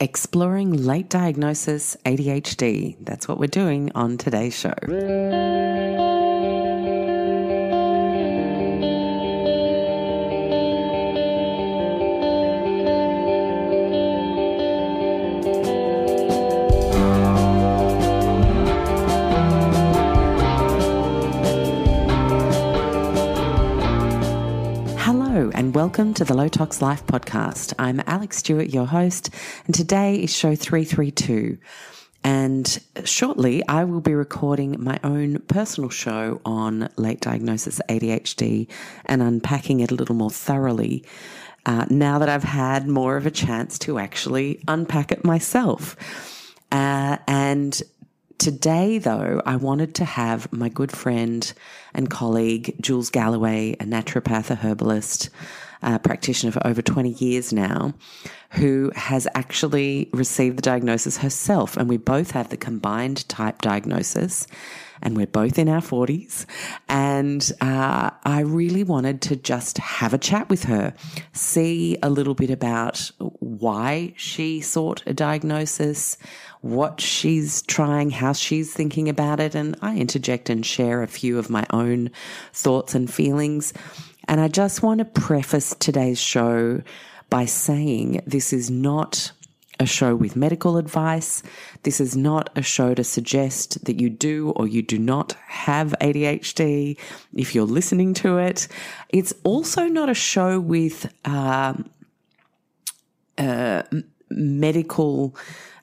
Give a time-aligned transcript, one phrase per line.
[0.00, 2.96] exploring late diagnosis ADHD.
[3.00, 4.74] That's what we're doing on today's show.
[25.58, 27.74] And welcome to the Low Tox Life podcast.
[27.80, 29.30] I'm Alexx Stuart, your host,
[29.66, 31.58] and today is show 332.
[32.22, 38.68] And shortly, I will be recording my own personal show on late diagnosis ADHD
[39.06, 41.04] and unpacking it a little more thoroughly
[41.66, 45.96] uh, now that I've had more of a chance to actually unpack it myself.
[46.70, 47.82] Uh, and
[48.38, 51.52] Today, though, I wanted to have my good friend
[51.92, 55.30] and colleague, Jules Galloway, a naturopath, a herbalist,
[55.82, 57.94] uh, practitioner for over 20 years now,
[58.50, 61.76] who has actually received the diagnosis herself.
[61.76, 64.46] And we both have the combined type diagnosis
[65.02, 66.46] and we're both in our 40s.
[66.88, 70.94] And uh, I really wanted to just have a chat with her,
[71.32, 76.18] see a little bit about why she sought a diagnosis,
[76.60, 79.54] what she's trying, how she's thinking about it.
[79.54, 82.10] And I interject and share a few of my own
[82.52, 83.72] thoughts and feelings.
[84.26, 86.82] And I just want to preface today's show
[87.30, 89.32] by saying this is not
[89.80, 91.42] a show with medical advice.
[91.84, 95.94] This is not a show to suggest that you do or you do not have
[96.00, 96.98] ADHD
[97.34, 98.68] if you're listening to it.
[99.08, 101.74] It's also not a show with uh,
[103.36, 103.82] uh,
[104.30, 105.36] medical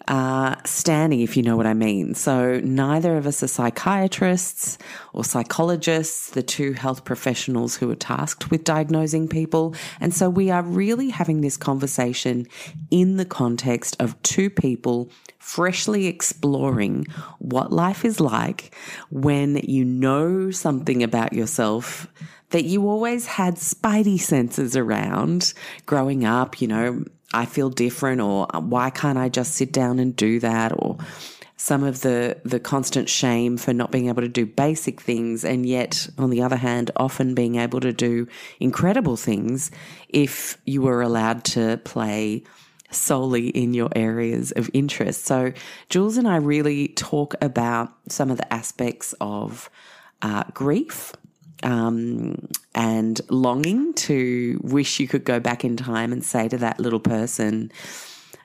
[0.08, 2.14] uh, standing, if you know what I mean.
[2.14, 4.78] So neither of us are psychiatrists
[5.14, 9.76] or psychologists, the two health professionals who are tasked with diagnosing people.
[10.00, 12.48] And so we are really having this conversation
[12.92, 17.06] in the context of two people freshly exploring
[17.40, 18.76] what life is like
[19.10, 22.08] when you know something about yourself
[22.50, 25.54] that you always had spidey senses around
[25.86, 30.16] growing up, you know, I feel different or why can't I just sit down and
[30.16, 30.98] do that or
[31.58, 35.66] some of the the constant shame for not being able to do basic things and
[35.66, 38.28] yet on the other hand often being able to do
[38.60, 39.72] incredible things
[40.10, 42.44] if you were allowed to play
[42.92, 45.26] solely in your areas of interest.
[45.26, 45.54] So
[45.90, 49.70] Jules and I really talk about some of the aspects of
[50.22, 51.14] uh, grief
[51.64, 56.80] um, and longing to wish you could go back in time and say to that
[56.80, 57.72] little person,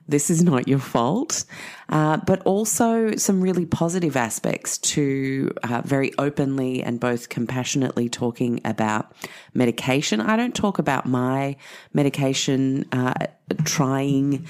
[0.09, 1.45] this is not your fault,
[1.91, 8.61] uh, but also some really positive aspects to uh, very openly and both compassionately talking
[8.65, 9.13] about
[9.55, 10.21] medication.
[10.21, 11.57] I don't talk about my
[11.93, 13.27] medication uh,
[13.65, 14.47] trying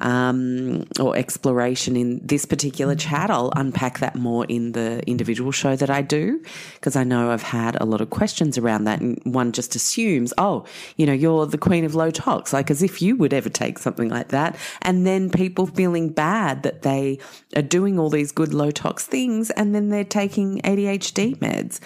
[0.00, 3.30] um, or exploration in this particular chat.
[3.30, 6.42] I'll unpack that more in the individual show that I do
[6.74, 9.00] because I know I've had a lot of questions around that.
[9.00, 10.64] And one just assumes, oh,
[10.96, 13.78] you know, you're the queen of low tox, like as if you would ever take
[13.78, 14.56] something like that.
[14.82, 17.18] And then people feeling bad that they
[17.56, 21.80] are doing all these good low tox things and then they're taking ADHD meds.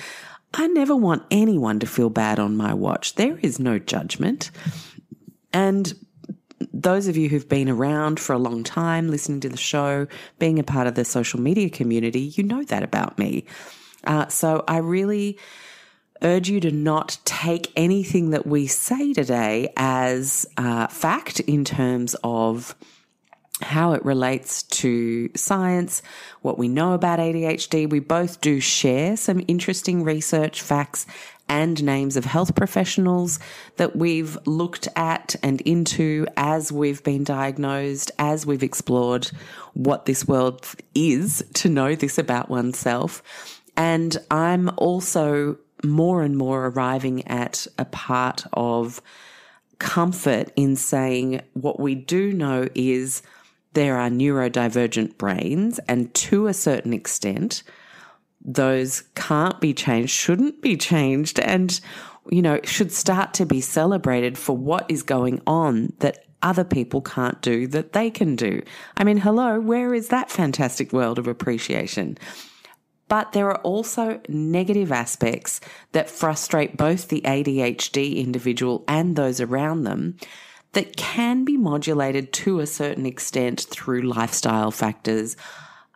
[0.53, 3.15] I never want anyone to feel bad on my watch.
[3.15, 4.51] There is no judgment.
[5.53, 5.93] And
[6.73, 10.07] those of you who've been around for a long time, listening to the show,
[10.39, 13.45] being a part of the social media community, you know that about me.
[14.05, 15.39] Uh, so I really
[16.23, 22.17] urge you to not take anything that we say today as uh, fact in terms
[22.25, 22.75] of
[23.61, 26.03] how it relates to science,
[26.43, 27.89] what we know about ADHD.
[27.91, 31.07] We both do share some interesting research, facts,
[31.49, 33.39] and names of health professionals
[33.77, 39.31] that we've looked at and into as we've been diagnosed, as we've explored
[39.73, 43.23] what this world is to know this about oneself.
[43.77, 49.01] And I'm also more and more arriving at a part of
[49.79, 53.23] comfort in saying what we do know is
[53.73, 57.63] there are neurodivergent brains, and to a certain extent,
[58.45, 61.81] those can't be changed, shouldn't be changed, and,
[62.31, 67.01] you know, should start to be celebrated for what is going on that other people
[67.01, 68.63] can't do that they can do.
[68.97, 72.17] I mean, hello, where is that fantastic world of appreciation?
[73.09, 75.61] But there are also negative aspects
[75.93, 80.17] that frustrate both the ADHD individual and those around them
[80.79, 85.37] that can be modulated to a certain extent through lifestyle factors.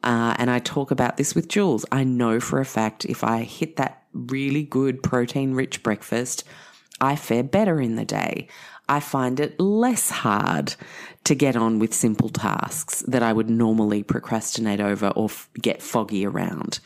[0.03, 1.87] Uh, and I talk about this with Jules.
[1.93, 6.43] I know for a fact if I hit that really good protein rich breakfast,
[7.01, 8.49] I fare better in the day.
[8.89, 10.75] I find it less hard
[11.23, 15.81] to get on with simple tasks that I would normally procrastinate over or f- get
[15.81, 16.81] foggy around.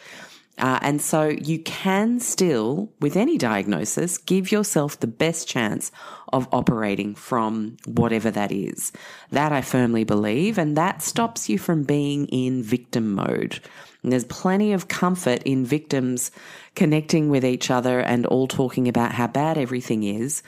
[0.59, 5.93] Uh, and so you can still, with any diagnosis, give yourself the best chance
[6.33, 8.91] of operating from whatever that is.
[9.31, 13.61] That I firmly believe, and that stops you from being in victim mode.
[14.03, 16.31] And there's plenty of comfort in victims
[16.75, 20.43] connecting with each other and all talking about how bad everything is.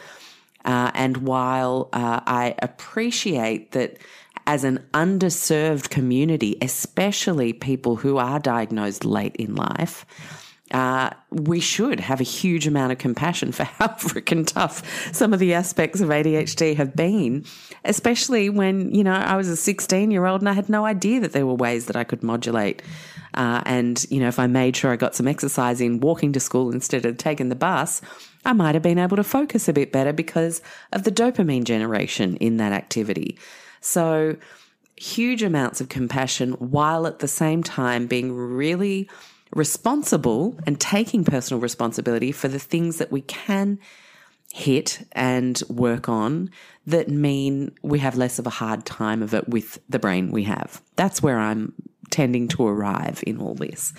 [0.64, 3.98] Uh, and while uh, I appreciate that
[4.48, 10.06] as an underserved community, especially people who are diagnosed late in life,
[10.70, 15.38] uh, we should have a huge amount of compassion for how freaking tough some of
[15.38, 17.44] the aspects of ADHD have been,
[17.84, 21.20] especially when, you know, I was a 16 year old and I had no idea
[21.20, 22.80] that there were ways that I could modulate.
[23.34, 26.40] Uh, and, you know, if I made sure I got some exercise in walking to
[26.40, 28.00] school instead of taking the bus,
[28.46, 30.62] I might have been able to focus a bit better because
[30.92, 33.38] of the dopamine generation in that activity.
[33.80, 34.36] So,
[34.96, 39.08] huge amounts of compassion while at the same time being really
[39.54, 43.78] responsible and taking personal responsibility for the things that we can
[44.52, 46.50] hit and work on
[46.86, 50.44] that mean we have less of a hard time of it with the brain we
[50.44, 50.80] have.
[50.96, 51.74] That's where I'm
[52.10, 53.92] tending to arrive in all this.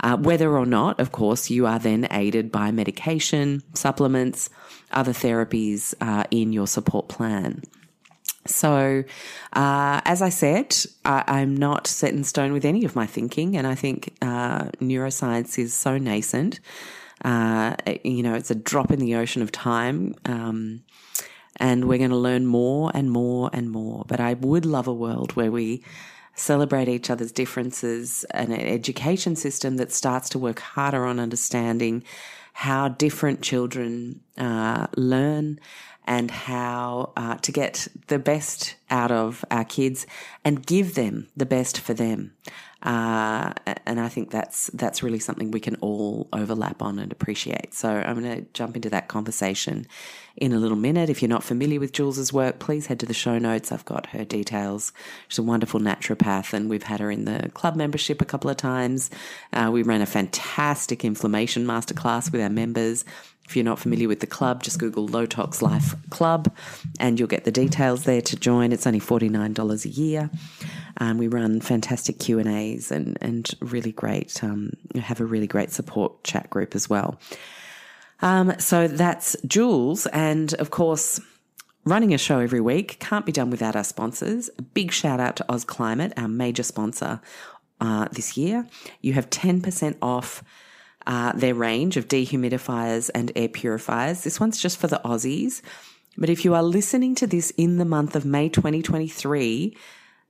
[0.00, 4.50] Uh, whether or not, of course, you are then aided by medication, supplements,
[4.92, 7.62] other therapies uh, in your support plan.
[8.46, 9.04] So,
[9.54, 13.56] uh, as I said, I, am not set in stone with any of my thinking,
[13.56, 16.60] and I think uh, neuroscience is so nascent.
[17.24, 20.82] Uh, you know, it's a drop in the ocean of time, um,
[21.56, 24.04] and we're going to learn more and more and more.
[24.06, 25.82] But I would love a world where we
[26.34, 32.04] celebrate each other's differences, and an education system that starts to work harder on understanding
[32.52, 35.58] how different children uh, learn
[36.04, 40.06] and how uh, to get the best out of our kids
[40.44, 42.34] and give them the best for them.
[42.82, 43.54] Uh,
[43.86, 47.72] and I think that's that's really something we can all overlap on and appreciate.
[47.72, 49.86] So I'm going to jump into that conversation
[50.36, 51.10] in a little minute.
[51.10, 53.70] If you're not familiar with Jules's work, please head to the show notes.
[53.70, 54.92] I've got her details.
[55.28, 58.56] She's a wonderful naturopath, and we've had her in the club membership a couple of
[58.56, 59.10] times.
[59.52, 63.04] Uh, we ran a fantastic inflammation masterclass with our members.
[63.46, 66.50] If you're not familiar with the club, just Google Low Tox Life Club
[66.98, 68.72] and you'll get the details there to join.
[68.72, 70.30] It's only $49 a year.
[70.96, 76.24] Um, we run fantastic Q&As and, and really great, um, have a really great support
[76.24, 77.20] chat group as well.
[78.24, 80.06] Um, so that's Jules.
[80.06, 81.20] And of course,
[81.84, 84.48] running a show every week can't be done without our sponsors.
[84.58, 87.20] A big shout out to Ausclimate, our major sponsor
[87.82, 88.66] uh, this year.
[89.02, 90.42] You have 10% off
[91.06, 94.24] uh, their range of dehumidifiers and air purifiers.
[94.24, 95.60] This one's just for the Aussies.
[96.16, 99.76] But if you are listening to this in the month of May 2023,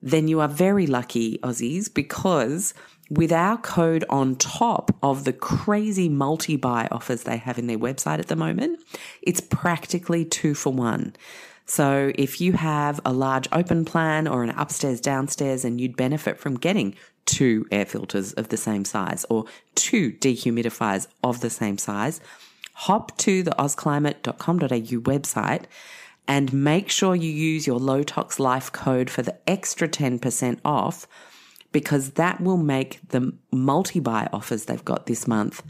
[0.03, 2.75] then you are very lucky, Aussies, because
[3.11, 7.79] with our code on top of the crazy multi buy offers they have in their
[7.79, 8.81] website at the moment,
[9.23, 11.15] it's practically two for one.
[11.67, 16.39] So if you have a large open plan or an upstairs downstairs and you'd benefit
[16.39, 21.79] from getting two air filters of the same size or two dehumidifiers of the same
[21.79, 22.21] size,
[22.75, 25.65] hop to the ausclimate.com.au website
[26.27, 31.07] and make sure you use your low tox life code for the extra 10% off
[31.75, 35.61] because that will make the multi buy offers they've got this month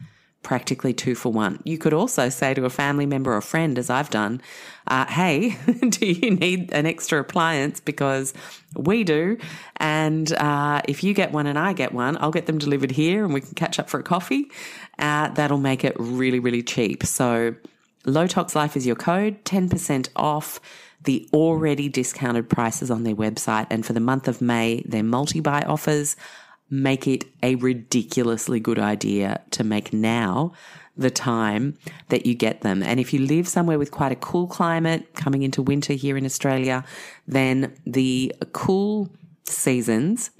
[0.43, 1.59] practically two for one.
[1.65, 4.43] You could also say to a family member or friend, as I've done,
[4.87, 5.57] uh, hey,
[5.89, 7.81] do you need an extra appliance?
[7.81, 8.35] Because
[8.77, 9.39] we do.
[9.79, 13.25] And uh, if you get one and I get one, I'll get them delivered here
[13.25, 14.51] and we can catch up for a coffee.
[14.99, 17.05] Uh, that'll make it really, really cheap.
[17.05, 17.55] So,
[18.05, 20.61] Low Tox Life is your code, 10% off
[21.05, 23.67] the already discounted prices on their website.
[23.71, 26.17] And for the month of May, their multi buy offers
[26.71, 30.53] make it a ridiculously good idea to make now
[30.97, 31.77] the time
[32.09, 32.83] that you get them.
[32.83, 36.25] And if you live somewhere with quite a cool climate coming into winter here in
[36.25, 36.85] Australia,
[37.27, 39.11] then the cool
[39.45, 40.31] seasons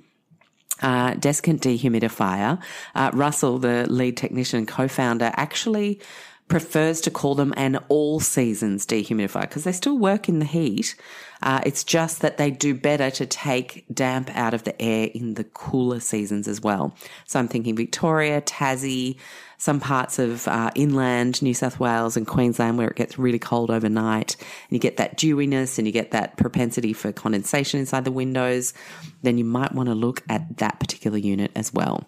[0.83, 2.61] uh, desiccant dehumidifier.
[2.95, 6.01] Uh, Russell, the lead technician and co-founder, actually
[6.49, 10.95] prefers to call them an all seasons dehumidifier because they still work in the heat.
[11.43, 15.35] Uh, it's just that they do better to take damp out of the air in
[15.35, 16.95] the cooler seasons as well.
[17.27, 19.17] So I'm thinking Victoria, Tassie,
[19.59, 23.71] some parts of uh, inland New South Wales and Queensland where it gets really cold
[23.71, 28.13] overnight and you get that dewiness and you get that propensity for condensation inside the
[28.13, 28.75] windows,
[29.23, 32.07] then you might want to look at that particular unit as well.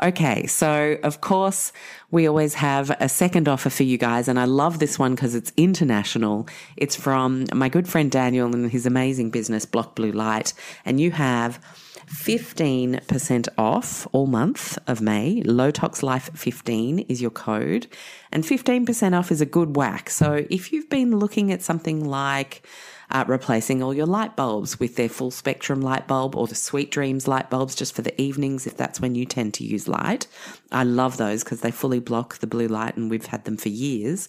[0.00, 1.72] Okay, so of course,
[2.12, 5.34] we always have a second offer for you guys, and I love this one because
[5.34, 6.46] it's international.
[6.76, 11.10] It's from my good friend Daniel and his amazing business, Block Blue Light, and you
[11.10, 11.58] have
[12.06, 15.42] 15% off all month of May.
[15.42, 17.88] Low Tox Life 15 is your code,
[18.30, 20.10] and 15% off is a good whack.
[20.10, 22.62] So if you've been looking at something like
[23.10, 26.90] uh, replacing all your light bulbs with their full spectrum light bulb or the Sweet
[26.90, 30.26] Dreams light bulbs just for the evenings if that's when you tend to use light.
[30.70, 33.68] I love those because they fully block the blue light and we've had them for
[33.68, 34.28] years.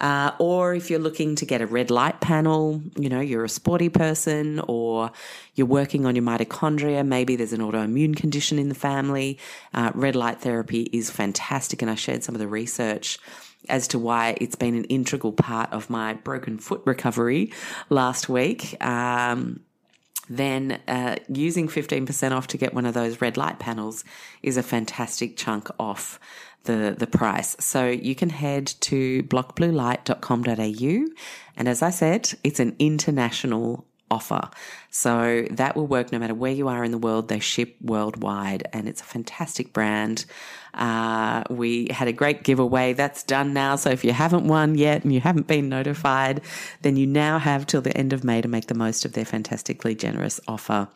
[0.00, 3.48] Uh, or if you're looking to get a red light panel, you know, you're a
[3.48, 5.10] sporty person or
[5.54, 9.38] you're working on your mitochondria, maybe there's an autoimmune condition in the family.
[9.72, 11.80] Uh, red light therapy is fantastic.
[11.80, 13.18] And I shared some of the research
[13.68, 17.52] as to why it's been an integral part of my broken foot recovery
[17.90, 18.82] last week.
[18.84, 19.60] Um,
[20.28, 24.04] then uh, using 15% off to get one of those red light panels
[24.42, 26.18] is a fantastic chunk off
[26.64, 27.56] the, the price.
[27.60, 31.14] So you can head to blockbluelight.com.au.
[31.56, 34.50] And as I said, it's an international offer.
[34.90, 37.28] So that will work no matter where you are in the world.
[37.28, 40.26] They ship worldwide and it's a fantastic brand.
[40.76, 43.76] Uh, we had a great giveaway that's done now.
[43.76, 46.42] So if you haven't won yet and you haven't been notified,
[46.82, 49.24] then you now have till the end of May to make the most of their
[49.24, 50.88] fantastically generous offer.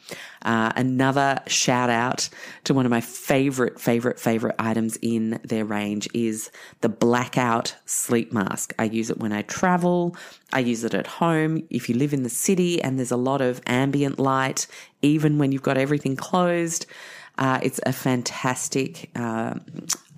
[0.42, 2.28] Uh, another shout out
[2.64, 8.32] to one of my favorite, favorite, favorite items in their range is the blackout sleep
[8.32, 8.74] mask.
[8.78, 10.16] I use it when I travel.
[10.52, 11.62] I use it at home.
[11.70, 14.66] If you live in the city and there's a lot of ambient light,
[15.02, 16.86] even when you've got everything closed,
[17.40, 19.54] uh, it's a fantastic uh,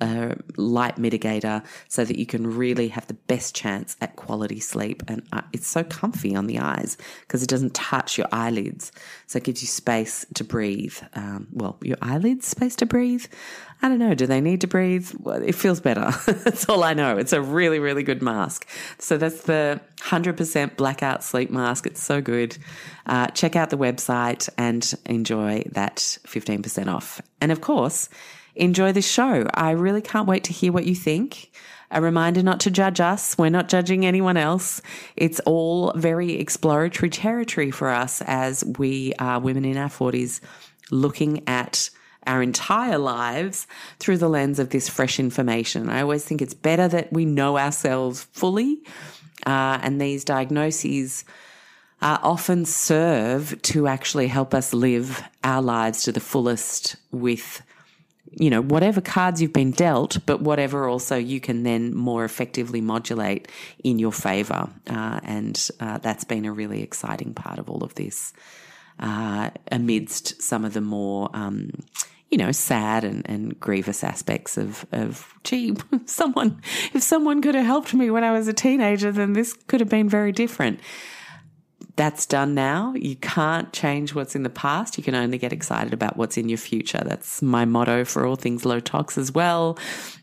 [0.00, 5.04] uh, light mitigator so that you can really have the best chance at quality sleep.
[5.06, 8.90] And uh, it's so comfy on the eyes because it doesn't touch your eyelids.
[9.28, 10.96] So it gives you space to breathe.
[11.14, 13.26] Um, well, your eyelids space to breathe.
[13.84, 14.14] I don't know.
[14.14, 15.12] Do they need to breathe?
[15.26, 16.12] It feels better.
[16.32, 17.18] that's all I know.
[17.18, 18.68] It's a really, really good mask.
[18.98, 21.86] So that's the 100% blackout sleep mask.
[21.86, 22.56] It's so good.
[23.06, 27.20] Uh, check out the website and enjoy that 15% off.
[27.40, 28.08] And of course,
[28.54, 29.48] enjoy this show.
[29.52, 31.50] I really can't wait to hear what you think.
[31.90, 33.36] A reminder not to judge us.
[33.36, 34.80] We're not judging anyone else.
[35.16, 40.40] It's all very exploratory territory for us as we are women in our 40s
[40.92, 41.90] looking at
[42.26, 43.66] our entire lives
[43.98, 45.88] through the lens of this fresh information.
[45.88, 48.82] I always think it's better that we know ourselves fully,
[49.46, 51.24] uh, and these diagnoses
[52.00, 57.62] uh, often serve to actually help us live our lives to the fullest with
[58.34, 62.80] you know, whatever cards you've been dealt, but whatever also you can then more effectively
[62.80, 63.48] modulate
[63.84, 64.70] in your favor.
[64.88, 68.32] Uh, and uh, that's been a really exciting part of all of this,
[68.98, 71.70] uh, amidst some of the more um,
[72.32, 76.62] you know, sad and, and grievous aspects of, of, gee, someone,
[76.94, 79.90] if someone could have helped me when I was a teenager, then this could have
[79.90, 80.80] been very different.
[81.96, 82.94] That's done now.
[82.96, 84.96] You can't change what's in the past.
[84.96, 87.02] You can only get excited about what's in your future.
[87.04, 89.78] That's my motto for all things low tox as well.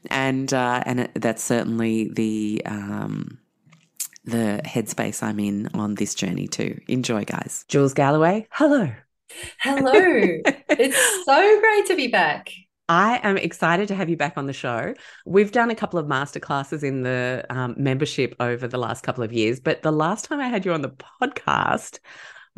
[0.09, 3.37] And, uh, and that's certainly the, um,
[4.25, 6.81] the headspace I'm in on this journey too.
[6.87, 7.65] Enjoy, guys.
[7.67, 8.91] Jules Galloway, hello.
[9.59, 9.91] Hello.
[9.93, 12.51] it's so great to be back.
[12.87, 14.95] I am excited to have you back on the show.
[15.25, 19.31] We've done a couple of masterclasses in the um, membership over the last couple of
[19.31, 21.99] years, but the last time I had you on the podcast,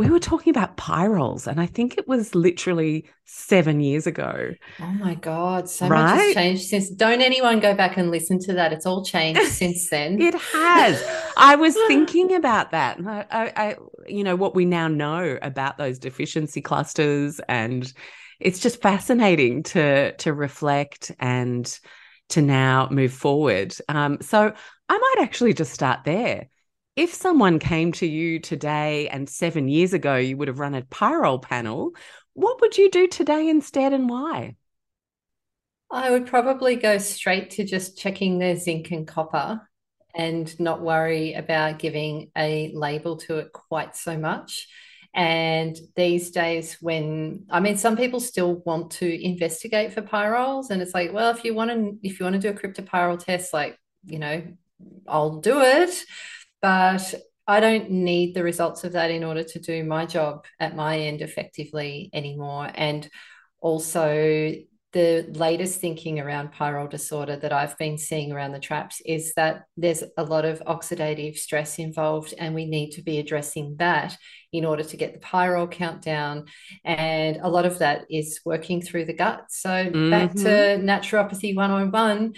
[0.02, 4.50] we were talking about pyrroles, and I think it was literally seven years ago.
[4.80, 6.16] Oh my God, so right?
[6.16, 6.90] much has changed since.
[6.90, 8.74] Don't anyone go back and listen to that.
[8.74, 10.20] It's all changed since then.
[10.20, 11.04] it has.
[11.38, 12.98] I was thinking about that.
[13.06, 13.76] I, I,
[14.08, 17.94] you know, what we now know about those deficiency clusters, and
[18.40, 21.80] it's just fascinating to to reflect and
[22.30, 23.76] to now move forward.
[23.88, 24.52] Um, so
[24.90, 26.48] I might actually just start there
[26.96, 30.82] if someone came to you today and seven years ago you would have run a
[30.82, 31.92] pyrrole panel,
[32.34, 34.56] what would you do today instead and why?
[35.90, 39.62] I would probably go straight to just checking their zinc and copper
[40.16, 44.68] and not worry about giving a label to it quite so much.
[45.14, 50.82] And these days, when I mean, some people still want to investigate for pyrroles, and
[50.82, 53.54] it's like, well, if you want to, if you want to do a cryptopyrrole test,
[53.54, 54.42] like you know,
[55.06, 56.06] I'll do it
[56.62, 57.14] but
[57.48, 61.00] I don't need the results of that in order to do my job at my
[61.00, 62.70] end effectively anymore.
[62.74, 63.10] And
[63.60, 64.54] also,
[64.94, 69.64] the latest thinking around pyrrole disorder that I've been seeing around the traps is that
[69.78, 74.18] there's a lot of oxidative stress involved, and we need to be addressing that
[74.52, 76.46] in order to get the pyrrole count down.
[76.84, 79.46] And a lot of that is working through the gut.
[79.50, 80.10] So, mm-hmm.
[80.10, 82.34] back to naturopathy 101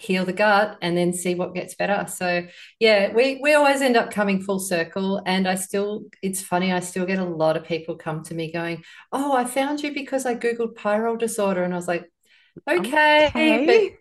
[0.00, 2.06] heal the gut and then see what gets better.
[2.08, 2.46] So
[2.78, 5.20] yeah, we we always end up coming full circle.
[5.26, 8.52] And I still, it's funny, I still get a lot of people come to me
[8.52, 11.64] going, Oh, I found you because I Googled pyrrole disorder.
[11.64, 12.10] And I was like,
[12.70, 13.96] okay, okay.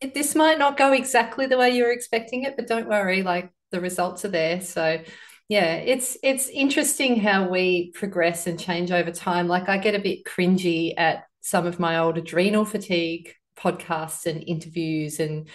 [0.00, 3.22] but this might not go exactly the way you were expecting it, but don't worry,
[3.22, 4.62] like the results are there.
[4.62, 5.02] So
[5.50, 9.46] yeah, it's it's interesting how we progress and change over time.
[9.46, 14.42] Like I get a bit cringy at some of my old adrenal fatigue podcasts and
[14.46, 15.48] interviews and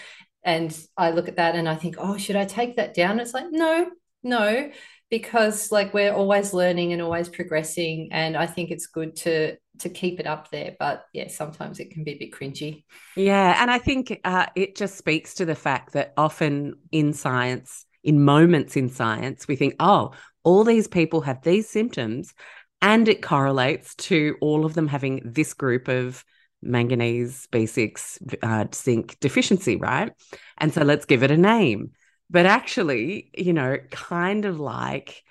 [0.44, 3.22] and I look at that and I think, oh, should I take that down?
[3.22, 3.90] It's like, no,
[4.24, 4.72] no,
[5.10, 9.90] because like we're always learning and always progressing, and I think it's good to to
[9.90, 10.76] keep it up there.
[10.80, 12.84] But yeah, sometimes it can be a bit cringy.
[13.16, 17.86] Yeah, and I think uh, it just speaks to the fact that often in science,
[18.04, 20.12] in moments in science, we think, oh,
[20.44, 22.34] all these people have these symptoms,
[22.82, 26.26] and it correlates to all of them having this group of
[26.64, 30.12] manganese B6 uh, zinc deficiency, right?
[30.58, 31.92] And so let's give it a name.
[32.30, 35.24] But actually, you know, kind of like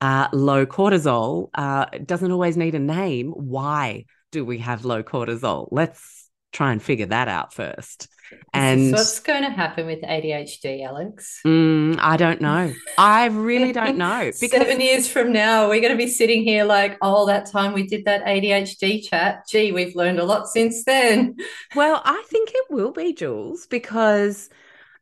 [0.00, 3.32] uh, low cortisol uh, doesn't always need a name.
[3.32, 5.68] Why do we have low cortisol?
[5.70, 8.08] Let's try and figure that out first.
[8.52, 11.40] And what's going to happen with ADHD, Alexx?
[11.46, 12.72] Mm, I don't know.
[12.98, 14.30] I really don't know.
[14.40, 17.72] Because Seven years from now, we're going to be sitting here like, oh, that time
[17.72, 19.46] we did that ADHD chat.
[19.48, 21.36] Gee, we've learned a lot since then.
[21.74, 24.48] Well, I think it will be, Jules, because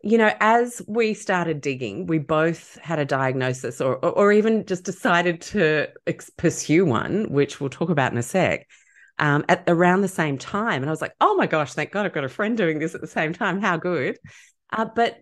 [0.07, 4.85] you know, as we started digging, we both had a diagnosis or, or, even just
[4.85, 8.67] decided to ex- pursue one, which we'll talk about in a sec
[9.18, 10.83] um, at around the same time.
[10.83, 12.94] And I was like, oh my gosh, thank God I've got a friend doing this
[12.94, 13.61] at the same time.
[13.61, 14.18] How good.
[14.73, 15.18] Uh, but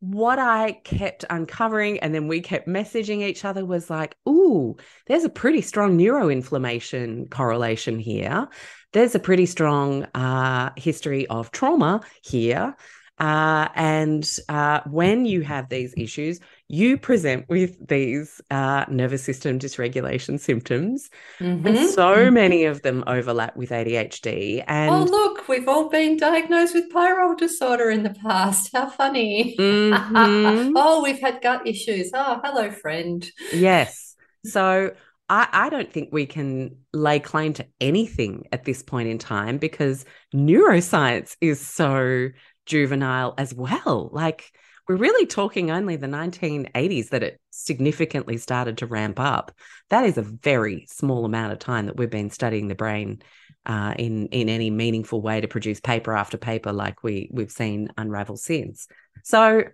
[0.00, 5.22] what I kept uncovering and then we kept messaging each other was like, ooh, there's
[5.22, 8.48] a pretty strong neuroinflammation correlation here.
[8.92, 12.76] There's a pretty strong uh, history of trauma here.
[13.18, 16.40] Uh, and uh, when you have these issues,
[16.72, 21.10] you present with these uh, nervous system dysregulation symptoms.
[21.38, 21.66] Mm-hmm.
[21.66, 22.34] And so mm-hmm.
[22.34, 24.64] many of them overlap with ADHD.
[24.66, 28.70] And oh, look, we've all been diagnosed with pyrrole disorder in the past.
[28.72, 29.54] How funny.
[29.58, 30.72] Mm-hmm.
[30.76, 32.10] oh, we've had gut issues.
[32.14, 33.30] Oh, hello, friend.
[33.52, 34.16] Yes.
[34.46, 34.92] So
[35.28, 39.58] I, I don't think we can lay claim to anything at this point in time
[39.58, 42.28] because neuroscience is so
[42.64, 44.08] juvenile as well.
[44.10, 44.50] Like,
[44.88, 49.52] we're really talking only the 1980s that it significantly started to ramp up.
[49.90, 53.22] That is a very small amount of time that we've been studying the brain
[53.64, 57.88] uh, in in any meaningful way to produce paper after paper like we we've seen
[57.96, 58.88] unravel since.
[59.22, 59.64] So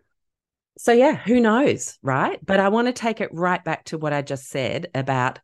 [0.77, 2.39] so yeah, who knows, right?
[2.45, 5.41] But I want to take it right back to what I just said about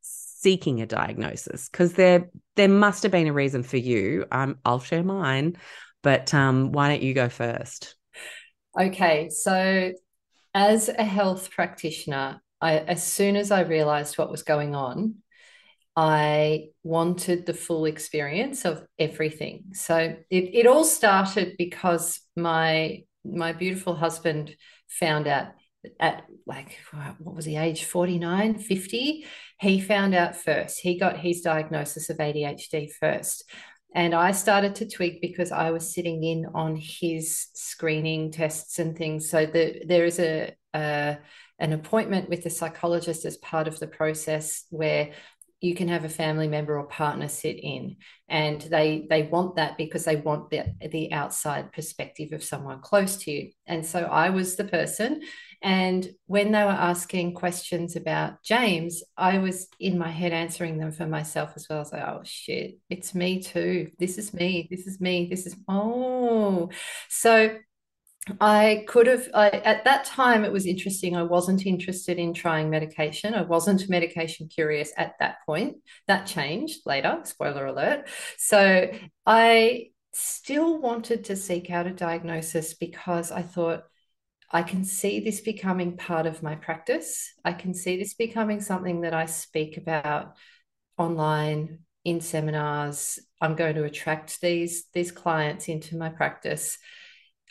[0.00, 4.26] seeking a diagnosis because there there must have been a reason for you.
[4.30, 5.56] Um, I'll share mine,
[6.02, 7.96] but um, why don't you go first?
[8.78, 9.92] Okay, so
[10.52, 15.16] as a health practitioner, I, as soon as I realized what was going on,
[15.96, 19.66] I wanted the full experience of everything.
[19.74, 24.54] So it, it all started because my my beautiful husband
[24.88, 25.48] found out
[26.00, 26.78] at like
[27.18, 29.24] what was he age 49 50
[29.60, 30.80] he found out first.
[30.80, 33.44] He got his diagnosis of adhd first
[33.94, 38.96] and I started to tweak because I was sitting in on his screening tests and
[38.96, 39.30] things.
[39.30, 41.18] So the, there is a, a
[41.60, 45.12] an appointment with a psychologist as part of the process where
[45.60, 47.96] you can have a family member or partner sit in
[48.28, 53.16] and they they want that because they want the, the outside perspective of someone close
[53.16, 55.22] to you and so i was the person
[55.64, 60.92] and when they were asking questions about James, I was in my head answering them
[60.92, 61.78] for myself as well.
[61.78, 63.90] I was like, oh shit, it's me too.
[63.98, 64.68] This is me.
[64.70, 65.26] This is me.
[65.30, 66.68] This is, oh.
[67.08, 67.56] So
[68.42, 71.16] I could have, I, at that time, it was interesting.
[71.16, 73.32] I wasn't interested in trying medication.
[73.32, 75.78] I wasn't medication curious at that point.
[76.08, 78.10] That changed later, spoiler alert.
[78.36, 78.90] So
[79.24, 83.84] I still wanted to seek out a diagnosis because I thought,
[84.54, 87.34] I can see this becoming part of my practice.
[87.44, 90.36] I can see this becoming something that I speak about
[90.96, 93.18] online in seminars.
[93.40, 96.78] I'm going to attract these these clients into my practice.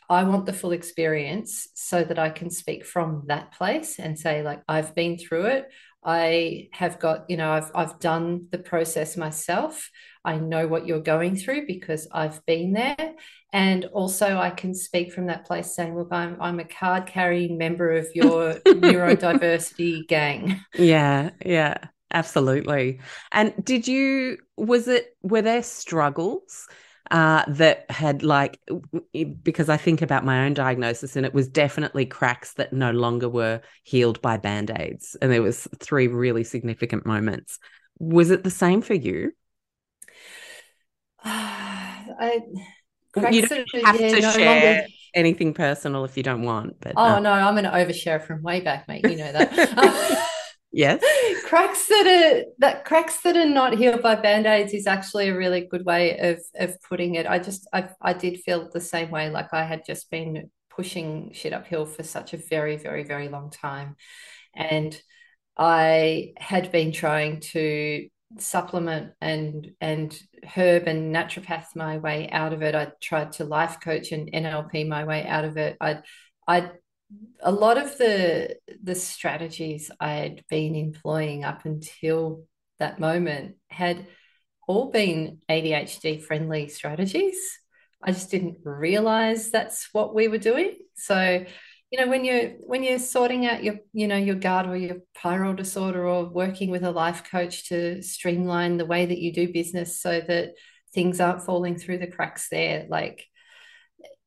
[0.10, 4.42] I want the full experience so that I can speak from that place and say
[4.42, 5.66] like I've been through it.
[6.06, 9.89] I have got, you know, I've I've done the process myself.
[10.26, 13.13] I know what you're going through because I've been there.
[13.52, 17.58] And also I can speak from that place saying, look, I'm I'm a card carrying
[17.58, 20.66] member of your neurodiversity gang.
[20.78, 21.78] Yeah, yeah,
[22.13, 23.00] absolutely.
[23.32, 26.68] And did you was it were there struggles?
[27.13, 28.60] Uh, that had like
[29.43, 33.30] because I think about my own diagnosis and it was definitely cracks that no longer
[33.30, 37.60] were healed by band-aids and there was three really significant moments.
[37.99, 39.32] Was it the same for you?
[41.23, 42.41] I
[43.32, 44.88] you don't have yeah, to no share longer...
[45.13, 46.78] anything personal if you don't want.
[46.82, 47.19] But oh uh...
[47.19, 49.08] no, I'm an overshare from way back, mate.
[49.08, 50.30] You know that.
[50.74, 51.04] yes.
[51.46, 55.62] Cracks that are that cracks that are not healed by band-aids is actually a really
[55.62, 57.28] good way of of putting it.
[57.28, 59.30] I just i, I did feel the same way.
[59.30, 63.52] Like i had just been pushing shit uphill for such a very very very long
[63.52, 63.96] time.
[64.56, 65.00] And
[65.58, 68.08] i had been trying to
[68.40, 70.20] supplement and and
[70.56, 72.76] herb and naturopath my way out of it.
[72.76, 75.78] I tried to life coach and nlp my way out of it.
[75.80, 76.00] I
[76.48, 76.72] i
[77.41, 82.45] a lot of the the strategies I had been employing up until
[82.80, 84.08] that moment had
[84.67, 87.38] all been ADHD friendly strategies.
[88.02, 90.78] I just didn't realize that's what we were doing.
[90.95, 91.45] So,
[91.91, 94.97] you know, when you're when you're sorting out your, you know, your GARD or your
[95.17, 99.52] pyrrole disorder or working with a life coach to streamline the way that you do
[99.52, 100.54] business so that
[100.93, 103.26] things aren't falling through the cracks there, like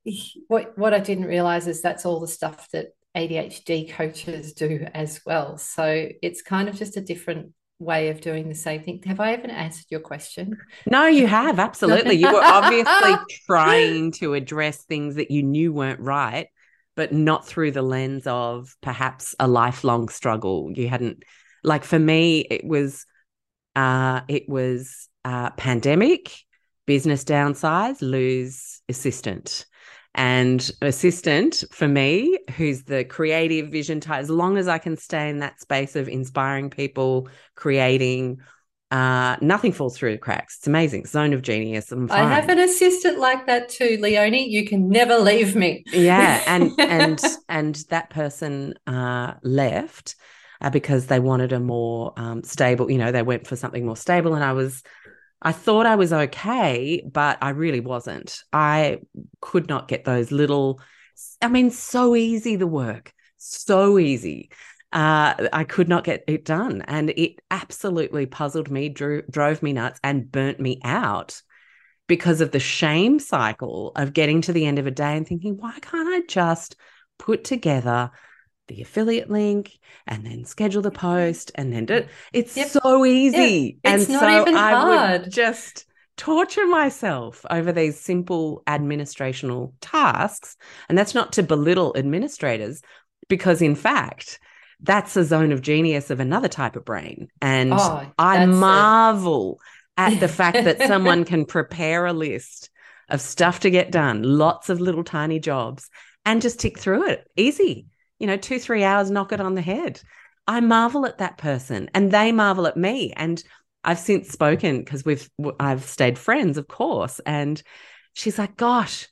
[0.49, 5.21] what what I didn't realize is that's all the stuff that ADHD coaches do as
[5.25, 5.57] well.
[5.59, 9.03] So it's kind of just a different way of doing the same thing.
[9.07, 10.57] Have I even answered your question?
[10.87, 12.15] No, you have absolutely.
[12.15, 13.15] You were obviously
[13.47, 16.49] trying to address things that you knew weren't right,
[16.95, 20.71] but not through the lens of perhaps a lifelong struggle.
[20.75, 21.23] You hadn't
[21.65, 23.07] like for me it was
[23.75, 26.35] uh it was uh pandemic,
[26.87, 29.67] business downsize, lose assistant
[30.17, 35.29] and assistant for me, who's the creative vision type, as long as I can stay
[35.29, 38.39] in that space of inspiring people, creating,
[38.91, 40.57] uh, nothing falls through the cracks.
[40.57, 41.05] It's amazing.
[41.05, 41.93] Zone of genius.
[42.11, 44.49] i have an assistant like that too, Leonie.
[44.49, 45.85] You can never leave me.
[45.93, 46.43] yeah.
[46.47, 50.17] And and and that person uh, left
[50.63, 53.97] uh, because they wanted a more um, stable, you know, they went for something more
[53.97, 54.35] stable.
[54.35, 54.83] And I was
[55.43, 58.43] I thought I was okay, but I really wasn't.
[58.53, 58.99] I
[59.41, 60.81] could not get those little,
[61.43, 64.51] I mean, so easy the work, so easy.
[64.93, 66.83] Uh, I could not get it done.
[66.83, 71.43] And it absolutely puzzled me, drew, drove me nuts, and burnt me out
[72.07, 75.57] because of the shame cycle of getting to the end of a day and thinking,
[75.57, 76.77] why can't I just
[77.19, 78.11] put together
[78.69, 80.99] the affiliate link and then schedule the mm-hmm.
[80.99, 82.09] post and then do it.
[82.33, 82.69] it's yep.
[82.69, 83.79] so easy.
[83.85, 83.95] Yep.
[83.95, 85.23] It's and so I hard.
[85.23, 90.57] would just torture myself over these simple administrational tasks.
[90.89, 92.83] And that's not to belittle administrators,
[93.29, 94.41] because in fact,
[94.81, 97.29] that's a zone of genius of another type of brain.
[97.41, 99.61] And oh, I marvel
[99.97, 102.71] at the fact that someone can prepare a list
[103.09, 105.89] of stuff to get done, lots of little tiny jobs,
[106.25, 107.87] and just tick through it easy
[108.19, 110.01] you know, two, three hours, knock it on the head.
[110.47, 113.13] I marvel at that person and they marvel at me.
[113.17, 113.43] And
[113.85, 115.29] I've since spoken because we've,
[115.61, 117.21] I've stayed friends, of course.
[117.27, 117.63] And
[118.15, 119.09] she's like, gosh,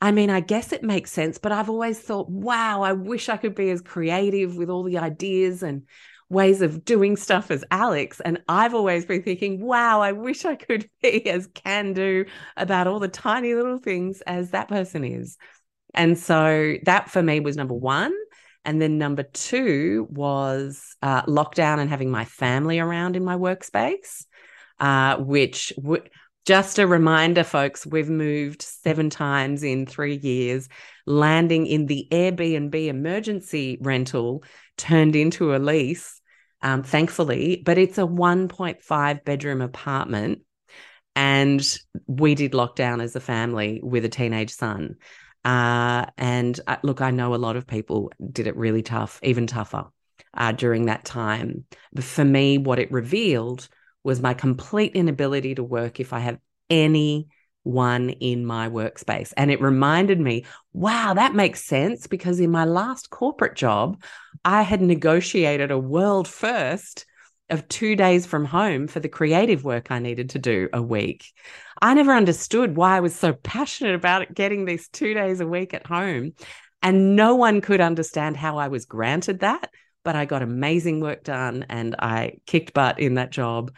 [0.00, 3.36] I mean, I guess it makes sense, but I've always thought, wow, I wish I
[3.36, 5.82] could be as creative with all the ideas and
[6.30, 8.20] ways of doing stuff as Alexx.
[8.24, 12.24] And I've always been thinking, wow, I wish I could be as can do
[12.56, 15.36] about all the tiny little things as that person is.
[15.92, 18.14] And so that for me was number one.
[18.64, 24.26] And then number two was uh, lockdown and having my family around in my workspace,
[24.78, 25.72] uh, which
[26.46, 30.68] just a reminder, folks, we've moved seven times in three years,
[31.06, 34.42] landing in the Airbnb emergency rental
[34.76, 36.20] turned into a lease,
[36.62, 40.40] um, thankfully, but it's a 1.5 bedroom apartment.
[41.14, 41.62] And
[42.06, 44.96] we did lockdown as a family with a teenage son.
[45.44, 49.46] Uh, and uh, look, I know a lot of people did it really tough, even
[49.46, 49.86] tougher
[50.34, 51.64] uh, during that time.
[51.92, 53.68] But for me, what it revealed
[54.04, 57.28] was my complete inability to work if I have any
[57.62, 59.32] one in my workspace.
[59.36, 64.02] And it reminded me, wow, that makes sense because in my last corporate job,
[64.44, 67.04] I had negotiated a world first
[67.50, 71.24] of two days from home for the creative work I needed to do a week.
[71.82, 75.72] I never understood why I was so passionate about getting these two days a week
[75.72, 76.32] at home.
[76.82, 79.70] And no one could understand how I was granted that,
[80.02, 83.72] but I got amazing work done and I kicked butt in that job.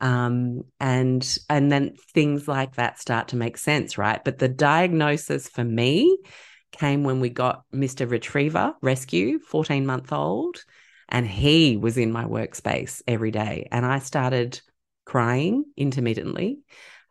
[0.00, 4.22] Um, and and then things like that start to make sense, right?
[4.24, 6.18] But the diagnosis for me
[6.70, 8.08] came when we got Mr.
[8.08, 10.64] Retriever Rescue, 14 month old,
[11.08, 13.66] and he was in my workspace every day.
[13.72, 14.60] And I started
[15.04, 16.60] crying intermittently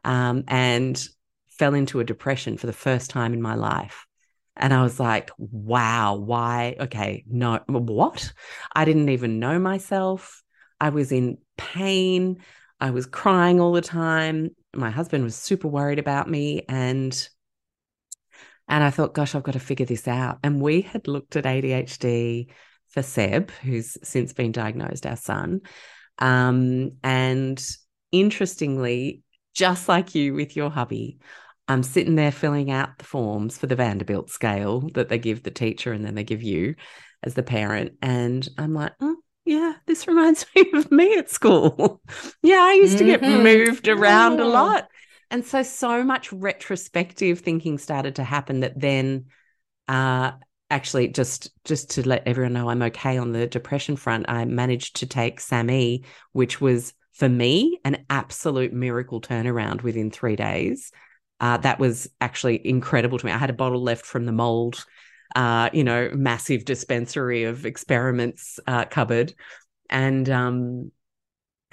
[0.07, 1.05] um, and
[1.49, 4.07] fell into a depression for the first time in my life.
[4.55, 6.77] And I was like, wow, why?
[6.79, 8.31] Okay, no, what?
[8.73, 10.41] I didn't even know myself.
[10.79, 12.37] I was in pain.
[12.79, 14.55] I was crying all the time.
[14.73, 16.63] My husband was super worried about me.
[16.69, 17.29] And
[18.69, 20.39] and I thought, gosh, I've got to figure this out.
[20.43, 22.47] And we had looked at ADHD
[22.87, 25.61] for Seb, who's since been diagnosed, our son.
[26.19, 27.63] Um, and
[28.11, 29.23] interestingly,
[29.57, 31.17] just like you with your hubby,
[31.67, 35.51] I'm sitting there filling out the forms for the Vanderbilt scale that they give the
[35.51, 36.75] teacher and then they give you
[37.23, 37.93] as the parent.
[38.03, 42.01] And I'm like, oh, yeah, this reminds me of me at school.
[42.43, 43.43] yeah, I used to get mm-hmm.
[43.43, 44.45] moved around yeah.
[44.45, 44.87] a lot.
[45.31, 49.25] And so, so much retrospective thinking started to happen that then
[49.87, 50.33] uh,
[50.69, 54.97] actually just just to let everyone know I'm okay on the depression front, I managed
[54.97, 60.91] to take SAMe, which was for me an absolute miracle turnaround within three days.
[61.39, 63.31] Uh, that was actually incredible to me.
[63.31, 64.85] I had a bottle left from the mold,
[65.35, 69.33] uh, you know, massive dispensary of experiments uh, cupboard,
[69.89, 70.91] and um,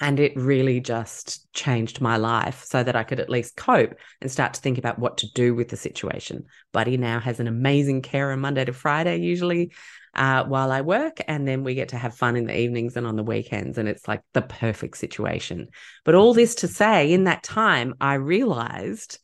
[0.01, 4.31] and it really just changed my life so that I could at least cope and
[4.31, 6.45] start to think about what to do with the situation.
[6.73, 9.73] Buddy now has an amazing carer Monday to Friday, usually
[10.17, 11.19] uh, while I work.
[11.27, 13.79] And then we get to have fun in the evenings and on the weekends.
[13.79, 15.69] And it's like the perfect situation.
[16.05, 19.19] But all this to say, in that time, I realized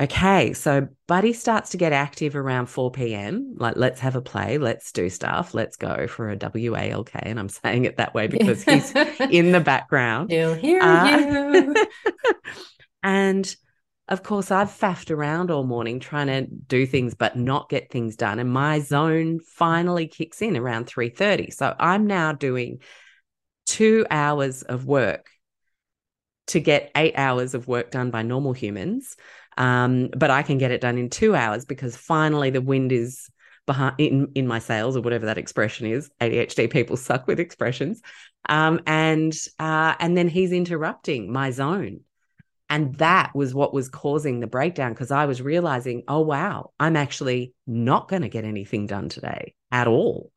[0.00, 3.54] Okay, so Buddy starts to get active around 4 p.m.
[3.58, 7.10] Like, let's have a play, let's do stuff, let's go for a WALK.
[7.14, 8.94] And I'm saying it that way because he's
[9.30, 10.30] in the background.
[10.30, 11.74] He'll hear uh, you.
[13.02, 13.54] and
[14.10, 18.16] of course, I've faffed around all morning trying to do things but not get things
[18.16, 18.40] done.
[18.40, 21.50] And my zone finally kicks in around 3:30.
[21.52, 22.80] So I'm now doing
[23.66, 25.30] two hours of work
[26.48, 29.16] to get eight hours of work done by normal humans.
[29.56, 33.30] Um, but I can get it done in two hours because finally the wind is
[33.66, 36.10] behind in, in my sails or whatever that expression is.
[36.20, 38.02] ADHD people suck with expressions.
[38.48, 42.00] Um, and uh, and then he's interrupting my zone.
[42.70, 46.96] And that was what was causing the breakdown because I was realizing, oh, wow, I'm
[46.96, 50.30] actually not going to get anything done today at all.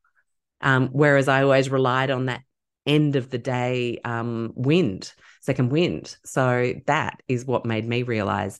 [0.60, 2.42] Um, whereas I always relied on that
[2.86, 6.18] end of the day um, wind, second wind.
[6.26, 8.60] So that is what made me realize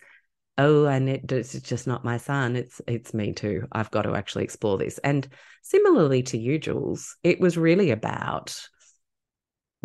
[0.58, 4.16] oh and it, it's just not my son it's it's me too i've got to
[4.16, 5.28] actually explore this and
[5.64, 8.56] similarly to you jules it was really about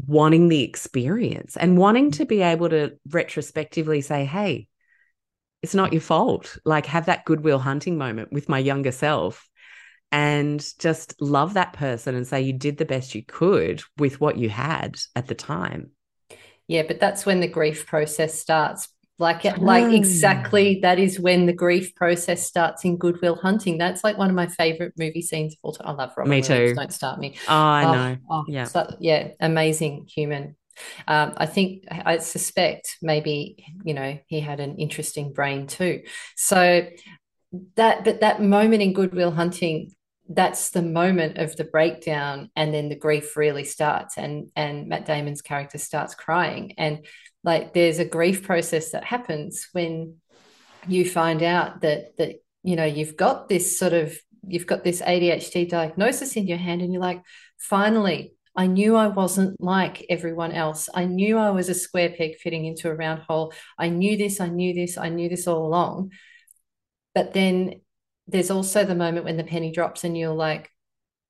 [0.07, 2.29] wanting the experience and wanting to mm.
[2.29, 4.69] be able to retrospectively say hey
[5.63, 6.57] it's not your fault.
[6.65, 9.49] Like have that Good Will Hunting moment with my younger self
[10.11, 14.39] and just love that person and say you did the best you could with what
[14.39, 15.91] you had at the time.
[16.67, 21.53] Yeah but that's when the grief process starts like like exactly that is when the
[21.53, 23.77] grief process starts in Good Will Hunting.
[23.77, 25.89] That's like one of my favorite movie scenes of all time.
[25.89, 26.75] I love Robin Me too.
[26.75, 27.35] Don't start me.
[27.49, 28.17] Oh, I oh, know.
[28.31, 30.57] Oh, yeah, so, yeah, amazing human.
[31.09, 36.03] Um, I think I suspect maybe you know he had an interesting brain too.
[36.37, 36.89] So
[37.75, 39.91] that but that moment in Good Will Hunting
[40.29, 45.07] that's the moment of the breakdown and then the grief really starts and and Matt
[45.07, 47.07] Damon's character starts crying and
[47.45, 50.17] like there's a grief process that happens when
[50.87, 55.01] you find out that that you know you've got this sort of you've got this
[55.03, 57.23] ADHD diagnosis in your hand and you're like
[57.59, 60.89] finally I knew I wasn't like everyone else.
[60.93, 63.53] I knew I was a square peg fitting into a round hole.
[63.79, 66.11] I knew this, I knew this, I knew this all along.
[67.15, 67.83] But then
[68.27, 70.73] there's also the moment when the penny drops and you're like,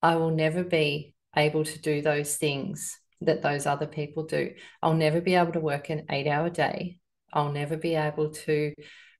[0.02, 4.52] I will never be able to do those things that those other people do.
[4.82, 6.98] I'll never be able to work an eight hour day.
[7.32, 8.74] I'll never be able to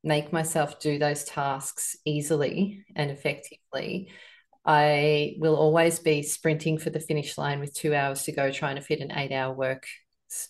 [0.04, 4.10] make myself do those tasks easily and effectively.
[4.64, 8.76] I will always be sprinting for the finish line with two hours to go, trying
[8.76, 9.86] to fit an eight hour work,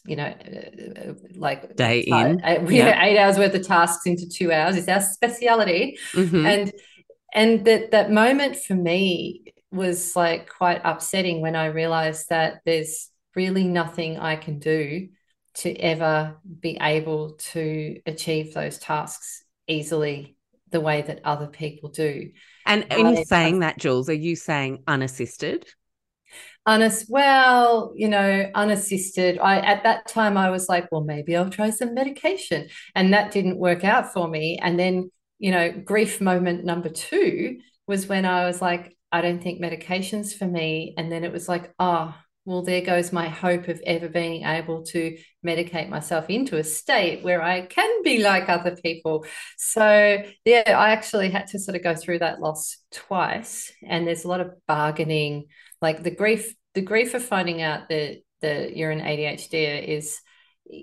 [0.04, 2.40] you know, uh, like day in.
[2.42, 3.04] Uh, yeah.
[3.04, 5.98] eight hours worth of tasks into two hours is our speciality.
[6.12, 6.46] Mm-hmm.
[6.46, 6.72] And
[7.32, 13.11] and that that moment for me was like quite upsetting when I realized that there's
[13.38, 15.11] really nothing I can do
[15.62, 20.37] to ever be able to achieve those tasks easily
[20.70, 22.33] the way that other people do.
[22.66, 25.66] And in saying that, Jules, are you saying unassisted?
[26.66, 29.38] unass well you know unassisted.
[29.38, 32.68] I at that time i was like well maybe i'll try some medication.
[32.94, 34.59] And that didn't work out for me.
[34.61, 39.42] And then you know grief moment number two was when i was like i don't
[39.42, 40.94] think medication's for me.
[40.98, 42.14] And then it was like oh
[42.48, 47.22] well, there goes my hope of ever being able to medicate myself into a state
[47.22, 49.26] where I can be like other people.
[49.58, 53.70] So, yeah, I actually had to sort of go through that loss twice.
[53.87, 55.48] And there's a lot of bargaining,
[55.82, 60.18] like the grief, the grief of finding out that, that you're an ADHD is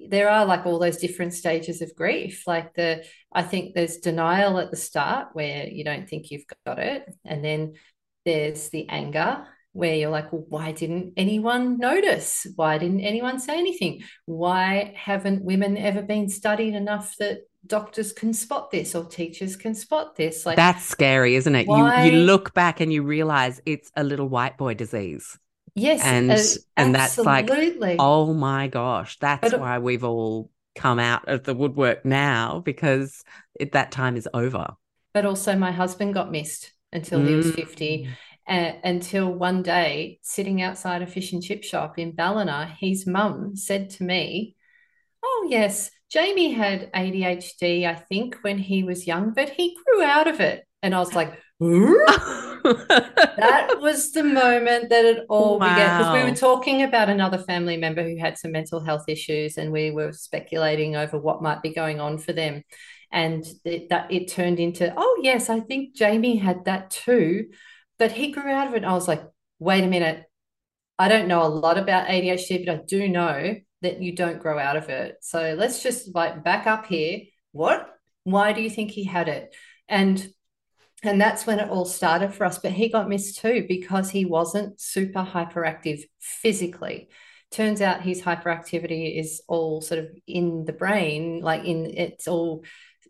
[0.08, 4.58] there are like all those different stages of grief like the i think there's denial
[4.58, 7.76] at the start where you don't think you've got it and then
[8.26, 12.48] there's the anger where you're like, well, why didn't anyone notice?
[12.56, 14.04] Why didn't anyone say anything?
[14.26, 19.76] Why haven't women ever been studied enough that doctors can spot this or teachers can
[19.76, 20.46] spot this?
[20.46, 21.68] Like that's scary, isn't it?
[21.68, 22.06] Why...
[22.06, 25.38] You you look back and you realize it's a little white boy disease.
[25.76, 26.38] Yes, and uh,
[26.78, 27.50] and that's like,
[28.00, 33.26] oh my gosh, that's but, why we've all come out of the woodwork now because
[33.60, 34.68] it, that time is over.
[35.14, 37.28] But also, my husband got missed until mm.
[37.28, 38.08] he was 50
[38.48, 43.56] uh, until one day, sitting outside a fish and chip shop in Ballina, his mum
[43.56, 44.56] said to me,
[45.24, 50.28] Oh, yes, Jamie had ADHD, I think, when he was young, but he grew out
[50.28, 50.64] of it.
[50.84, 55.70] And I was like, that was the moment that it all wow.
[55.70, 59.58] began because we were talking about another family member who had some mental health issues
[59.58, 62.62] and we were speculating over what might be going on for them
[63.12, 67.46] and it, that it turned into oh yes i think jamie had that too
[67.98, 68.78] but he grew out of it.
[68.78, 69.24] And I was like,
[69.60, 70.24] wait a minute.
[70.98, 74.58] I don't know a lot about ADHD, but I do know that you don't grow
[74.58, 75.18] out of it.
[75.22, 77.22] So let's just like back up here.
[77.52, 77.88] What?
[78.24, 79.54] Why do you think he had it?
[79.88, 80.28] And
[81.04, 82.58] and that's when it all started for us.
[82.58, 87.10] But he got missed too because he wasn't super hyperactive physically.
[87.52, 92.64] Turns out his hyperactivity is all sort of in the brain, like in it's all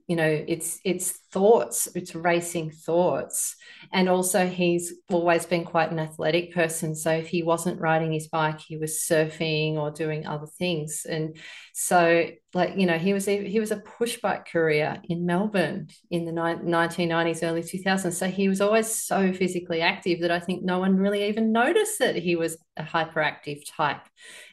[0.07, 3.57] you know it's it's thoughts it's racing thoughts.
[3.91, 6.95] And also he's always been quite an athletic person.
[6.95, 11.05] So if he wasn't riding his bike he was surfing or doing other things.
[11.07, 11.35] And
[11.73, 15.89] so like you know he was a, he was a push bike courier in Melbourne
[16.09, 20.39] in the ni- 1990s early 2000s so he was always so physically active that I
[20.39, 24.01] think no one really even noticed that he was a hyperactive type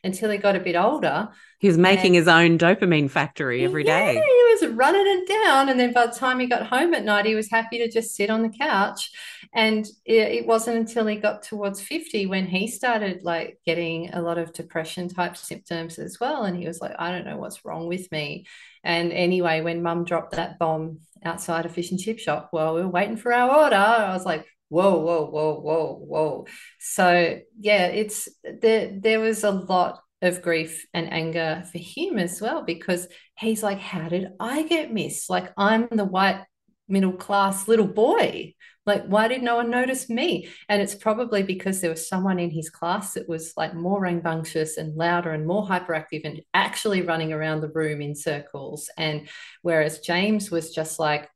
[0.05, 1.29] until he got a bit older.
[1.59, 4.15] He was making and, his own dopamine factory every yeah, day.
[4.15, 5.69] He was running it down.
[5.69, 8.15] And then by the time he got home at night, he was happy to just
[8.15, 9.11] sit on the couch.
[9.55, 14.23] And it, it wasn't until he got towards 50 when he started like getting a
[14.23, 16.45] lot of depression type symptoms as well.
[16.45, 18.47] And he was like, I don't know what's wrong with me.
[18.83, 22.83] And anyway, when mum dropped that bomb outside a fish and chip shop while we
[22.83, 26.47] were waiting for our order, I was like, whoa, whoa, whoa, whoa, whoa.
[26.81, 32.41] So yeah, it's there, there was a lot of grief and anger for him as
[32.41, 36.45] well because he's like how did i get missed like i'm the white
[36.89, 38.53] middle class little boy
[38.85, 42.51] like why did no one notice me and it's probably because there was someone in
[42.51, 47.33] his class that was like more rambunctious and louder and more hyperactive and actually running
[47.33, 49.29] around the room in circles and
[49.63, 51.29] whereas james was just like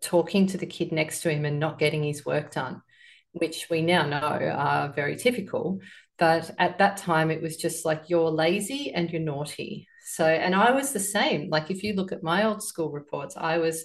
[0.00, 2.82] talking to the kid next to him and not getting his work done
[3.32, 5.80] which we now know are very typical
[6.18, 9.88] but at that time, it was just like you're lazy and you're naughty.
[10.06, 11.50] So, and I was the same.
[11.50, 13.84] Like if you look at my old school reports, I was.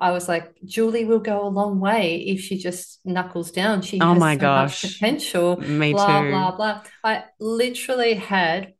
[0.00, 3.82] I was like, Julie will go a long way if she just knuckles down.
[3.82, 4.84] She oh has my so gosh.
[4.84, 5.56] much potential.
[5.60, 6.30] Me blah, too.
[6.30, 8.74] Blah blah I literally had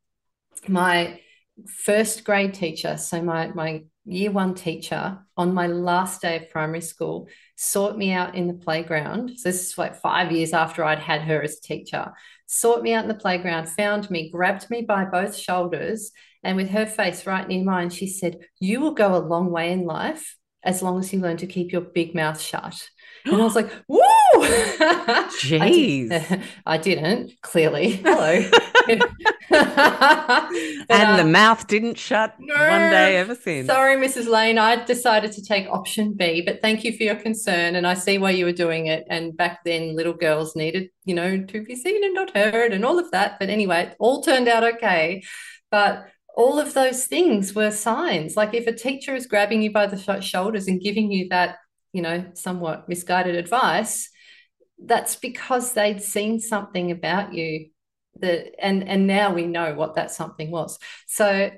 [0.67, 1.19] my
[1.67, 6.81] first grade teacher, so my my year one teacher on my last day of primary
[6.81, 9.31] school sought me out in the playground.
[9.37, 12.13] So this is like five years after I'd had her as a teacher
[12.51, 16.11] sought me out in the playground, found me, grabbed me by both shoulders,
[16.43, 19.71] and with her face right near mine, she said, You will go a long way
[19.71, 22.89] in life as long as you learn to keep your big mouth shut.
[23.25, 24.01] And I was like, Woo!
[25.39, 26.11] Jeez.
[26.65, 27.91] I, did, not clearly.
[28.03, 28.49] Hello.
[29.51, 33.67] and uh, the mouth didn't shut no, one day ever since.
[33.67, 34.27] Sorry, Mrs.
[34.27, 34.57] Lane.
[34.57, 37.75] I decided to take option B, but thank you for your concern.
[37.75, 39.05] And I see why you were doing it.
[39.09, 42.85] And back then, little girls needed, you know, to be seen and not heard and
[42.85, 43.39] all of that.
[43.39, 45.23] But anyway, it all turned out okay.
[45.69, 48.37] But all of those things were signs.
[48.37, 51.57] Like if a teacher is grabbing you by the shoulders and giving you that,
[51.93, 54.09] you know, somewhat misguided advice,
[54.83, 57.69] that's because they'd seen something about you
[58.19, 60.77] that and and now we know what that something was
[61.07, 61.49] so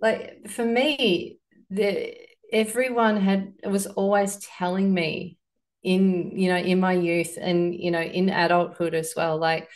[0.00, 1.38] like for me
[1.70, 2.16] the
[2.52, 5.38] everyone had was always telling me
[5.82, 9.68] in you know in my youth and you know in adulthood as well like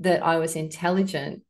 [0.00, 1.42] that I was intelligent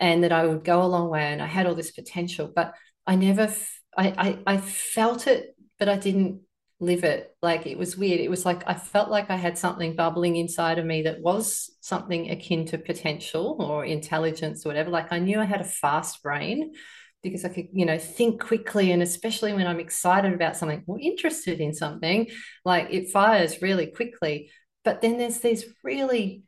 [0.00, 2.74] and that I would go a long way and I had all this potential, but
[3.06, 3.52] I never,
[3.96, 6.40] I, I, I felt it, but I didn't
[6.80, 7.34] live it.
[7.42, 8.20] Like it was weird.
[8.20, 11.74] It was like I felt like I had something bubbling inside of me that was
[11.80, 14.90] something akin to potential or intelligence or whatever.
[14.90, 16.74] Like I knew I had a fast brain
[17.22, 18.92] because I could, you know, think quickly.
[18.92, 22.28] And especially when I'm excited about something or interested in something,
[22.64, 24.50] like it fires really quickly.
[24.84, 26.42] But then there's these really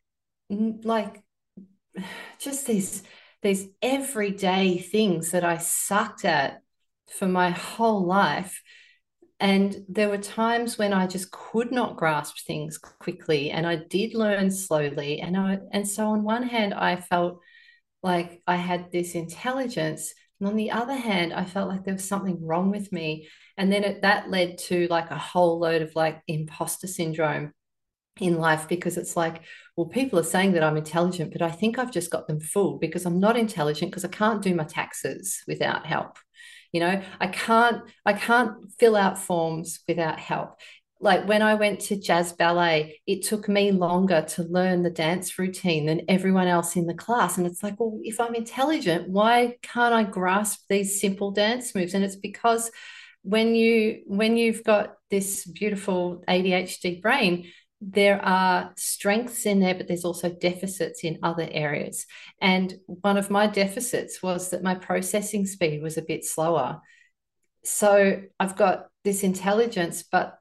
[0.51, 1.23] like
[2.39, 3.03] just these
[3.43, 6.62] these everyday things that I sucked at
[7.09, 8.62] for my whole life
[9.41, 14.14] and there were times when I just could not grasp things quickly and I did
[14.14, 15.20] learn slowly.
[15.20, 17.41] And I and so on one hand, I felt
[18.03, 20.12] like I had this intelligence.
[20.41, 23.28] And on the other hand, I felt like there was something wrong with me.
[23.57, 27.53] And then it, that led to like a whole load of like imposter syndrome
[28.21, 29.43] in life because it's like,
[29.77, 32.81] well, people are saying that I'm intelligent, but I think I've just got them fooled
[32.81, 36.19] because I'm not intelligent because I can't do my taxes without help.
[36.73, 40.59] You know i can't i can't fill out forms without help.
[41.01, 45.39] Like when i went to jazz ballet it took me longer to learn the dance
[45.39, 47.39] routine than everyone else in the class.
[47.39, 51.95] And it's like well if i'm intelligent why can't i grasp these simple dance moves?
[51.95, 52.71] And it's because
[53.23, 57.47] when you when you've got this beautiful adhd brain
[57.81, 62.07] there are strengths in there, but there's also deficits in other areas.
[62.41, 66.81] And one of my deficits was that my processing speed was a bit slower.
[67.64, 70.39] So I've got this intelligence, but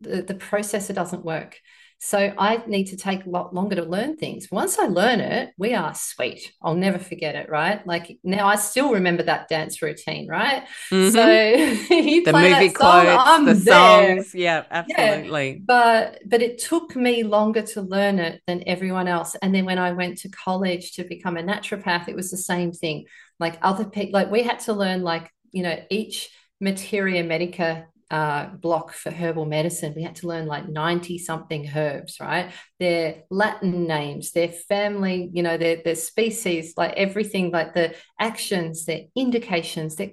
[0.00, 1.60] the, the processor doesn't work.
[2.00, 4.50] So I need to take a lot longer to learn things.
[4.52, 6.52] Once I learn it, we are sweet.
[6.62, 7.84] I'll never forget it, right?
[7.86, 10.62] Like now I still remember that dance routine, right?
[10.92, 11.10] Mm-hmm.
[11.10, 11.26] So
[12.24, 14.16] the movie quotes, the there.
[14.22, 14.34] songs.
[14.34, 15.50] Yeah, absolutely.
[15.50, 15.58] Yeah.
[15.66, 19.34] But but it took me longer to learn it than everyone else.
[19.42, 22.70] And then when I went to college to become a naturopath, it was the same
[22.70, 23.06] thing.
[23.40, 26.30] Like other people, like we had to learn like, you know, each
[26.60, 32.18] materia medica uh, block for herbal medicine, we had to learn like 90 something herbs,
[32.20, 32.52] right?
[32.78, 38.86] Their Latin names, their family, you know, their, their species, like everything, like the actions,
[38.86, 40.12] their indications, their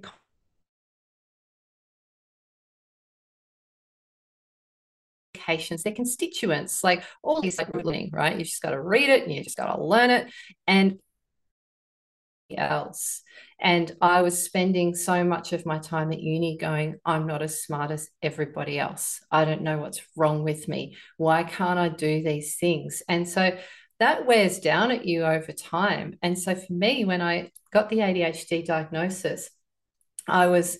[5.84, 8.38] their constituents, like all these like learning, right?
[8.38, 10.32] You just got to read it and you just got to learn it.
[10.68, 11.00] And
[12.50, 13.22] else.
[13.60, 17.64] And I was spending so much of my time at uni going, I'm not as
[17.64, 19.22] smart as everybody else.
[19.32, 20.98] I don't know what's wrong with me.
[21.18, 23.02] Why can't I do these things?
[23.08, 23.58] And so
[24.00, 26.18] that wears down at you over time.
[26.22, 29.50] And so for me, when I got the ADHD diagnosis,
[30.28, 30.78] I was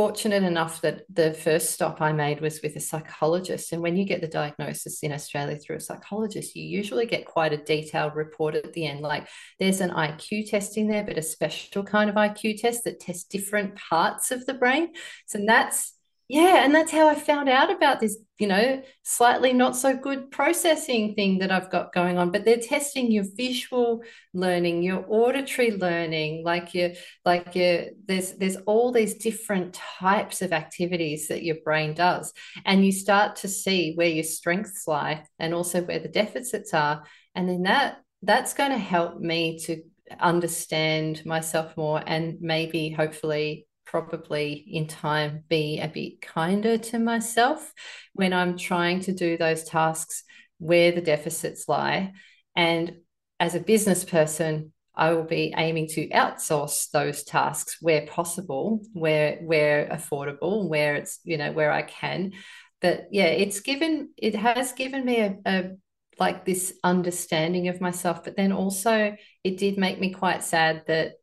[0.00, 3.70] fortunate enough that the first stop I made was with a psychologist.
[3.74, 7.52] And when you get the diagnosis in Australia through a psychologist, you usually get quite
[7.52, 9.00] a detailed report at the end.
[9.02, 9.28] Like
[9.58, 13.24] there's an IQ test in there, but a special kind of IQ test that tests
[13.24, 14.88] different parts of the brain.
[15.26, 15.92] So that's
[16.30, 20.30] yeah and that's how i found out about this you know slightly not so good
[20.30, 22.30] processing thing that i've got going on.
[22.30, 24.02] But they're testing your visual
[24.32, 26.90] learning your auditory learning like your
[27.24, 32.32] like your there's there's all these different types of activities that your brain does.
[32.64, 37.04] And you start to see where your strengths lie and also where the deficits are.
[37.34, 39.82] And then that that's going to help me to
[40.18, 47.72] understand myself more and maybe hopefully probably in time be a bit kinder to myself
[48.12, 50.22] when I'm trying to do those tasks
[50.58, 52.12] where the deficits lie.
[52.54, 52.98] And
[53.40, 59.38] as a business person, I will be aiming to outsource those tasks where possible, where
[59.42, 62.32] where affordable, where it's you know where I can.
[62.80, 65.70] But yeah, it's given it has given me a, a
[66.18, 71.14] like this understanding of myself, but then also it did make me quite sad that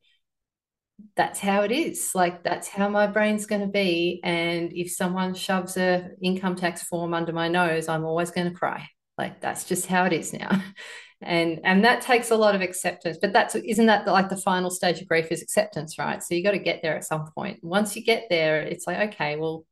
[1.15, 2.11] that's how it is.
[2.15, 4.19] Like that's how my brain's going to be.
[4.23, 8.57] And if someone shoves a income tax form under my nose i'm always going to
[8.57, 8.87] cry.
[9.17, 10.61] Like that's just how it is now.
[11.19, 13.17] And and that takes a lot of acceptance.
[13.19, 16.21] But that's isn't that like the final stage of grief is acceptance right?
[16.21, 17.57] So you got to get there at some point.
[17.63, 19.65] Once you get there it's like okay well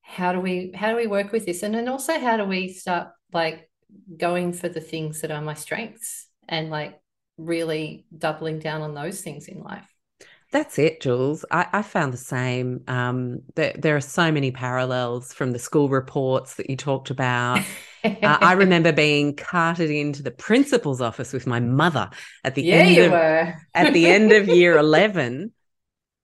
[0.00, 1.62] how do we how do we work with this?
[1.62, 3.68] And then also how do we start like
[4.16, 6.98] going for the things that are my strengths and like
[7.36, 9.94] really doubling down on those things in life
[10.50, 11.44] that's it, Jules.
[11.50, 12.82] I, I found the same.
[12.88, 17.60] Um, there, there, are so many parallels from the school reports that you talked about.
[18.04, 22.08] uh, I remember being carted into the principal's office with my mother
[22.44, 23.12] at the yeah, end of
[23.74, 25.52] at the end of year eleven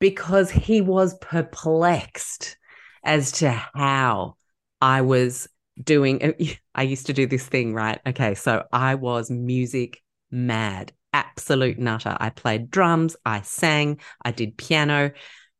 [0.00, 2.56] because he was perplexed
[3.04, 4.36] as to how
[4.80, 5.48] I was
[5.82, 6.34] doing.
[6.74, 8.00] I used to do this thing, right?
[8.06, 12.14] Okay, so I was music mad, absolute nutter.
[12.18, 15.12] I played drums, I sang, I did piano,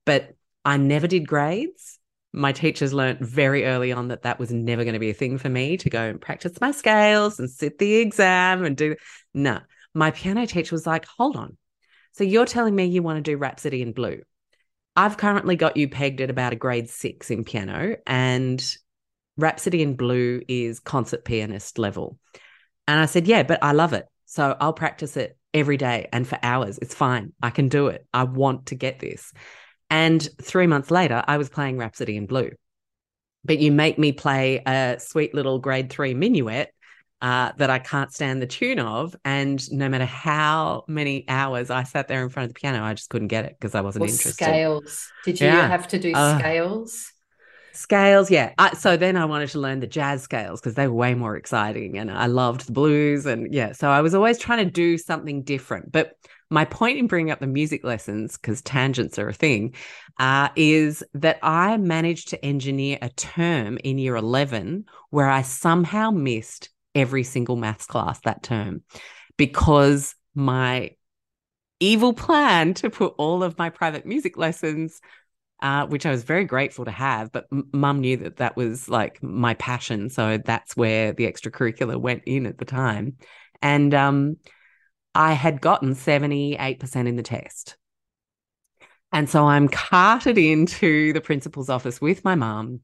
[0.05, 0.35] but
[0.65, 1.99] I never did grades.
[2.33, 5.39] My teachers learnt very early on that that was never going to be a thing
[5.39, 8.97] for me to go and practice my scales and sit the exam and do.
[9.33, 9.61] No,
[9.95, 11.57] my piano teacher was like, hold on.
[12.13, 14.21] So you're telling me you want to do Rhapsody in Blue.
[14.97, 18.77] I've currently got you pegged at about a grade six in piano, and
[19.37, 22.19] Rhapsody in Blue is concert pianist level.
[22.87, 24.07] And I said, Yeah, but I love it.
[24.27, 26.79] So I'll practice it every day and for hours.
[26.79, 27.33] It's fine.
[27.43, 28.07] I can do it.
[28.13, 29.33] I want to get this.
[29.89, 32.51] And three months later, I was playing Rhapsody in Blue.
[33.45, 36.75] But you make me play a sweet little grade three minuet
[37.23, 39.15] uh, that I can't stand the tune of.
[39.25, 42.95] And no matter how many hours I sat there in front of the piano, I
[42.95, 44.33] just couldn't get it because I wasn't interested.
[44.33, 45.11] Scales.
[45.25, 45.69] Did you yeah.
[45.69, 47.14] have to do uh, scales?
[47.75, 48.53] Scales, yeah.
[48.57, 51.37] I, so then I wanted to learn the jazz scales because they were way more
[51.37, 53.27] exciting and I loved the blues.
[53.27, 55.91] And yeah, so I was always trying to do something different.
[55.91, 56.13] But
[56.51, 59.75] my point in bringing up the music lessons, because tangents are a thing,
[60.21, 66.11] uh, is that I managed to engineer a term in year 11 where I somehow
[66.11, 68.85] missed every single maths class that term
[69.37, 70.93] because my
[71.81, 75.01] evil plan to put all of my private music lessons
[75.65, 77.33] uh, which I was very grateful to have.
[77.33, 80.11] But mum knew that that was like my passion.
[80.11, 83.17] So that's where the extracurricular went in at the time.
[83.63, 84.37] And um,
[85.15, 87.79] I had gotten 78% in the test.
[89.11, 92.81] And so I'm carted into the principal's office with my mum,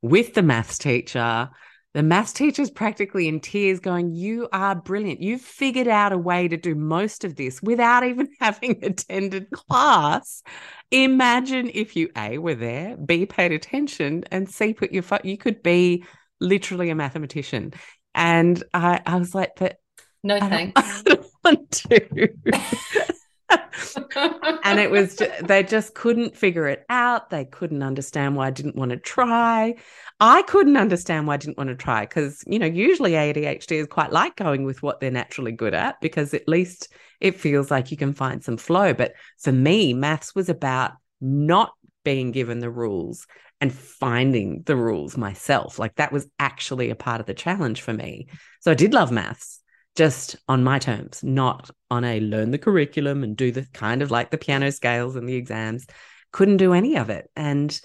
[0.00, 1.50] with the maths teacher,
[1.92, 5.20] the maths teacher's practically in tears, going, You are brilliant.
[5.20, 10.42] You've figured out a way to do most of this without even having attended class.
[10.90, 15.36] Imagine if you A were there, B paid attention, and C put your foot, you
[15.36, 16.04] could be
[16.40, 17.72] literally a mathematician.
[18.14, 19.78] And I, I was like, But
[20.22, 20.72] no thanks.
[20.76, 22.28] I don't want to.
[24.64, 27.30] and it was just, they just couldn't figure it out.
[27.30, 29.74] They couldn't understand why i didn't want to try.
[30.20, 33.86] I couldn't understand why i didn't want to try because you know usually adhd is
[33.86, 36.88] quite like going with what they're naturally good at because at least
[37.20, 38.92] it feels like you can find some flow.
[38.92, 41.72] But for me maths was about not
[42.04, 43.26] being given the rules
[43.60, 45.78] and finding the rules myself.
[45.78, 48.28] Like that was actually a part of the challenge for me.
[48.60, 49.59] So i did love maths
[49.96, 54.10] just on my terms, not on a learn the curriculum and do the kind of
[54.10, 55.86] like the piano scales and the exams.
[56.32, 57.30] Couldn't do any of it.
[57.36, 57.78] And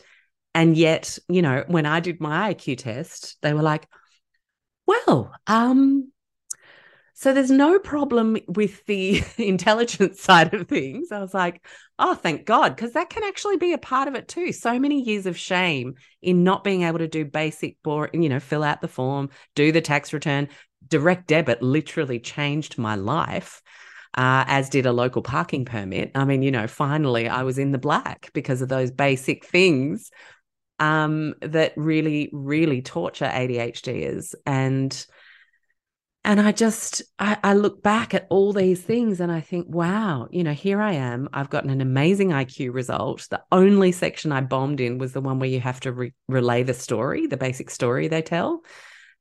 [0.54, 3.88] and yet, you know, when I did my IQ test, they were like,
[4.86, 6.12] well, um,
[7.18, 11.14] so there's no problem with the intelligence side of things.
[11.14, 11.66] I was like,
[11.98, 14.52] oh, thank God, because that can actually be a part of it too.
[14.52, 18.42] So many years of shame in not being able to do basic, boring, you know,
[18.42, 20.50] fill out the form, do the tax return,
[20.90, 23.62] direct debit literally changed my life.
[24.18, 26.10] Uh, as did a local parking permit.
[26.16, 30.10] I mean, you know, finally I was in the black because of those basic things
[30.80, 34.34] um, that really, really torture ADHDers.
[34.46, 35.06] And
[36.26, 40.28] and I just I, I, look back at all these things and I think, wow,
[40.32, 41.30] you know, here I am.
[41.32, 43.28] I've gotten an amazing IQ result.
[43.30, 46.64] The only section I bombed in was the one where you have to re- relay
[46.64, 48.62] the story, the basic story they tell.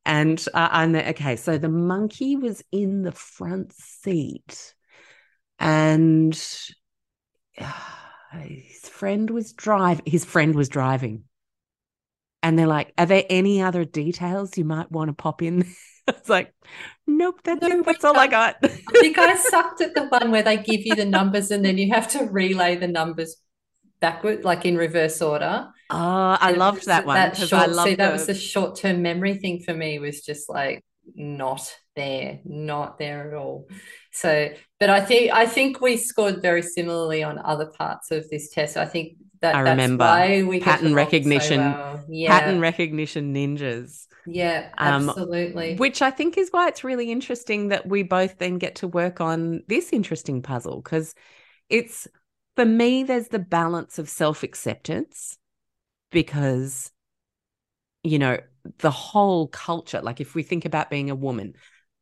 [0.07, 1.37] And uh, I'm okay.
[1.37, 4.75] So the monkey was in the front seat,
[5.59, 6.35] and
[8.33, 10.01] his friend was drive.
[10.07, 11.25] His friend was driving,
[12.43, 15.65] and they're like, "Are there any other details you might want to pop in?"
[16.09, 16.53] it's like,
[17.07, 17.83] nope, that's no.
[17.83, 18.57] That's all I got.
[18.63, 18.69] I
[19.01, 21.93] think I sucked at the one where they give you the numbers and then you
[21.93, 23.37] have to relay the numbers
[24.01, 25.69] backward, like in reverse order.
[25.91, 25.97] Oh,
[26.41, 27.17] I and loved that one.
[27.17, 27.97] That short, see, the...
[27.97, 29.99] that was a short term memory thing for me.
[29.99, 30.85] Was just like
[31.15, 33.69] not there, not there at all.
[34.13, 34.51] So,
[34.81, 38.77] but I think I think we scored very similarly on other parts of this test.
[38.77, 40.05] I think that I remember
[40.61, 42.05] pattern recognition, so well.
[42.09, 42.39] yeah.
[42.39, 44.07] pattern recognition ninjas.
[44.27, 45.72] Yeah, um, absolutely.
[45.72, 48.89] Um, which I think is why it's really interesting that we both then get to
[48.89, 51.14] work on this interesting puzzle because
[51.68, 52.09] it's
[52.57, 55.37] for me, there's the balance of self acceptance
[56.11, 56.93] because,
[58.03, 58.39] you know,
[58.79, 61.55] the whole culture, like if we think about being a woman,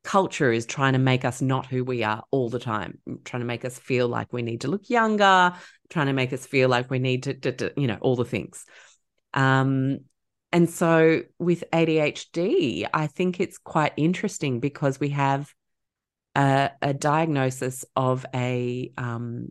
[0.05, 3.47] culture is trying to make us not who we are all the time, trying to
[3.47, 5.53] make us feel like we need to look younger,
[5.89, 8.25] trying to make us feel like we need to, to, to you know, all the
[8.25, 8.65] things.
[9.35, 10.01] Um,
[10.53, 15.53] and so with ADHD, I think it's quite interesting because we have
[16.35, 19.49] a, a diagnosis of a um,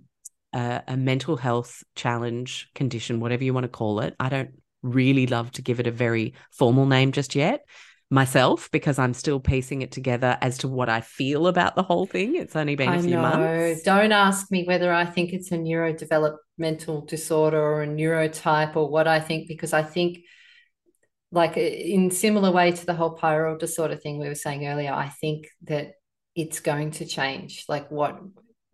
[0.54, 4.16] a, a mental health challenge, condition, whatever you want to call it.
[4.20, 4.52] I don't
[4.84, 7.66] really love to give it a very formal name just yet.
[8.10, 12.06] myself because I'm still piecing it together as to what I feel about the whole
[12.06, 12.36] thing.
[12.36, 13.22] It's only been a I few know.
[13.22, 13.84] months.
[13.84, 19.08] Don't ask me whether I think it's a neurodevelopmental disorder or a neurotype or what
[19.08, 20.20] I think, because I think,
[21.32, 24.94] like, uh, in similar way to the whole pyrrole disorder thing we were saying earlier,
[24.94, 25.94] I think that
[26.36, 27.66] it's going to change.
[27.68, 28.20] Like, what,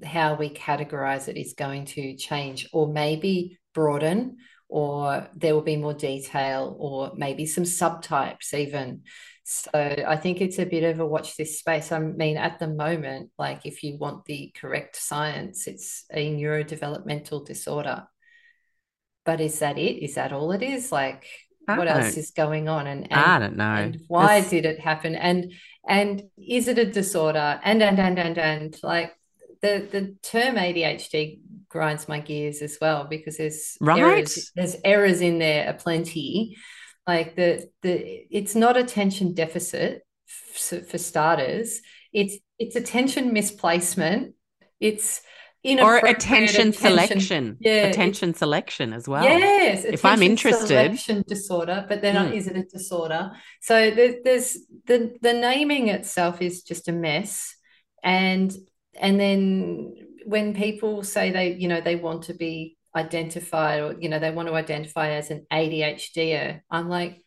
[0.03, 4.37] how we categorize it is going to change, or maybe broaden,
[4.69, 9.03] or there will be more detail, or maybe some subtypes even.
[9.43, 11.93] So I think it's a bit of a watch this space.
[11.93, 17.45] I mean, at the moment, like if you want the correct science, it's a neurodevelopmental
[17.45, 18.07] disorder.
[19.23, 20.03] But is that it?
[20.03, 20.91] Is that all it is?
[20.91, 21.25] Like
[21.67, 22.87] what else is going on?
[22.87, 23.63] And, and I don't know.
[23.65, 25.15] and why It's- did it happen?
[25.15, 25.51] And
[25.87, 27.59] and is it a disorder?
[27.63, 29.13] And and and and and like
[29.61, 31.39] the the term ADHD
[31.69, 33.99] grinds my gears as well because there's Right.
[33.99, 36.55] errors, there's errors in there aplenty.
[37.05, 40.03] Like the the it's not attention deficit
[40.53, 41.81] for starters.
[42.13, 44.35] It's it's attention misplacement.
[44.79, 45.21] It's
[45.67, 47.57] or inappropriate attention selection.
[47.59, 49.23] Yeah, attention selection as well.
[49.23, 52.33] Yes, If I'm interested- selection disorder, but then Mm.
[52.35, 53.31] is it a disorder?
[53.61, 57.55] So there, there's the the naming itself is just a mess,
[58.03, 58.51] and
[58.99, 59.93] and then
[60.25, 64.31] when people say they you know they want to be identified or you know they
[64.31, 67.23] want to identify as an ADHDer, I'm like,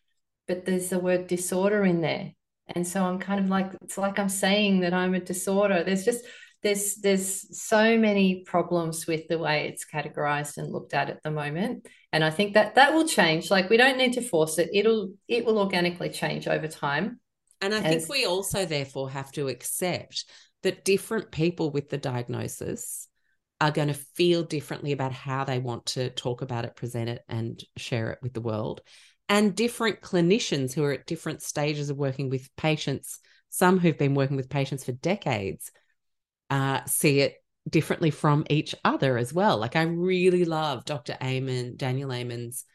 [0.47, 2.33] but there's the word disorder in there,
[2.67, 5.83] and so I'm kind of like it's like I'm saying that I'm a disorder.
[5.83, 6.25] There's just
[6.63, 11.31] there's there's so many problems with the way it's categorized and looked at at the
[11.31, 11.87] moment.
[12.13, 13.49] And i think that that will change.
[13.49, 14.69] Like we don't need to force it.
[14.73, 17.19] It'll it will organically change over time.
[17.61, 20.25] And I As- think we also, therefore, have to accept
[20.63, 23.07] that different people with the diagnosis
[23.59, 27.21] are going to feel differently about how they want to talk about it, present it,
[27.29, 28.81] and share it with the world.
[29.29, 34.15] And different clinicians who are at different stages of working with patients, some who've been
[34.15, 35.71] working with patients for decades,
[36.51, 37.35] uh, see it
[37.67, 39.57] differently from each other as well.
[39.57, 41.17] Like I really love Dr.
[41.23, 42.65] Amen, Daniel Amen's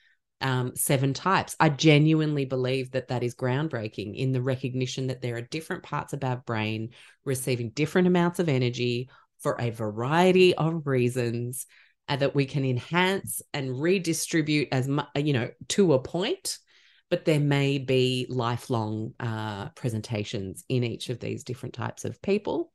[0.40, 1.56] um, seven types.
[1.60, 6.12] I genuinely believe that that is groundbreaking in the recognition that there are different parts
[6.12, 6.90] of our brain
[7.24, 9.08] receiving different amounts of energy
[9.40, 11.66] for a variety of reasons,
[12.08, 16.58] and that we can enhance and redistribute as you know, to a point.
[17.08, 22.72] But there may be lifelong uh, presentations in each of these different types of people.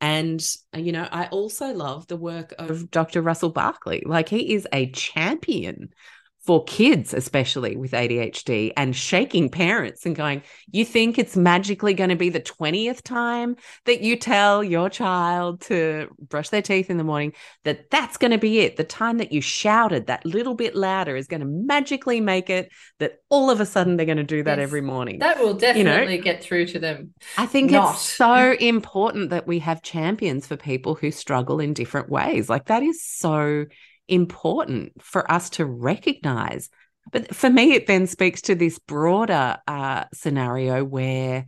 [0.00, 0.44] And,
[0.74, 3.20] uh, you know, I also love the work of Dr.
[3.20, 4.02] Russell Barkley.
[4.06, 5.92] Like, he is a champion
[6.48, 10.42] for kids, especially with ADHD, and shaking parents and going,
[10.72, 15.60] You think it's magically going to be the 20th time that you tell your child
[15.62, 17.34] to brush their teeth in the morning,
[17.64, 18.76] that that's going to be it.
[18.78, 22.70] The time that you shouted that little bit louder is going to magically make it
[22.98, 24.62] that all of a sudden they're going to do that Yes.
[24.68, 25.18] every morning.
[25.18, 27.92] that will definitely get through to them I think not.
[27.96, 32.48] it's so important that we have champions for people who struggle in different ways.
[32.48, 33.66] Like that is so
[34.08, 36.70] important for us to recognize.
[37.12, 41.46] But for me, it then speaks to this broader uh, scenario where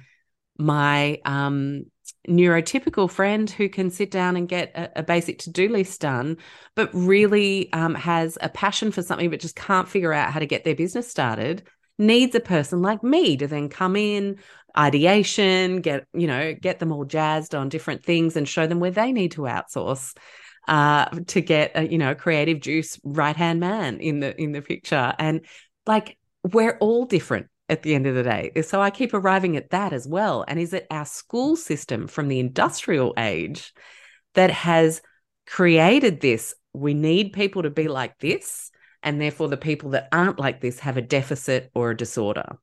[0.57, 1.85] my um,
[2.29, 6.37] neurotypical friend who can sit down and get a, a basic to do list done,
[6.77, 10.47] but really um, has a passion for something but just can't figure out how to
[10.47, 11.63] get their business started,
[11.99, 14.39] needs a person like me to then come in,
[14.77, 18.91] ideation, get you know, get them all jazzed on different things and show them where
[18.91, 20.17] they need to outsource
[20.71, 24.53] uh to get a, you know a creative juice right hand man in the in
[24.53, 25.13] the picture.
[25.19, 25.45] And
[25.87, 28.53] like we're all different at the end of the day.
[28.63, 30.45] So i keep arriving at that as well.
[30.49, 33.75] And is it our school system from the industrial age
[34.35, 35.03] that has
[35.47, 38.71] created this we need people to be like this
[39.03, 42.57] and therefore the people that aren't like this have a deficit or a disorder?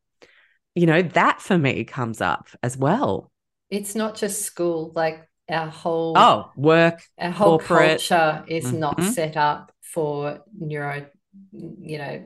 [0.76, 3.32] You know that for me comes up as well.
[3.70, 4.94] It's not just school.
[4.96, 8.02] Like our whole oh work our whole corporate.
[8.08, 9.12] culture is not Mhm.
[9.14, 11.06] set up for neuro
[11.52, 12.22] you know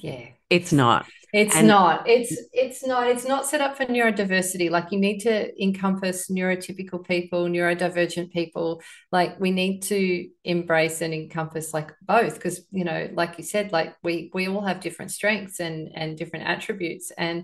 [0.00, 1.06] yeah it's not
[1.42, 2.06] It's And- not.
[2.08, 3.08] It's it's not.
[3.12, 4.70] It's not set up for neurodiversity.
[4.70, 8.80] Like you need to encompass neurotypical people, neurodivergent people.
[9.10, 13.72] Like we need to embrace and encompass like both, because you know, like you said,
[13.72, 17.36] like we we all have different strengths and and different attributes, and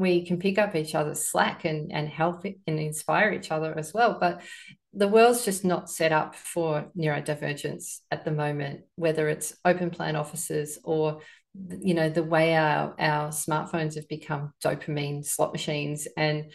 [0.00, 3.92] we can pick up each other's slack and and help and inspire each other as
[3.94, 4.16] well.
[4.18, 4.40] But
[4.92, 10.16] the world's just not set up for neurodivergence at the moment, whether it's open plan
[10.16, 11.20] offices or
[11.80, 16.52] you know the way our our smartphones have become dopamine slot machines and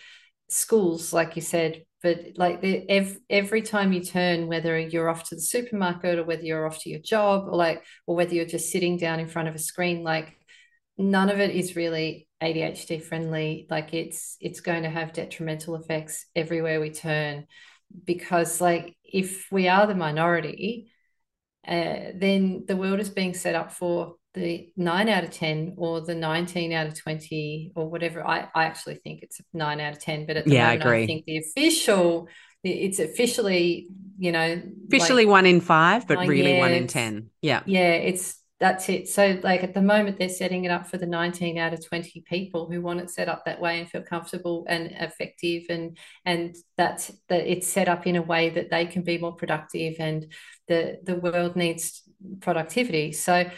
[0.47, 5.27] schools like you said but like the, every, every time you turn whether you're off
[5.27, 8.45] to the supermarket or whether you're off to your job or like or whether you're
[8.45, 10.33] just sitting down in front of a screen like
[10.97, 13.67] none of it is really ADHD friendly.
[13.69, 17.45] Like it's it's going to have detrimental effects everywhere we turn,
[18.03, 20.91] because like if we are the minority,
[21.67, 26.01] uh, then the world is being set up for the nine out of 10 or
[26.01, 28.25] the 19 out of 20 or whatever.
[28.25, 30.85] I, I actually think it's nine out of 10, but at the yeah, moment, I,
[30.85, 31.03] agree.
[31.03, 32.27] I think the official,
[32.63, 33.87] it's officially,
[34.19, 37.29] you know, officially like, one in five, but really yeah, one in 10.
[37.41, 37.61] Yeah.
[37.65, 37.93] Yeah.
[37.93, 39.09] It's, that's it.
[39.09, 42.23] So, like at the moment, they're setting it up for the 19 out of 20
[42.25, 46.55] people who want it set up that way and feel comfortable and effective, and and
[46.77, 50.31] that's that it's set up in a way that they can be more productive, and
[50.69, 52.01] the the world needs
[52.39, 53.11] productivity.
[53.11, 53.49] So,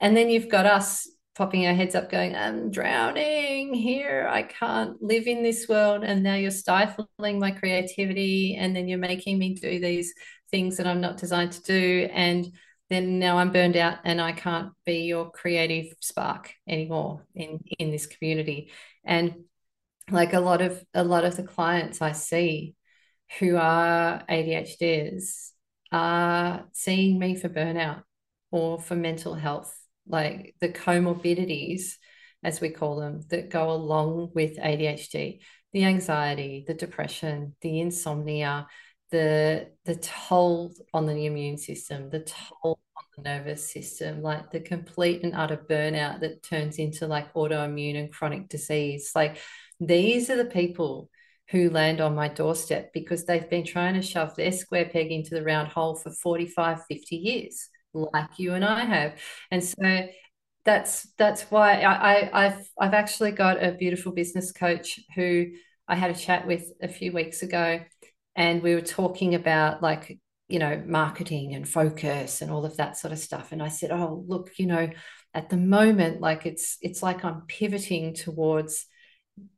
[0.00, 4.28] and then you've got us popping our heads up, going, "I'm drowning here.
[4.30, 8.98] I can't live in this world," and now you're stifling my creativity, and then you're
[8.98, 10.14] making me do these
[10.52, 12.52] things that I'm not designed to do, and
[12.90, 17.90] then now I'm burned out and I can't be your creative spark anymore in in
[17.90, 18.70] this community.
[19.04, 19.44] And
[20.10, 22.74] like a lot of a lot of the clients I see
[23.38, 25.50] who are ADHDs
[25.92, 28.02] are seeing me for burnout
[28.50, 29.74] or for mental health,
[30.06, 31.94] like the comorbidities,
[32.42, 35.40] as we call them, that go along with ADHD,
[35.72, 38.66] the anxiety, the depression, the insomnia,
[39.14, 44.58] the the toll on the immune system, the toll on the nervous system, like the
[44.58, 49.12] complete and utter burnout that turns into like autoimmune and chronic disease.
[49.14, 49.38] Like
[49.78, 51.10] these are the people
[51.50, 55.36] who land on my doorstep because they've been trying to shove their square peg into
[55.36, 59.20] the round hole for 45, 50 years, like you and I have.
[59.52, 60.08] And so
[60.64, 65.52] that's that's why I, I have I've actually got a beautiful business coach who
[65.86, 67.80] I had a chat with a few weeks ago
[68.36, 70.18] and we were talking about like
[70.48, 73.52] you know marketing and focus and all of that sort of stuff.
[73.52, 74.90] And i said oh look you know
[75.32, 78.86] at the moment like it's it's like i'm pivoting towards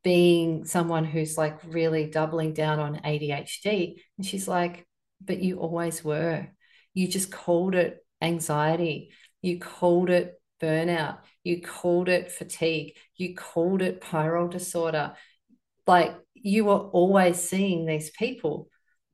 [0.03, 4.87] being someone who's like really doubling down on adhd and she's like
[5.25, 6.49] but you always were.
[6.95, 9.11] You just called it anxiety.
[9.43, 11.19] You called it burnout.
[11.45, 12.97] You called it fatigue.
[13.17, 15.15] You called it pyrrole disorder
[15.87, 18.69] like you were always seeing these people.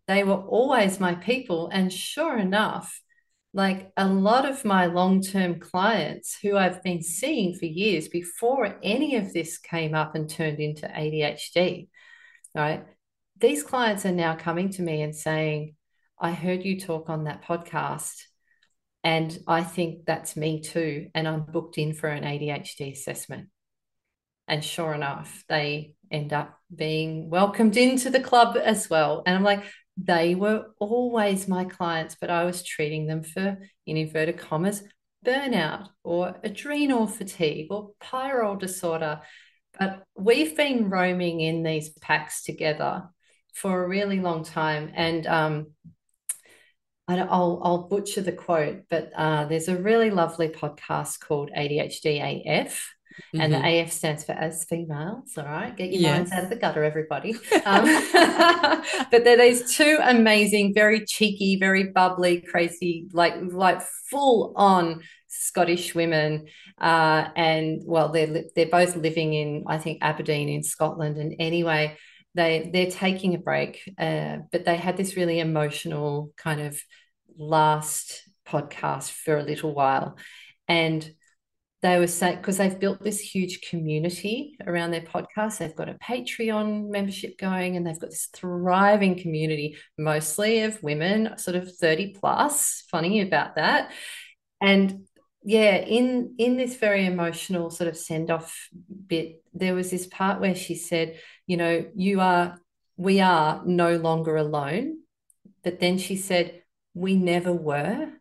[0.09, 1.69] They were always my people.
[1.73, 3.01] And sure enough,
[3.55, 8.79] like a lot of my long term clients who I've been seeing for years before
[8.83, 11.89] any of this came up and turned into ADHD,
[12.55, 12.85] right?
[13.39, 15.75] These clients are now coming to me and saying,
[16.19, 18.23] I heard you talk on that podcast.
[19.05, 21.09] And I think that's me too.
[21.15, 23.49] And I'm booked in for an ADHD assessment.
[24.49, 29.23] And sure enough, they end up being welcomed into the club as well.
[29.25, 29.65] And I'm like,
[29.97, 34.83] they were always my clients, but I was treating them for, in inverted commas,
[35.25, 39.21] burnout or adrenal fatigue or pyrrole disorder.
[39.79, 43.05] But we've been roaming in these packs together
[43.55, 44.93] for a really long time.
[44.95, 45.67] And um,
[47.09, 52.89] I'll, I'll butcher the quote, but uh, there's a really lovely podcast called ADHD AF
[53.35, 53.41] Mm-hmm.
[53.41, 53.87] And the mm-hmm.
[53.87, 55.37] AF stands for as females.
[55.37, 55.77] All right.
[55.77, 56.17] Get your yes.
[56.17, 57.35] minds out of the gutter, everybody.
[57.65, 57.85] Um,
[59.11, 65.95] but they're these two amazing, very cheeky, very bubbly, crazy, like like full on Scottish
[65.95, 66.47] women.
[66.79, 71.19] Uh, and well, they're they're both living in, I think, Aberdeen in Scotland.
[71.19, 71.97] And anyway,
[72.35, 73.83] they they're taking a break.
[73.97, 76.83] Uh, but they had this really emotional kind of
[77.37, 80.17] last podcast for a little while.
[80.69, 81.09] And
[81.83, 85.59] they were saying because they've built this huge community around their podcast.
[85.59, 91.37] They've got a patreon membership going and they've got this thriving community mostly of women
[91.39, 93.91] sort of 30 plus funny about that.
[94.61, 95.07] And
[95.45, 98.69] yeah in in this very emotional sort of send off
[99.09, 101.19] bit there was this part where she said
[101.49, 102.61] you know you are
[102.97, 104.99] we are no longer alone.
[105.65, 106.63] But then she said
[106.95, 108.13] we never were.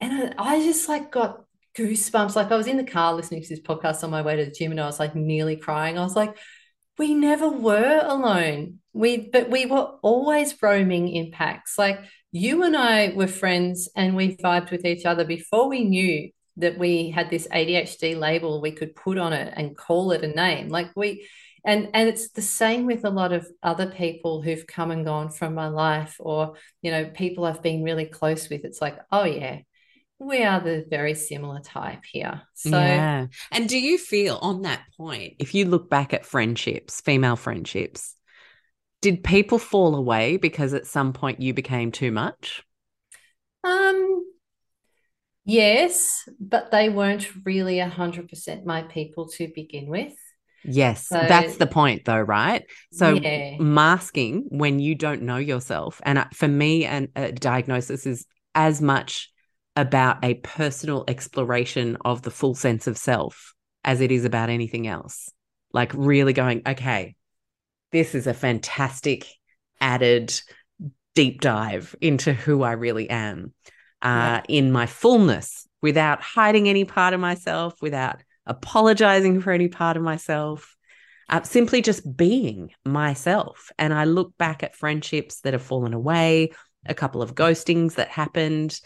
[0.00, 1.43] And I, I just like got
[1.76, 2.36] goosebumps.
[2.36, 4.50] Like I was in the car listening to this podcast on my way to the
[4.50, 5.98] gym and I was like nearly crying.
[5.98, 6.36] I was like,
[6.98, 8.78] we never were alone.
[8.92, 11.76] We but we were always roaming in packs.
[11.76, 12.00] Like
[12.30, 16.78] you and I were friends and we vibed with each other before we knew that
[16.78, 20.68] we had this ADHD label we could put on it and call it a name.
[20.68, 21.28] Like we
[21.64, 25.30] and and it's the same with a lot of other people who've come and gone
[25.30, 28.64] from my life or you know people I've been really close with.
[28.64, 29.60] It's like, oh yeah,
[30.18, 32.42] we are the very similar type here.
[32.54, 33.26] So, yeah.
[33.50, 38.14] And do you feel on that point, if you look back at friendships, female friendships,
[39.02, 42.62] did people fall away because at some point you became too much?
[43.64, 44.24] Um,
[45.46, 50.14] Yes, but they weren't really 100% my people to begin with.
[50.64, 52.64] Yes, So, that's the point, though, right?
[52.92, 58.06] So, yeah, masking when you don't know yourself, and uh, for me, and a diagnosis
[58.06, 59.30] is as much
[59.76, 64.86] about a personal exploration of the full sense of self as it is about anything
[64.86, 65.30] else.
[65.72, 67.16] Like, really going, okay,
[67.90, 69.26] this is a fantastic
[69.80, 70.32] added
[71.14, 73.52] deep dive into who I really am
[74.02, 79.68] uh, yeah, in my fullness without hiding any part of myself, without apologizing for any
[79.68, 80.76] part of myself,
[81.28, 83.70] uh, simply just being myself.
[83.78, 86.52] And I look back at friendships that have fallen away,
[86.86, 88.80] a couple of ghostings that happened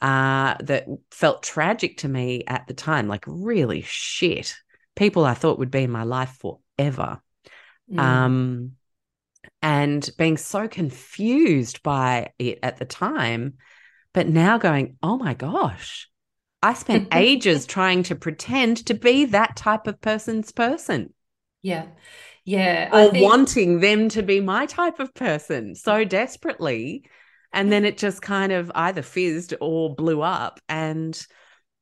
[0.00, 4.54] uh, that felt tragic to me at the time, like really shit.
[4.96, 6.38] People I thought would be in my life
[6.78, 7.20] forever.
[7.88, 8.72] mm, Um,
[9.62, 13.54] and being so confused by it at the time,
[14.12, 16.08] but now going, oh my gosh,
[16.62, 21.14] I spent ages trying to pretend to be that type of person's person
[21.62, 21.86] yeah,
[22.44, 22.90] yeah.
[22.94, 27.04] I or think, wanting them to be my type of person so desperately.
[27.52, 30.60] And then it just kind of either fizzed or blew up.
[30.68, 31.20] And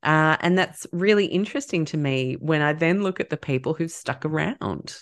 [0.03, 3.91] uh, and that's really interesting to me when I then look at the people who've
[3.91, 4.97] stuck around.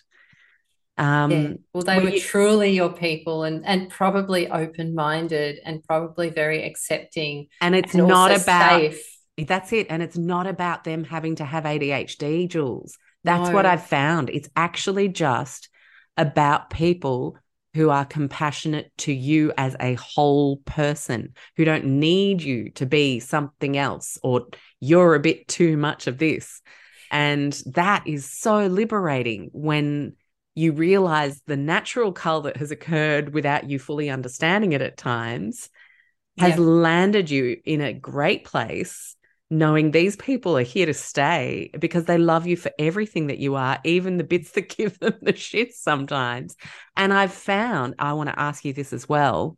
[0.98, 6.30] yeah, Um, well, they were you, truly your people and, and probably open-minded and probably
[6.30, 9.02] very accepting and it's and not about safe.
[9.36, 9.88] That's it.
[9.90, 12.96] And it's not about them having to have ADHD, Jules.
[13.22, 14.30] That's what I've found.
[14.30, 15.68] It's actually just
[16.16, 17.36] about people
[17.76, 23.20] who are compassionate to you as a whole person, who don't need you to be
[23.20, 24.46] something else or
[24.80, 26.62] you're a bit too much of this.
[27.10, 30.14] And that is so liberating when
[30.54, 35.68] you realize the natural cull that has occurred without you fully understanding it at times
[36.38, 39.15] has yeah, landed you in a great place,
[39.50, 43.54] knowing these people are here to stay because they love you for everything that you
[43.54, 46.56] are, even the bits that give them the shits sometimes.
[46.96, 49.56] And I've found, I want to ask you this as well,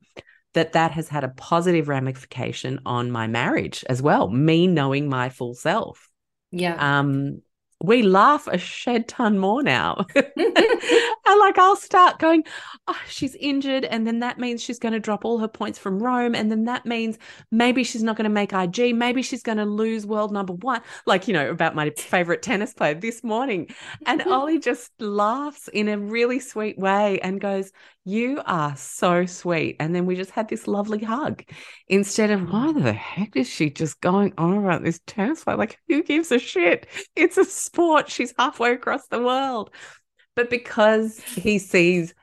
[0.55, 5.28] that that has had a positive ramification on my marriage as well, me knowing my
[5.28, 6.09] full self.
[6.51, 6.99] yeah.
[6.99, 7.43] Um,
[7.81, 10.05] we laugh a shed ton more now.
[10.16, 12.45] and like I'll start going,
[12.89, 16.03] oh, she's injured, and then that means she's going to drop all her points from
[16.03, 17.18] Rome, and then that means
[17.53, 20.81] maybe she's not going to make IG, maybe she's going to lose world number one.
[21.07, 23.68] Like you know about my favorite tennis player this morning,
[24.07, 27.70] and Ollie just laughs in a really sweet way and goes,
[28.05, 31.45] "You are so sweet," and then we just had this lovely hug
[31.87, 35.57] instead of why the heck is she just going on about this tennis player?
[35.57, 36.89] Like who gives a shit?
[37.14, 38.10] It's a sport.
[38.10, 39.70] She's halfway across the world.
[40.34, 42.14] But because he sees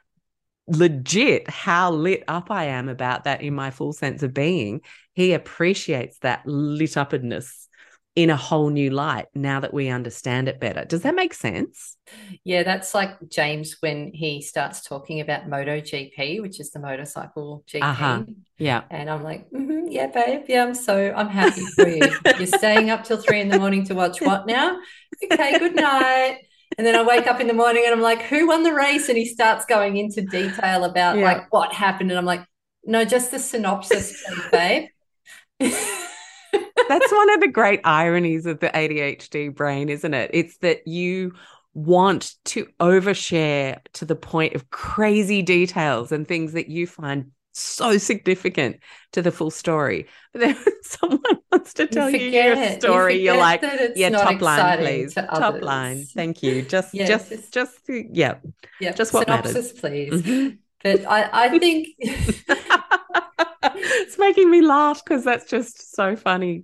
[0.67, 4.81] legit how lit up I am about that in my full sense of being,
[5.13, 7.67] he appreciates that lit upness
[8.15, 10.85] in a whole new light now that we understand it better.
[10.85, 11.97] Does that make sense?
[12.45, 18.23] Yeah, that's like James when he starts talking about MotoGP, which is the motorcycle Uh-huh.
[18.23, 18.35] GP.
[18.57, 18.83] Yeah.
[18.89, 19.47] And I'm like,
[19.86, 20.43] "Mhm, yeah, babe.
[20.47, 22.11] Yeah, I'm so I'm happy for you.
[22.38, 24.77] You're staying up till three in the morning to watch what now?
[25.23, 26.39] Okay, good night.
[26.77, 29.07] And then I wake up in the morning and I'm like, who won the race?
[29.07, 31.23] And he starts going into detail about Yeah.
[31.23, 32.11] like what happened.
[32.11, 32.45] And I'm like,
[32.83, 34.21] no, just the synopsis,
[34.51, 34.89] babe.
[35.59, 40.31] That's one of the great ironies of the ADHD brain, isn't it?
[40.33, 41.33] It's that you
[41.73, 47.97] want to overshare to the point of crazy details and things that you find so
[47.97, 48.80] significant
[49.14, 50.08] to the full story.
[50.34, 53.62] But then someone wants to tell you your forget, you story, you're like,
[53.95, 55.14] yeah, top line, please.
[55.16, 56.06] to Top line.
[56.06, 56.62] Thank you.
[56.62, 58.36] Just, Yeah, just, just just, yeah,
[58.80, 59.51] yeah, just what matters.
[59.53, 60.12] synopsis, please.
[60.14, 60.58] Mhm.
[60.84, 61.88] But I, I think
[63.64, 66.64] it's making me laugh because that's just so funny.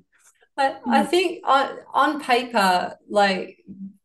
[0.58, 3.58] I, I think on on paper, like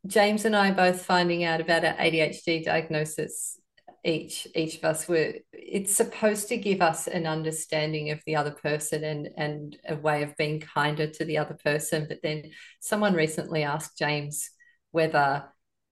[0.06, 3.58] James and I both finding out about our ADHD diagnosis,
[4.06, 8.52] each each of us were it's supposed to give us an understanding of the other
[8.52, 12.06] person and and a way of being kinder to the other person.
[12.08, 12.50] But then
[12.80, 14.50] someone recently asked James
[14.92, 15.44] whether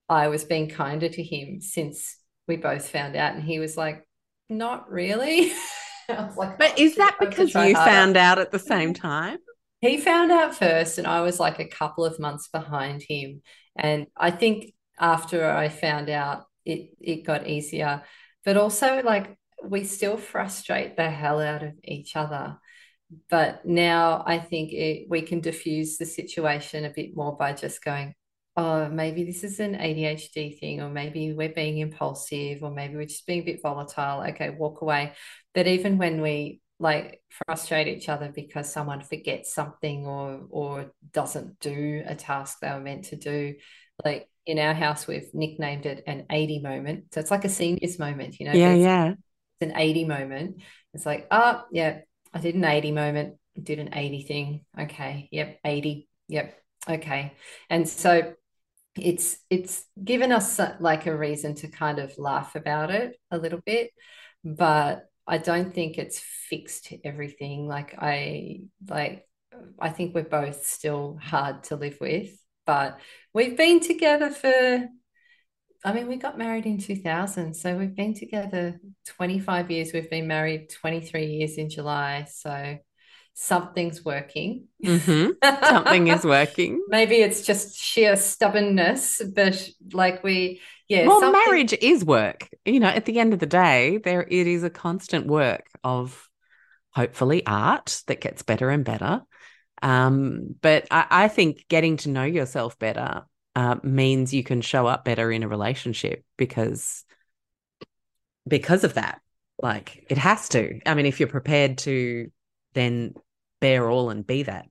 [0.08, 2.16] I was being kinder to him since
[2.48, 4.06] we both found out, and he was like,
[4.48, 5.52] "Not really."
[6.08, 8.38] I was like, But "Oh is that I have to because you harder." found out
[8.38, 9.38] at the same time?
[9.80, 13.42] He found out first, and I was like a couple of months behind him.
[13.76, 18.02] And I think after I found out, it it got easier.
[18.44, 22.58] But also, like, we still frustrate the hell out of each other.
[23.30, 27.84] But now I think it, we can diffuse the situation a bit more by just
[27.84, 28.14] going,
[28.56, 33.06] oh, maybe this is an ADHD thing, or maybe we're being impulsive, or maybe we're
[33.06, 34.22] just being a bit volatile.
[34.28, 35.12] Okay, walk away.
[35.54, 41.58] But even when we like frustrate each other because someone forgets something or or doesn't
[41.60, 43.54] do a task they were meant to do
[44.04, 47.04] like in our house we've nicknamed it an 80 moment.
[47.12, 49.08] So it's like a seniors moment you know yeah yeah.
[49.10, 50.56] it's an 80 moment.
[50.92, 52.00] It's like oh yeah
[52.32, 54.64] i did an 80 moment did an 80 thing.
[54.78, 57.34] Okay yep 80 yep okay.
[57.70, 58.34] And so
[58.96, 63.38] it's it's given us uh, like a reason to kind of laugh about it a
[63.38, 63.90] little bit
[64.44, 67.66] but I don't think it's fixed everything.
[67.66, 69.26] Like I like
[69.78, 72.30] I think we're both still hard to live with,
[72.66, 72.98] but
[73.32, 74.88] we've been together for
[75.86, 79.92] I mean, we got married in 2000, so we've been together 25 years.
[79.92, 82.78] We've been married 23 years in July, so
[83.34, 84.68] something's working.
[84.82, 85.32] Mm-hmm.
[85.68, 86.82] Something is working.
[86.88, 91.06] Maybe it's just sheer stubbornness, but like we yeah.
[91.06, 91.42] Well, something...
[91.46, 92.48] marriage is work.
[92.64, 96.28] You know, at the end of the day, there it is a constant work of
[96.90, 99.22] hopefully art that gets better and better.
[99.84, 103.24] Um, but I, I, think getting to know yourself better
[103.54, 107.04] uh, means you can show up better in a relationship because
[108.48, 109.20] because of that.
[109.62, 110.80] Like it has to.
[110.86, 112.30] I mean, if you're prepared to
[112.72, 113.14] then
[113.60, 114.66] bear all and be that.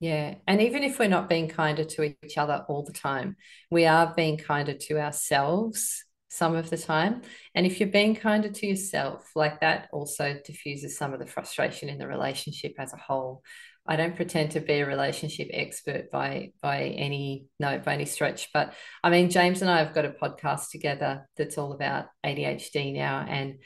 [0.00, 0.34] Yeah.
[0.46, 3.36] And even if we're not being kinder to each other all the time,
[3.70, 7.22] we are being kinder to ourselves some of the time.
[7.54, 11.88] And if you're being kinder to yourself, like that also diffuses some of the frustration
[11.88, 13.42] in the relationship as a whole.
[13.86, 18.50] I don't pretend to be a relationship expert by by any no by any stretch,
[18.52, 22.94] but I mean James and I have got a podcast together that's all about ADHD
[22.94, 23.58] now, and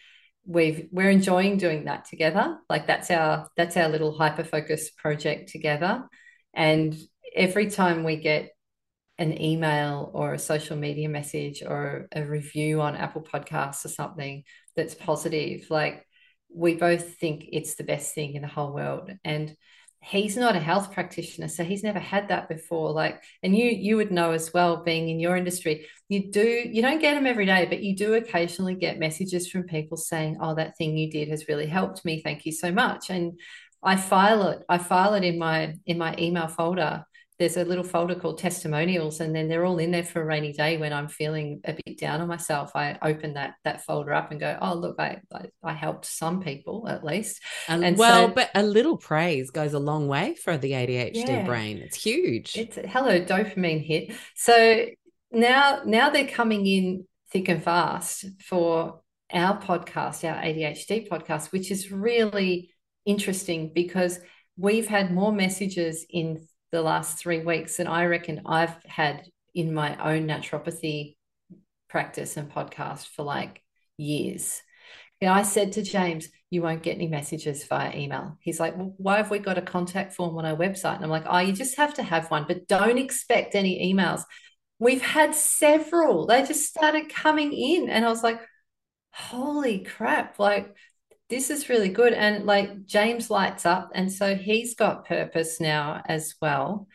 [0.46, 2.58] we've we're enjoying doing that together.
[2.68, 6.04] Like that's our that's our little hyper focus project together.
[6.54, 6.96] And
[7.34, 8.50] every time we get
[9.18, 14.44] an email or a social media message or a review on Apple Podcasts or something
[14.76, 16.04] that's positive, like
[16.52, 19.10] we both think it's the best thing in the whole world.
[19.24, 19.56] And
[20.04, 23.96] he's not a health practitioner so he's never had that before like and you you
[23.96, 27.46] would know as well being in your industry you do you don't get them every
[27.46, 31.28] day but you do occasionally get messages from people saying oh that thing you did
[31.28, 33.32] has really helped me thank you so much and
[33.84, 34.64] I file it.
[34.68, 37.04] I file it in my in my email folder.
[37.38, 40.52] There's a little folder called testimonials, and then they're all in there for a rainy
[40.52, 42.72] day when I'm feeling a bit down on myself.
[42.74, 46.40] I open that that folder up and go, oh look, I I, I helped some
[46.40, 47.40] people at least.
[47.68, 51.26] And, and well, so, but a little praise goes a long way for the ADHD
[51.26, 51.78] yeah, brain.
[51.78, 52.56] It's huge.
[52.56, 54.12] It's hello dopamine hit.
[54.34, 54.86] So
[55.32, 59.00] now now they're coming in thick and fast for
[59.32, 62.70] our podcast, our ADHD podcast, which is really
[63.04, 64.20] interesting because
[64.56, 69.72] we've had more messages in the last three weeks than I reckon I've had in
[69.72, 71.14] my own naturopathy
[71.88, 73.62] practice and podcast for like
[73.96, 74.60] years.
[75.20, 78.36] And I said to James, you won't get any messages via email.
[78.40, 80.96] He's like, well, why have we got a contact form on our website?
[80.96, 84.22] And I'm like, oh, you just have to have one, but don't expect any emails.
[84.80, 86.26] We've had several.
[86.26, 87.88] They just started coming in.
[87.88, 88.40] And I was like,
[89.12, 90.40] holy crap.
[90.40, 90.74] Like
[91.34, 92.12] this is really good.
[92.12, 93.90] And like James lights up.
[93.92, 96.86] And so he's got purpose now as well.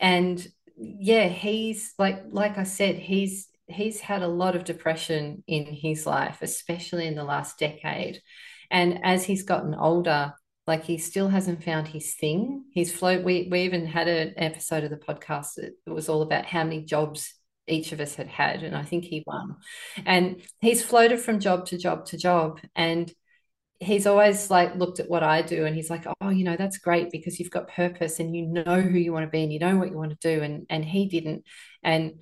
[0.00, 0.44] And
[0.76, 6.06] yeah, he's like, like I said, he's he's had a lot of depression in his
[6.06, 8.20] life, especially in the last decade.
[8.68, 10.34] And as he's gotten older,
[10.66, 12.64] like he still hasn't found his thing.
[12.72, 13.24] He's float.
[13.24, 16.82] We we even had an episode of the podcast that was all about how many
[16.84, 17.32] jobs
[17.68, 19.56] each of us had had, and I think he won.
[20.04, 23.12] And he's floated from job to job to job, and
[23.80, 26.78] he's always like looked at what I do and he's like, oh, you know, that's
[26.78, 29.58] great because you've got purpose and you know who you want to be and you
[29.58, 30.42] know what you want to do.
[30.42, 31.44] And and he didn't.
[31.82, 32.14] And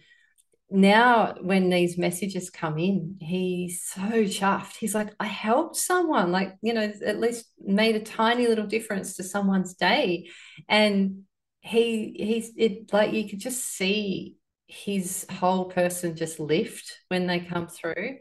[0.71, 4.77] now when these messages come in, he's so chuffed.
[4.77, 9.17] He's like, I helped someone, like, you know, at least made a tiny little difference
[9.17, 10.29] to someone's day.
[10.69, 11.23] And
[11.61, 14.37] he he's it like you could just see
[14.69, 18.19] his whole person just lift when they come through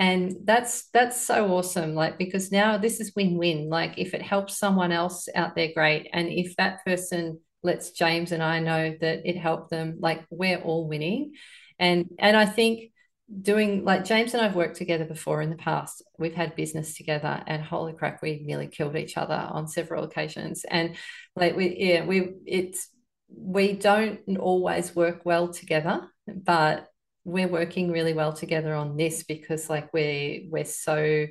[0.00, 4.56] and that's that's so awesome like because now this is win-win like if it helps
[4.56, 6.08] someone else out there great.
[6.12, 10.58] And if that person lets james and i know that it helped them like we're
[10.58, 11.34] all winning.
[11.78, 12.92] And and i think
[13.42, 16.02] doing like james and i've worked together before in the past.
[16.18, 20.64] We've had business together and holy crap we nearly killed each other on several occasions.
[20.64, 20.96] And
[21.36, 22.88] like we yeah we it's
[23.28, 26.89] we don't always work well together but
[27.24, 31.26] we're working really well together on this because like we're we're so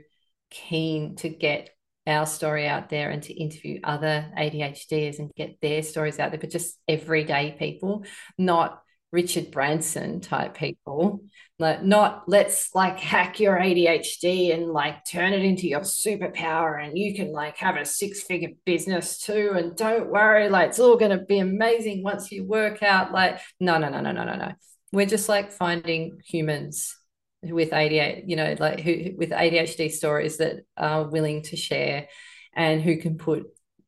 [0.49, 1.71] keen to get
[2.07, 6.39] our story out there and to interview other ADHDers and get their stories out there,
[6.39, 8.03] but just everyday people,
[8.37, 8.81] not
[9.11, 11.21] Richard Branson type people.
[11.57, 16.97] Like not let's like hack your ADHD and like turn it into your superpower and
[16.97, 19.53] you can like have a six-figure business too.
[19.55, 23.11] And don't worry, like it's all gonna be amazing once you work out.
[23.11, 24.51] Like, no, no, no, no, no, no, no.
[24.91, 26.95] We're just like finding humans
[27.43, 32.07] with ADHD, you know, like who with ADHD stories that are willing to share
[32.53, 33.45] and who can put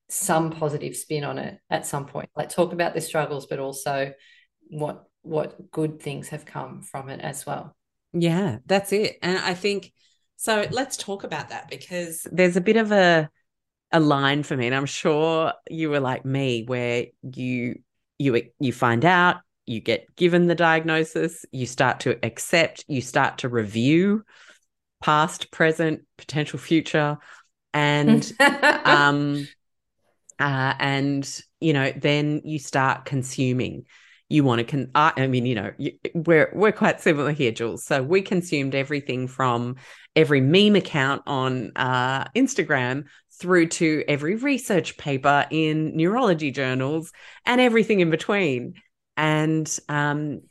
[0.10, 2.30] some positive spin on it at some point.
[2.36, 4.14] Like talk about the struggles, but also
[4.70, 7.76] what what good things have come from it as well.
[8.14, 9.18] Yeah, that's it.
[9.22, 9.93] And I think
[10.36, 13.30] so let's talk about that because there's a bit of a
[13.93, 17.76] a line for me and I'm sure you were like me where you
[18.18, 19.38] you you find out,
[19.72, 24.24] you get given the diagnosis, you start to accept, you start to review
[25.02, 27.18] past, present, potential future
[27.74, 28.34] and
[28.86, 29.48] um
[30.40, 33.86] uh and you know then you start consuming.
[34.30, 37.52] You want to con I, I mean you know you, we're we're quite similar here
[37.52, 37.86] Jules.
[37.86, 39.76] So we consumed everything from
[40.16, 43.06] every meme account on uh, Instagram
[43.40, 47.12] through to every research paper in neurology journals
[47.46, 48.76] and everything in between
[49.18, 50.41] and um,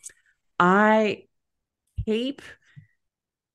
[0.58, 1.24] I
[2.04, 2.42] keep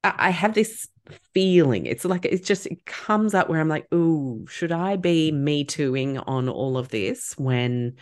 [0.03, 0.87] I have this
[1.33, 5.31] feeling it's like it's just it comes up where I'm like ooh should I be
[5.31, 7.95] me tooing on all of this when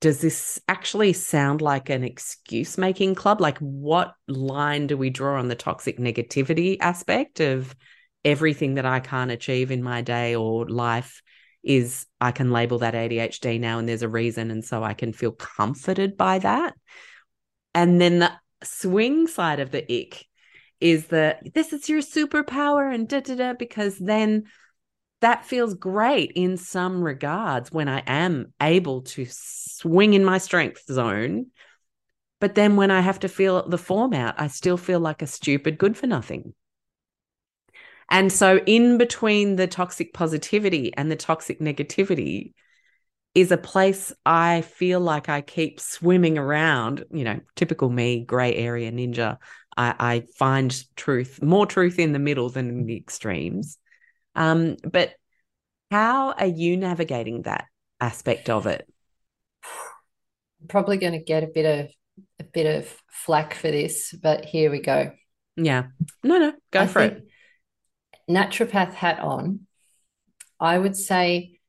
[0.00, 3.40] does this actually sound like an excuse making club?
[3.40, 7.74] Like, what line do we draw on the toxic negativity aspect of
[8.24, 11.20] everything that I can't achieve in my day or life?
[11.68, 14.50] Is I can label that ADHD now, and there's a reason.
[14.50, 16.72] And so I can feel comforted by that.
[17.74, 18.32] And then the
[18.64, 20.24] swing side of the ick
[20.80, 24.44] is that this is your superpower and da da da, because then
[25.20, 30.84] that feels great in some regards when I am able to swing in my strength
[30.90, 31.48] zone.
[32.40, 35.26] But then when I have to feel the form out, I still feel like a
[35.26, 36.54] stupid good for nothing.
[38.10, 42.52] And so, in between the toxic positivity and the toxic negativity,
[43.34, 47.04] is a place I feel like I keep swimming around.
[47.12, 49.38] You know, typical me, gray area ninja.
[49.76, 53.78] I, I find truth, more truth in the middle than in the extremes.
[54.34, 55.12] Um, but
[55.90, 57.66] how are you navigating that
[58.00, 58.88] aspect of it?
[60.68, 61.90] Probably going to get a bit of
[62.40, 65.12] a bit of flack for this, but here we go.
[65.56, 65.84] Yeah.
[66.24, 67.28] No, no, go I for it.
[68.28, 69.66] Naturopath hat on.
[70.60, 71.60] I would say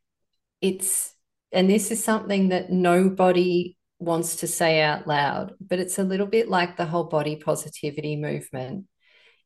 [0.61, 1.13] it's,
[1.51, 6.27] and this is something that nobody wants to say out loud, but it's a little
[6.27, 8.85] bit like the whole body positivity movement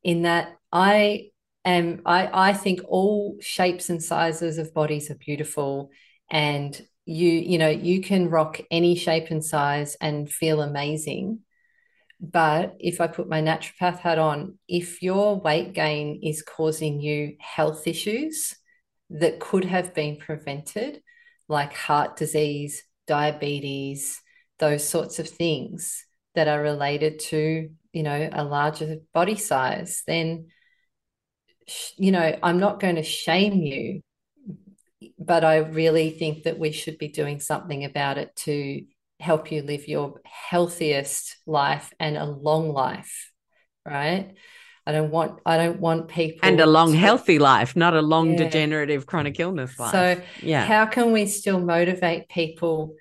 [0.03, 1.30] in that I
[1.66, 5.91] am, I, I think all shapes and sizes of bodies are beautiful.
[6.30, 11.39] And you, you know, you can rock any shape and size and feel amazing.
[12.24, 17.36] But if I put my naturopath hat on, if your weight gain is causing you
[17.40, 18.56] health issues
[19.10, 21.02] that could have been prevented,
[21.50, 24.22] like heart disease, diabetes,
[24.58, 30.48] those sorts of things that are related to, you know, a larger body size, then
[31.98, 34.02] you know, I'm not going to shame you,
[35.20, 38.84] but I really think that we should be doing something about it to
[39.24, 43.32] help you live your healthiest life and a long life,
[43.86, 44.34] right?
[44.86, 48.02] I don't want I don't want people and a long to, healthy life, not a
[48.02, 48.44] long yeah.
[48.44, 49.92] degenerative chronic illness life.
[49.92, 52.96] So yeah, how can we still motivate people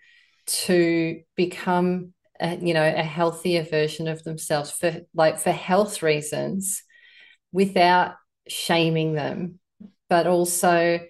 [0.46, 6.84] to become a, you know a healthier version of themselves for like for health reasons
[7.50, 8.14] without
[8.46, 9.58] shaming them,
[10.08, 11.00] but also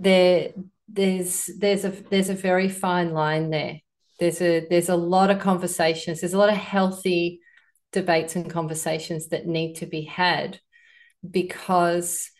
[0.00, 0.50] there
[0.88, 3.78] there's there's a there's a very fine line there.
[4.18, 6.20] There's a there's a lot of conversations.
[6.20, 7.40] There's a lot of healthy
[7.92, 10.58] debates and conversations that need to be had
[11.28, 12.30] because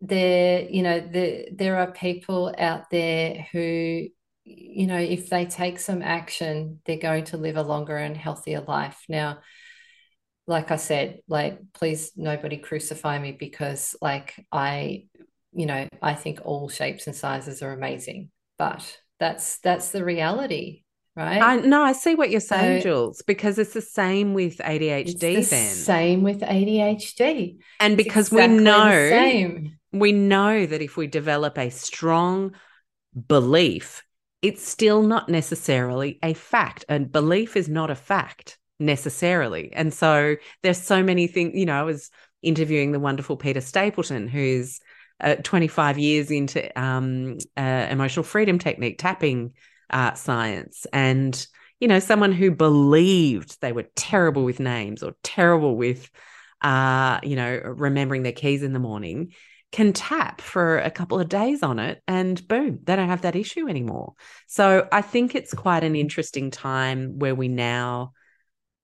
[0.00, 4.06] there you know there there are people out there who
[4.44, 8.60] you know if they take some action they're going to live a longer and healthier
[8.60, 9.38] life now
[10.46, 15.06] like I said, like, please nobody crucify me because, like, I,
[15.52, 20.81] you know, I think all shapes and sizes are amazing, but that's that's the reality,
[21.16, 21.42] right?
[21.42, 25.18] I no, I see what you're saying, so, Jules, because it's the same with ADHD.
[25.18, 31.06] The then same with ADHD, and because exactly we know, we know that if we
[31.06, 32.52] develop a strong
[33.28, 34.02] belief,
[34.40, 36.84] it's still not necessarily a fact.
[36.88, 39.72] And belief is not a fact necessarily.
[39.72, 42.10] And so there's so many things, you know, I was
[42.42, 44.80] interviewing the wonderful Peta Stapleton, who's
[45.20, 49.52] uh, 25 years into um, uh, emotional freedom technique, tapping
[49.92, 50.86] uh, science.
[50.92, 51.46] And,
[51.80, 56.10] you know, someone who believed they were terrible with names or terrible with,
[56.62, 59.32] uh, you know, remembering their keys in the morning
[59.72, 63.34] can tap for a couple of days on it and boom, they don't have that
[63.34, 64.12] issue anymore.
[64.46, 68.12] So I think it's quite an interesting time where we now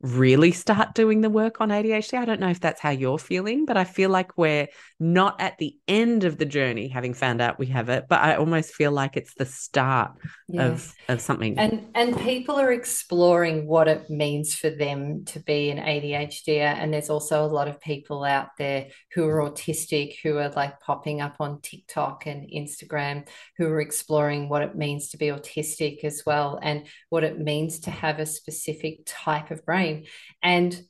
[0.00, 2.18] really start doing the work on ADHD.
[2.18, 4.68] I don't know if that's how you're feeling, but I feel like we're
[5.00, 8.36] not at the end of the journey having found out we have it, but I
[8.36, 10.12] almost feel like it's the start
[10.56, 11.58] of of something.
[11.58, 16.92] And and people are exploring what it means for them to be an ADHD and
[16.92, 21.20] there's also a lot of people out there who are autistic who are like popping
[21.20, 23.26] up on TikTok and Instagram
[23.56, 27.80] who are exploring what it means to be autistic as well and what it means
[27.80, 30.06] to have a specific type of brain brain.
[30.43, 30.81] And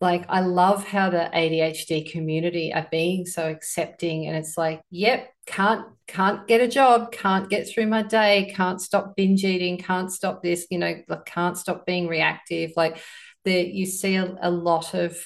[0.00, 5.30] like I love how the ADHD community are being so accepting and it's like, yep,
[5.46, 10.12] can't can't get a job, can't get through my day, can't stop binge eating, can't
[10.12, 12.72] stop this, you know, like can't stop being reactive.
[12.76, 12.98] Like
[13.44, 15.16] the you see a, a lot of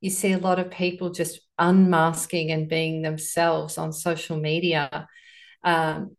[0.00, 5.08] you see a lot of people just unmasking and being themselves on social media.
[5.62, 6.16] Um,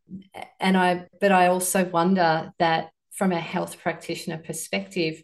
[0.60, 5.22] and I but I also wonder that from a health practitioner perspective,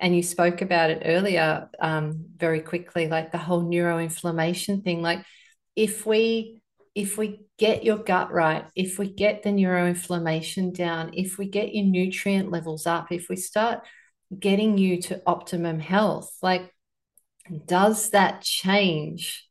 [0.00, 5.02] and you spoke about it earlier um, very quickly like the whole neuroinflammation thing.
[5.02, 5.24] Like
[5.76, 6.60] if we
[6.94, 11.74] if we get your gut right if we get the neuroinflammation down if we get
[11.74, 13.80] your nutrient levels up if we start
[14.38, 16.74] getting you to optimum health like
[17.66, 19.48] does that change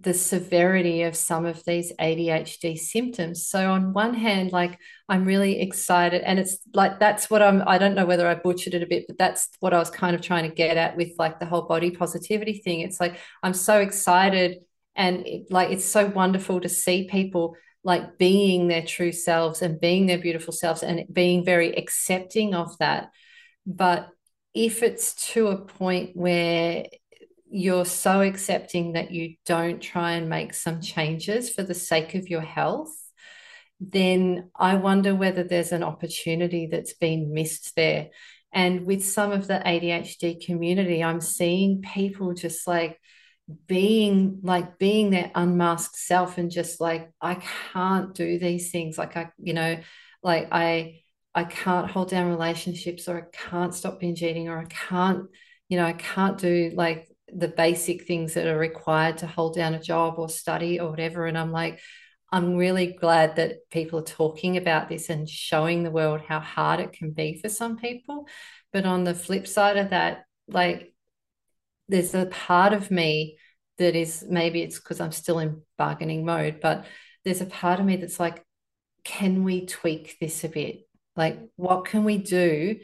[0.00, 3.46] the severity of some of these ADHD symptoms.
[3.46, 4.78] So on one hand, like
[5.08, 7.62] I'm really excited, and it's like that's what I'm.
[7.66, 10.14] I don't know whether I butchered it a bit, but that's what I was kind
[10.14, 12.80] of trying to get at with like the whole body positivity thing.
[12.80, 14.64] It's like I'm so excited,
[14.96, 19.80] and it, like it's so wonderful to see people like being their true selves and
[19.80, 23.10] being their beautiful selves and being very accepting of that.
[23.66, 24.08] But
[24.54, 26.86] if it's to a point where
[27.52, 32.28] you're so accepting that you don't try and make some changes for the sake of
[32.28, 32.94] your health,
[33.78, 38.08] then I wonder whether there's an opportunity that's been missed there.
[38.52, 42.98] And with some of the ADHD community, I'm seeing people just like
[43.66, 47.42] being like being their unmasked self and just like, I
[47.72, 48.96] can't do these things.
[48.96, 49.78] Like, I, you know,
[50.22, 51.00] like I,
[51.34, 55.26] I can't hold down relationships or I can't stop binge eating or I can't,
[55.68, 59.74] you know, I can't do like the basic things that are required to hold down
[59.74, 61.26] a job or study or whatever.
[61.26, 61.80] And I'm like,
[62.30, 66.80] I'm really glad that people are talking about this and showing the world how hard
[66.80, 68.26] it can be for some people.
[68.72, 70.94] But on the flip side of that, like,
[71.88, 73.38] there's a part of me
[73.78, 76.86] that is maybe it's because I'm still in bargaining mode, but
[77.24, 78.42] there's a part of me that's like,
[79.04, 80.88] can we tweak this a bit?
[81.16, 82.78] Like, what can we do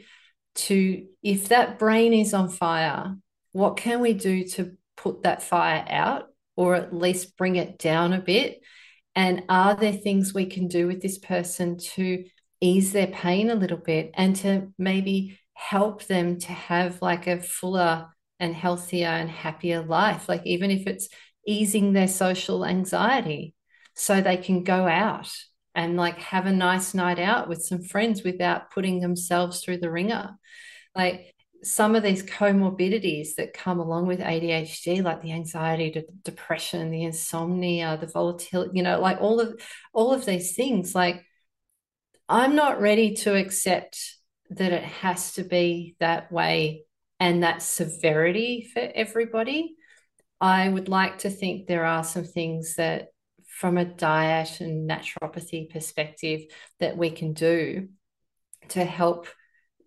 [0.55, 3.15] to, if that brain is on fire,
[3.59, 8.13] what can we do to put that fire out or at least bring it down
[8.13, 8.61] a bit?
[9.15, 12.23] And are there things we can do with this person to
[12.61, 17.41] ease their pain a little bit and to maybe help them to have like a
[17.41, 18.07] fuller
[18.39, 20.29] and healthier and happier life?
[20.29, 21.09] Like, even if it's
[21.45, 23.55] easing their social anxiety
[23.93, 25.29] so they can go out
[25.75, 29.91] and like have a nice night out with some friends without putting themselves through the
[29.91, 30.37] ringer.
[30.95, 36.91] Like, some of these comorbidities that come along with ADHD, like the anxiety, the depression,
[36.91, 39.59] the insomnia, the volatility, you know, like all of
[39.93, 41.25] all of these things, like
[42.27, 43.97] I'm not ready to accept
[44.51, 46.83] that it has to be that way
[47.19, 49.75] and that severity for everybody.
[50.41, 53.09] I would like to think there are some things that
[53.47, 56.43] from a diet and naturopathy perspective
[56.79, 57.89] that we can do
[58.69, 59.27] to help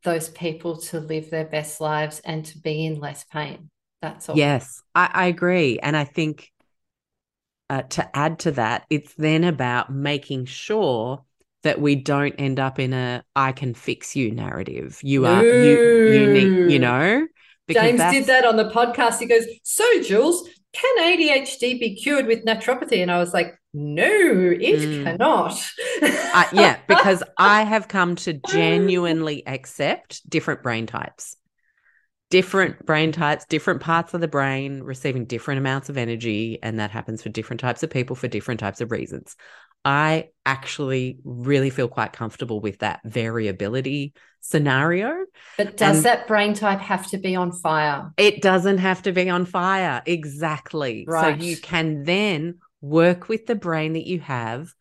[0.04, 3.70] those people to live their best lives and to be in less pain.
[4.00, 4.36] That's all.
[4.36, 5.78] Yes, I, I agree.
[5.78, 6.50] And I think
[7.70, 11.24] uh, to add to that, it's then about making sure
[11.62, 14.98] that we don't end up in a I can fix you narrative.
[15.02, 15.78] You are you
[16.12, 17.26] you need, you know.
[17.70, 19.20] James did that on the podcast.
[19.20, 23.02] He goes, So Jules, can ADHD be cured with naturopathy?
[23.02, 25.04] And I was like, no, it mm.
[25.04, 25.52] cannot.
[26.02, 31.36] uh, yeah, because I have come to genuinely accept different brain types.
[32.30, 36.58] Different brain types, different parts of the brain receiving different amounts of energy.
[36.62, 39.36] And that happens for different types of people for different types of reasons.
[39.84, 45.24] I actually really feel quite comfortable with that variability scenario.
[45.56, 48.12] But does and that brain type have to be on fire?
[48.16, 50.02] It doesn't have to be on fire.
[50.06, 51.04] Exactly.
[51.06, 51.40] Right.
[51.40, 54.72] So you can then work with the brain that you have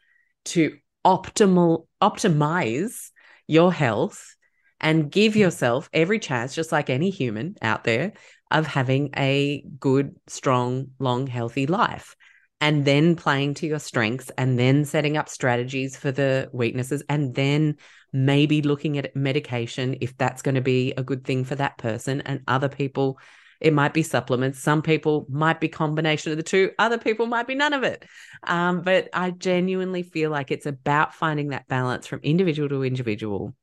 [0.45, 3.09] to optimal optimize
[3.47, 4.35] your health
[4.79, 8.13] and give yourself every chance, just like any human out there,
[8.49, 12.15] of having a good, strong, long, healthy life.
[12.61, 17.33] And then playing to your strengths and then setting up strategies for the weaknesses and
[17.33, 17.77] then
[18.13, 22.21] maybe looking at medication if that's going to be a good thing for that person.
[22.21, 23.19] And other people
[23.61, 24.59] it might be supplements.
[24.59, 26.71] Some people might be combination of the two.
[26.79, 28.03] Other people might be none of it.
[28.43, 33.55] Um, but i genuinely feel like it's about finding that balance from individual to individual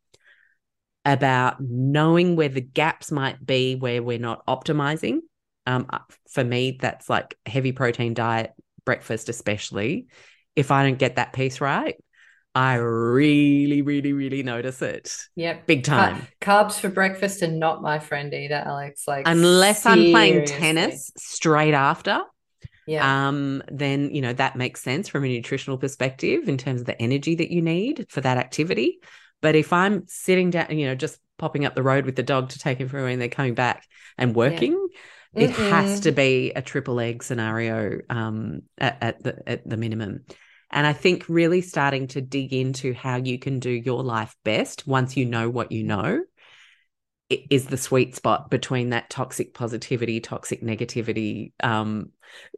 [1.04, 5.18] about knowing where the gaps might be where we're not optimizing.
[5.66, 5.98] Um, uh,
[6.30, 8.52] for me that's like heavy protein diet
[8.88, 10.06] breakfast especially
[10.56, 11.96] if i don't get that piece right
[12.54, 15.14] I really, really, really notice it.
[15.36, 15.68] Yep.
[15.68, 16.26] Big time.
[16.40, 19.06] carbs for breakfast are not my friend either, Alexx.
[19.06, 20.06] Like unless seriously.
[20.06, 22.20] I'm playing tennis straight after.
[22.88, 23.28] Yeah.
[23.28, 27.00] Um, then you know that makes sense from a nutritional perspective in terms of the
[27.00, 28.98] energy that you need for that activity.
[29.40, 32.48] But if I'm sitting down, you know, just popping up the road with the dog
[32.48, 33.86] to take him for a and they're coming back
[34.16, 34.87] and working,
[35.34, 35.44] yeah.
[35.44, 40.24] it has to be a triple egg scenario um, at, at the at the minimum.
[40.70, 44.86] And I think really starting to dig into how you can do your life best
[44.86, 46.22] once you know what you know
[47.30, 52.10] is the sweet spot between that toxic positivity, toxic negativity um,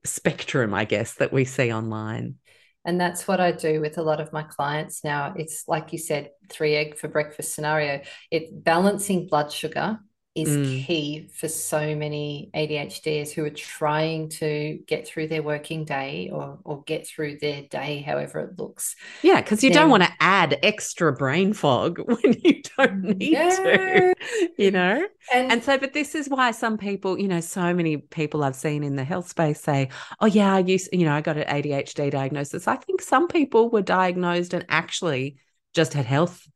[0.04, 2.36] spectrum, I guess, that we see online.
[2.84, 5.34] And that's what I do with a lot of my clients now.
[5.36, 8.00] It's like you said, three egg for breakfast scenario.
[8.30, 9.98] It's balancing blood sugar
[10.36, 10.84] is mm.
[10.86, 16.58] key for so many ADHDers who are trying to get through their working day or,
[16.62, 18.94] or get through their day, however it looks.
[19.22, 23.32] Yeah, because you then, don't want to add extra brain fog when you don't need
[23.32, 23.48] yeah.
[23.50, 24.14] to,
[24.56, 25.04] you know?
[25.32, 28.54] And, and so, but this is why some people, you know, so many people I've
[28.54, 29.88] seen in the health space say,
[30.20, 32.68] oh, yeah, I used, you know, I got an ADHD diagnosis.
[32.68, 35.38] I think some people were diagnosed and actually
[35.74, 36.46] just had health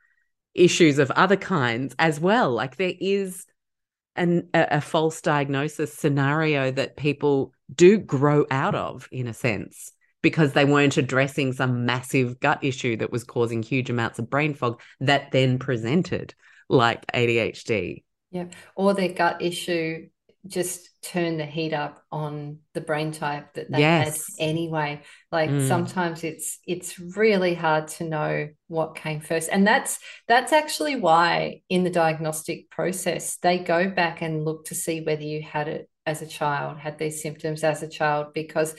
[0.54, 2.52] issues of other kinds as well.
[2.52, 3.44] Like there is,
[4.16, 9.92] an, a, a false diagnosis scenario that people do grow out of in a sense
[10.22, 14.54] because they weren't addressing some massive gut issue that was causing huge amounts of brain
[14.54, 16.34] fog that then presented
[16.68, 18.04] like ADHD.
[18.30, 18.46] Yeah.
[18.74, 20.08] Or their gut issue
[20.46, 24.24] just turn the heat up on the brain type that they yes.
[24.38, 25.00] had anyway
[25.32, 25.66] like mm.
[25.66, 29.98] sometimes it's it's really hard to know what came first and that's
[30.28, 35.22] that's actually why in the diagnostic process they go back and look to see whether
[35.22, 38.74] you had it as a child had these symptoms as a child because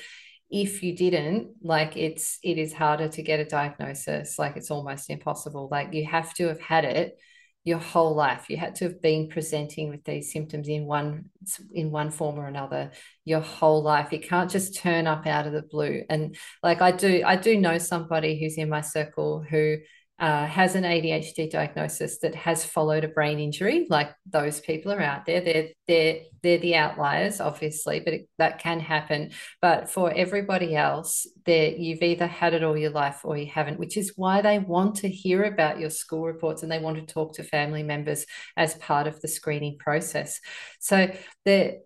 [0.51, 5.09] if you didn't like it's it is harder to get a diagnosis like it's almost
[5.09, 7.17] impossible like you have to have had it
[7.65, 8.45] your whole life.
[8.47, 11.25] You had to have been presenting with these symptoms in one
[11.73, 12.91] in one form or another
[13.25, 14.13] your whole life.
[14.13, 16.03] It can't just turn up out of the blue.
[16.07, 19.77] And like i do i do know somebody who's in my circle who
[20.17, 25.01] uh, has an ADHD diagnosis that has followed a brain injury, like those people are
[25.01, 25.41] out there.
[25.41, 29.31] They're they're they're the outliers, obviously, but it, that can happen.
[29.61, 33.79] But for everybody else, that you've either had it all your life or you haven't,
[33.79, 37.13] which is why they want to hear about your school reports and they want to
[37.13, 38.25] talk to family members
[38.55, 40.39] as part of the screening process.
[40.79, 41.11] So
[41.43, 41.81] the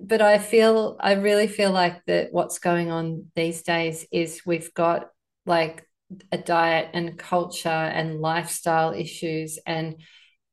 [0.00, 4.72] but I feel I really feel like that what's going on these days is we've
[4.74, 5.08] got
[5.44, 5.84] like
[6.32, 9.96] a diet and culture and lifestyle issues and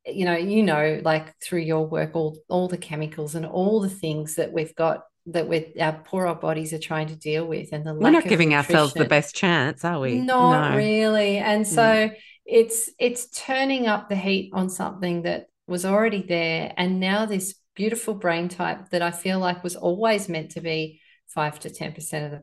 [0.06, 3.90] you know you know like through your work all all the chemicals and all the
[3.90, 7.69] things that we've got that with our poor old bodies are trying to deal with
[7.72, 8.76] and the we're not giving nutrition.
[8.76, 10.78] ourselves the best chance are we not no.
[10.78, 12.15] really and so mm.
[12.45, 17.56] it's it's turning up the heat on something that was already there and now this
[17.76, 20.99] beautiful brain type that i feel like was always meant to be
[21.34, 22.41] 5 to 10% of the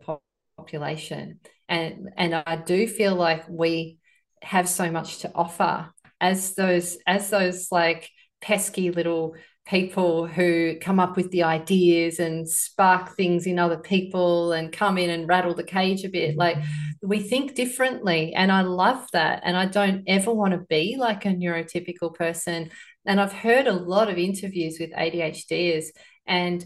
[0.68, 1.40] population.
[1.68, 3.98] And and I do feel like we
[4.42, 5.90] have so much to offer
[6.20, 8.08] as those as those like
[8.40, 9.34] pesky little
[9.66, 14.96] people who come up with the ideas and spark things in other people and come
[14.96, 16.36] in and rattle the cage a bit.
[16.36, 16.56] Like
[17.02, 18.32] we think differently.
[18.34, 19.42] And i love that.
[19.44, 22.70] And i don't ever want to be like a neurotypical person.
[23.04, 25.86] And i've heard a lot of interviews with adhders
[26.26, 26.64] and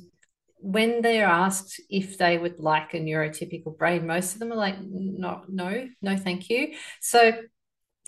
[0.62, 4.76] when they're asked if they would like a neurotypical brain, most of them are like,
[4.80, 6.74] no, no, no, thank you.
[7.00, 7.32] So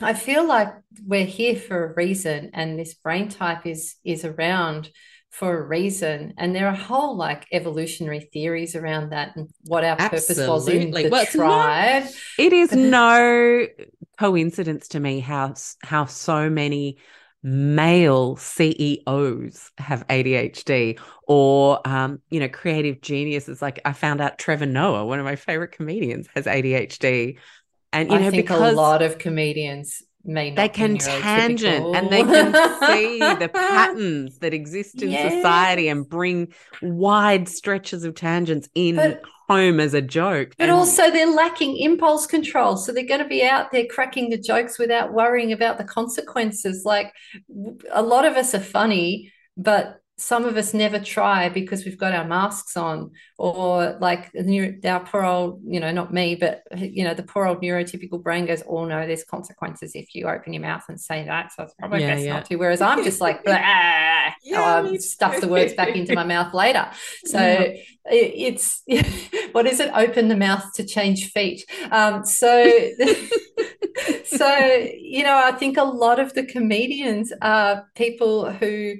[0.00, 0.68] I feel like
[1.04, 4.90] we're here for a reason, and this brain type is is around
[5.30, 6.34] for a reason.
[6.38, 10.34] And there are whole like evolutionary theories around that and what our Absolutely.
[10.34, 12.04] purpose was in the well, tribe.
[12.38, 13.66] it is no
[14.18, 16.98] coincidence to me how how so many
[17.44, 20.98] male CEOs have ADHD
[21.28, 23.60] or, um, you know, creative geniuses.
[23.60, 27.36] Like I found out Trevor Noah, one of my favorite comedians, has ADHD.
[27.92, 32.52] And, you I know, because a lot of comedians they can tangent and they can
[32.88, 35.32] see the patterns that exist in yes.
[35.32, 40.54] society and bring wide stretches of tangents in but, home as a joke.
[40.56, 42.76] But and- also they're lacking impulse control.
[42.76, 46.84] So they're going to be out there cracking the jokes without worrying about the consequences.
[46.84, 47.12] Like
[47.92, 52.12] a lot of us are funny, but some of us never try because we've got
[52.12, 54.30] our masks on or like
[54.84, 58.46] our poor old you know not me but you know the poor old neurotypical brain
[58.46, 61.52] goes oh no there's consequences if you open your mouth and say that.
[61.52, 62.32] So it's probably yeah, best yeah.
[62.34, 62.56] not to.
[62.56, 66.88] Whereas i'm just like yeah, oh, stuff the words back into my mouth later.
[67.24, 67.74] So yeah.
[68.06, 68.82] it's
[69.52, 69.90] what is it?
[69.94, 71.64] Open the mouth to change feet.
[71.90, 72.64] Um, so
[74.24, 74.56] so
[74.98, 78.96] you know i think a lot of the comedians are people who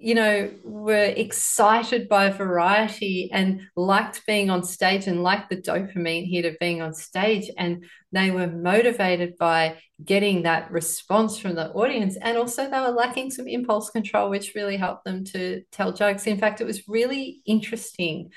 [0.00, 6.30] you know, were excited by variety and liked being on stage and liked the dopamine
[6.30, 7.50] hit of being on stage.
[7.58, 12.16] And they were motivated by getting that response from the audience.
[12.16, 16.28] And also, they were lacking some impulse control, which really helped them to tell jokes.
[16.28, 18.30] In fact, it was really interesting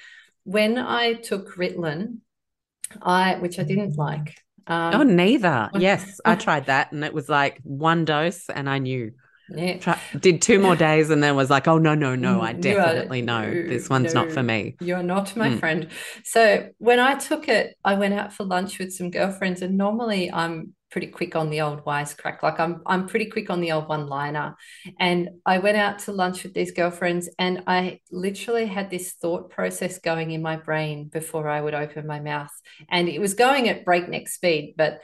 [0.43, 2.17] when I took Ritalin,
[3.03, 4.35] I, which I didn't like.
[4.65, 5.69] Um, oh, neither.
[5.77, 9.11] Yes, I tried that, and it was like one dose, and I knew.
[9.53, 9.77] Yeah.
[9.77, 13.21] Try, did two more days and then was like, oh, no, no, no, I definitely
[13.21, 14.75] know this one's no, not for me.
[14.79, 15.59] You're not my mm.
[15.59, 15.87] friend.
[16.23, 20.31] So when I took it, I went out for lunch with some girlfriends, and normally
[20.31, 22.43] I'm pretty quick on the old wisecrack.
[22.43, 24.55] Like I'm, I'm pretty quick on the old one liner.
[24.99, 29.49] And I went out to lunch with these girlfriends, and I literally had this thought
[29.49, 32.51] process going in my brain before I would open my mouth,
[32.89, 35.01] and it was going at breakneck speed, but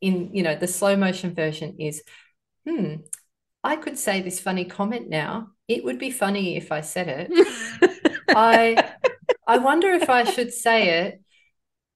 [0.00, 2.02] in you know the slow motion version is
[2.66, 2.96] hmm
[3.62, 5.48] I could say this funny comment now.
[5.68, 8.12] It would be funny if I said it.
[8.28, 8.92] I
[9.46, 11.22] I wonder if I should say it,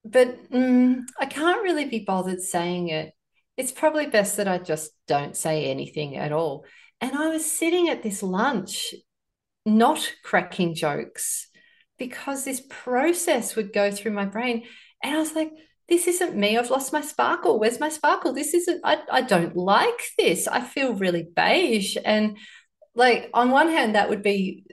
[0.05, 3.13] but mm, I can't really be bothered saying it.
[3.57, 6.65] It's probably best that I just don't say anything at all.
[7.01, 8.95] And I was sitting at this lunch,
[9.65, 11.49] not cracking jokes,
[11.99, 14.65] because this process would go through my brain.
[15.03, 15.51] And I was like,
[15.89, 16.57] this isn't me.
[16.57, 17.59] I've lost my sparkle.
[17.59, 18.33] Where's my sparkle?
[18.33, 20.49] This isn't, I, I don't like this.
[20.49, 21.97] I feel really beige.
[22.05, 22.39] And
[22.95, 24.65] like, on one hand, that would be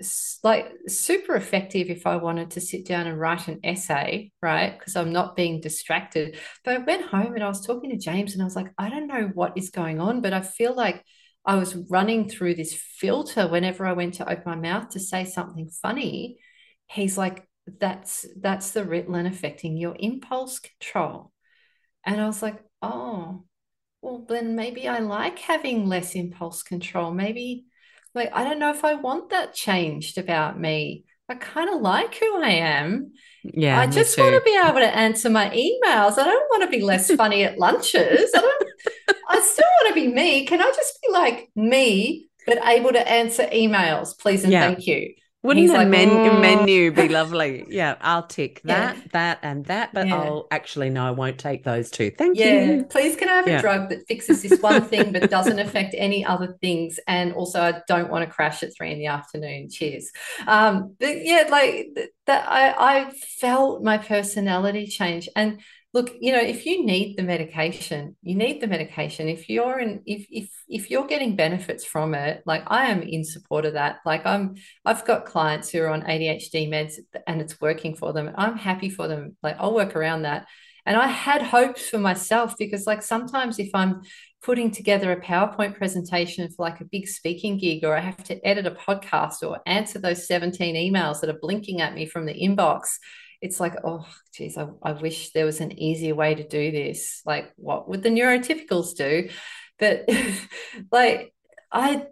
[0.44, 4.78] like super effective if I wanted to sit down and write an essay, right?
[4.78, 6.38] Because I'm not being distracted.
[6.64, 8.90] But I went home and I was talking to James and I was like, I
[8.90, 11.04] don't know what is going on, but I feel like
[11.46, 15.26] I was running through this filter whenever I went to open my mouth to say
[15.26, 16.38] something funny.
[16.88, 17.48] He's like,
[17.80, 21.32] that's that's the Ritalin affecting your impulse control.
[22.06, 23.44] And I was like, oh,
[24.02, 27.12] well, then maybe I like having less impulse control.
[27.12, 27.66] Maybe
[28.14, 31.06] like I don't know if I want that changed about me.
[31.30, 33.14] I kind of like who I am.
[33.44, 33.80] Yeah.
[33.80, 36.18] I just want to be able to answer my emails.
[36.18, 38.32] I don't want to be less funny at lunches.
[38.36, 40.46] I don't I still want to be me.
[40.46, 44.68] Can I just be like me, but able to answer emails, please and yeah.
[44.68, 45.14] thank you?
[45.44, 46.40] Wouldn't the like, men- oh.
[46.40, 47.66] menu be lovely?
[47.68, 49.02] Yeah, I'll tick that, yeah.
[49.14, 50.18] that, and that, but yeah.
[50.18, 52.12] I'll actually no, I won't take those two.
[52.12, 52.64] Thank yeah.
[52.64, 52.84] you.
[52.84, 56.24] Please, can I have a drug that fixes this one thing but doesn't affect any
[56.24, 57.00] other things?
[57.08, 59.70] And also, I don't want to crash at three in the afternoon.
[59.72, 60.12] Cheers.
[60.46, 61.88] Um, but yeah, like
[62.28, 65.60] that, I I felt my personality change, and
[65.94, 69.28] look you know if you need the medication you need the medication.
[69.28, 73.24] If you're in if if if you're getting benefits from it like i am in
[73.24, 74.00] support of that.
[74.06, 74.56] Like i'm
[74.86, 76.94] i've got clients who are on adhd meds
[77.28, 78.32] and it's working for them.
[78.36, 79.36] I'm happy for them.
[79.44, 80.48] Like i'll work around that.
[80.86, 84.02] And i had hopes for myself because like sometimes if i'm
[84.42, 88.44] putting together a powerpoint presentation for like a big speaking gig or i have to
[88.44, 92.34] edit a podcast or answer those 17 emails that are blinking at me from the
[92.34, 92.98] inbox
[93.42, 97.22] it's like, oh, geez, I, I wish there was an easier way to do this.
[97.26, 99.30] Like, what would the neurotypicals do?
[99.80, 100.08] But
[100.92, 101.34] like,
[101.72, 102.06] I,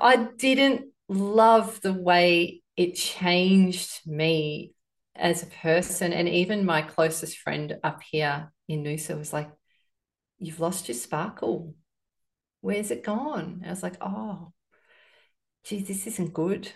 [0.00, 4.72] I didn't love the way it changed me
[5.14, 6.12] as a person.
[6.14, 9.50] And even my closest friend up here in Noosa was like,
[10.38, 11.74] You've lost your sparkle.
[12.60, 13.62] Where's it gone?
[13.64, 14.52] I was like, Oh,
[15.64, 16.70] geez, this isn't good.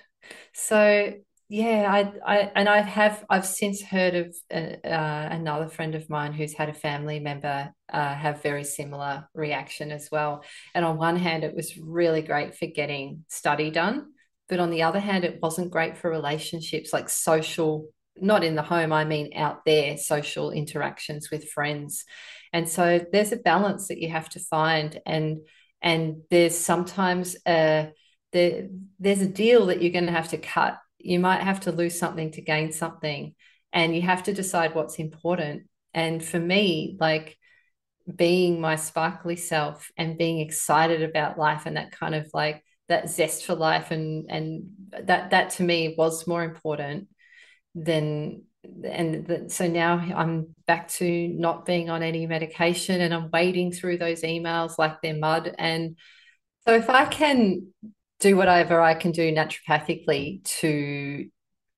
[0.53, 1.15] So
[1.49, 6.11] yeah, I, I and I have I've since heard of uh, uh, another friend of
[6.11, 10.45] mine who's had a family member uh, have very similar reaction as well.
[10.75, 14.13] And on one hand, it was really great for getting study done,
[14.51, 18.63] but on the other hand, it wasn't great for relationships like social, not in the
[18.63, 18.93] home.
[18.93, 22.05] I mean out there, social interactions with friends.
[22.53, 25.39] And so there's a balance that you have to find, and
[25.81, 27.91] and there's sometimes a
[28.33, 28.69] there,
[28.99, 31.99] there's a deal that you're going to have to cut you might have to lose
[31.99, 33.35] something to gain something
[33.73, 35.65] and you have to decide what's important.
[35.95, 37.37] And for me like
[38.15, 43.11] being my sparkly self and being excited about life and that kind of like that
[43.11, 47.09] zest for life and and that that to me was more important
[47.75, 48.43] than
[48.85, 53.73] and the, so now I'm back to not being on any medication and I'm wading
[53.73, 55.55] through those emails like they're mud.
[55.59, 55.97] And
[56.67, 57.69] so if I can
[58.21, 61.29] do whatever I can do naturopathically to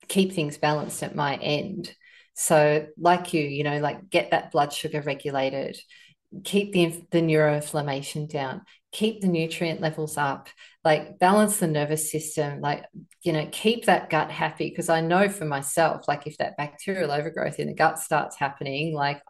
[0.09, 1.95] keep things balanced at my end.
[2.35, 5.77] So like you you know like get that blood sugar regulated
[6.45, 8.62] keep the, the neuroinflammation down
[8.93, 10.49] keep the nutrient levels up
[10.85, 12.85] like balance the nervous system like
[13.23, 14.69] you know keep that gut happy.
[14.69, 18.95] Because i know for myself like if that bacterial overgrowth in the gut starts happening
[18.95, 19.21] like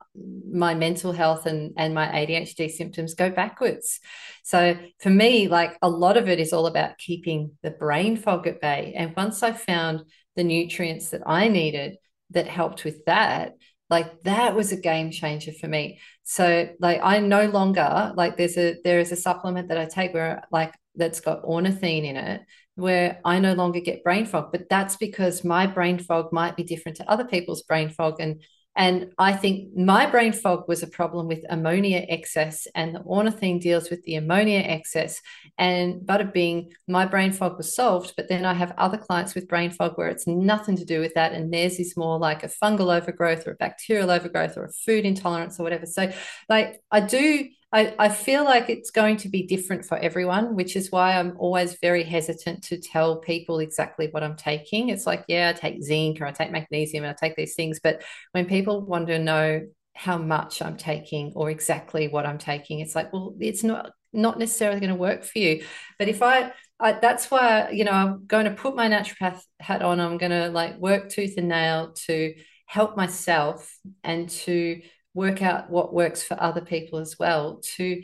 [0.53, 4.01] my mental health and and my adhd symptoms go backwards.
[4.43, 8.47] So for me like a lot of it is all about keeping the brain fog
[8.47, 8.95] at bay.
[8.97, 10.05] And once i found
[10.37, 11.97] the nutrients that i needed
[12.31, 13.55] that helped with that
[13.89, 15.99] like that was a game changer for me.
[16.23, 20.15] So like i no longer like there's a there is a supplement that i take
[20.15, 22.43] where like that's got ornithine in it
[22.75, 24.53] where i no longer get brain fog.
[24.53, 28.21] But that's because my brain fog might be different to other people's brain fog.
[28.21, 28.43] And
[28.81, 33.61] and I think my brain fog was a problem with ammonia excess, and the ornithine
[33.61, 35.21] deals with the ammonia excess.
[35.59, 38.15] And bada bing, my brain fog was solved.
[38.17, 41.13] But then I have other clients with brain fog where it's nothing to do with
[41.13, 41.35] that.
[41.35, 45.05] And theirs is more like a fungal overgrowth or a bacterial overgrowth or a food
[45.05, 45.85] intolerance or whatever.
[45.85, 46.11] So,
[46.49, 50.75] like, I do I, I feel like it's going to be different for everyone, which
[50.75, 54.89] is why I'm always very hesitant to tell people exactly what I'm taking.
[54.89, 57.79] It's like, yeah, I take zinc or I take magnesium and I take these things.
[57.81, 58.03] But
[58.33, 62.97] when people want to know how much I'm taking or exactly what I'm taking, it's
[62.97, 65.65] like, well, it's not not necessarily going to work for you.
[65.97, 69.83] But if I, I that's why, you know, I'm going to put my naturopath hat
[69.83, 70.01] on.
[70.01, 72.35] I'm going to like work tooth and nail to
[72.67, 74.81] help myself and to
[75.15, 78.03] work out what works for other people as well to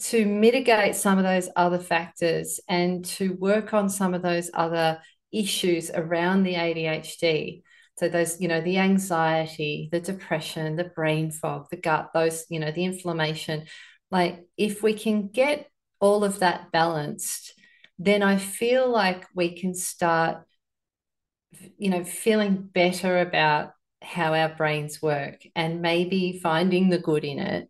[0.00, 4.98] to mitigate some of those other factors and to work on some of those other
[5.30, 7.62] issues around the ADHD
[7.98, 12.58] so those you know the anxiety the depression the brain fog the gut those you
[12.58, 13.66] know the inflammation.
[14.10, 15.68] Like if we can get
[16.00, 17.54] all of that balanced
[17.98, 20.44] then i feel like we can start
[21.78, 23.72] you know feeling better about
[24.02, 27.68] how our brains work and maybe finding the good in it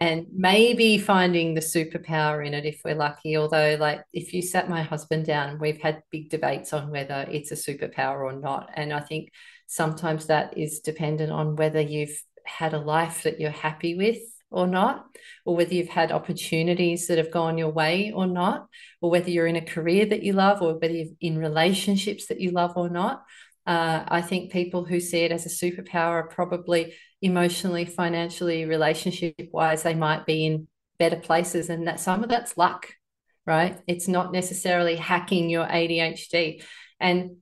[0.00, 3.36] and maybe finding the superpower in it if we're lucky.
[3.36, 7.52] Although like if you sat my husband down we've had big debates on whether it's
[7.52, 8.70] a superpower or not.
[8.74, 9.30] And i think
[9.66, 14.18] sometimes that is dependent on whether you've had a life that you're happy with
[14.50, 15.06] or not
[15.44, 18.68] or whether you've had opportunities that have gone your way or not
[19.00, 22.40] or whether you're in a career that you love or whether you're in relationships that
[22.40, 23.24] you love or not
[23.66, 29.34] uh, I think people who see it as a superpower are probably emotionally, financially, relationship
[29.52, 30.68] wise, they might be in
[30.98, 31.68] better places.
[31.68, 32.88] And that some of that's luck,
[33.44, 33.80] right?
[33.86, 36.62] It's not necessarily hacking your ADHD.
[37.00, 37.36] And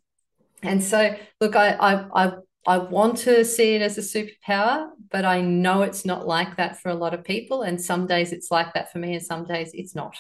[0.63, 2.33] and so look, I I I
[2.67, 6.81] I want to see it as a superpower, but I know it's not like that
[6.81, 7.63] for a lot of people.
[7.63, 10.17] And some days it's like that for me, and some days it's not.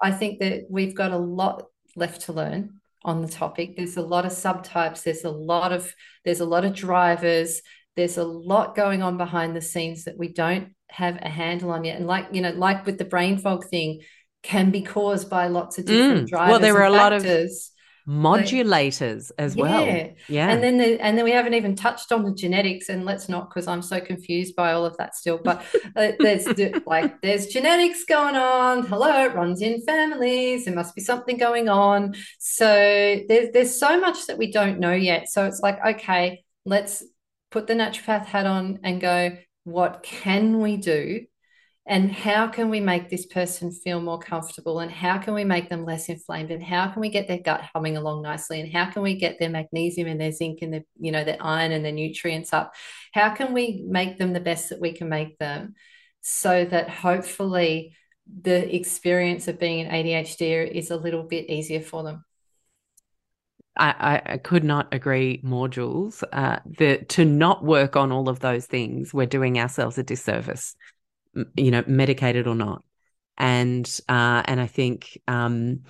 [0.00, 1.64] I think that we've got a lot
[1.94, 3.76] left to learn on the topic.
[3.76, 5.02] There's a lot of subtypes.
[5.02, 5.94] There's a lot of
[6.24, 7.60] there's a lot of drivers.
[7.96, 11.84] There's a lot going on behind the scenes that we don't have a handle on
[11.84, 11.96] yet.
[11.96, 14.00] And like you know, like with the brain fog thing,
[14.42, 16.30] can be caused by lots of different mm.
[16.30, 16.50] drivers.
[16.50, 17.24] Well, there are a lot of
[18.06, 19.86] modulators as well.
[19.86, 20.08] Yeah.
[20.28, 20.50] yeah.
[20.50, 23.48] And then the, and then we haven't even touched on the genetics and let's not
[23.48, 25.40] because I'm so confused by all of that still.
[25.42, 25.64] But
[25.96, 26.46] uh, there's
[26.86, 28.86] like there's genetics going on.
[28.86, 30.66] Hello, it runs in families.
[30.66, 32.14] There must be something going on.
[32.38, 35.28] So there's there's so much that we don't know yet.
[35.28, 37.02] So it's like, okay, let's
[37.50, 41.24] put the naturopath hat on and go, what can we do
[41.86, 44.80] and how can we make this person feel more comfortable?
[44.80, 46.50] And how can we make them less inflamed?
[46.50, 48.60] And how can we get their gut humming along nicely?
[48.60, 51.36] And how can we get their magnesium and their zinc and their you know their
[51.40, 52.74] iron and their nutrients up?
[53.12, 55.74] How can we make them the best that we can make them
[56.22, 57.94] so that hopefully
[58.40, 62.24] the experience of being an ADHD is a little bit easier for them?
[63.76, 66.22] I, I, could not agree more, Jules.
[66.32, 70.76] Uh, the, to not work on all of those things, we're doing ourselves a disservice
[71.56, 72.84] you know, medicated or not.
[73.36, 75.80] And uh, and I think um,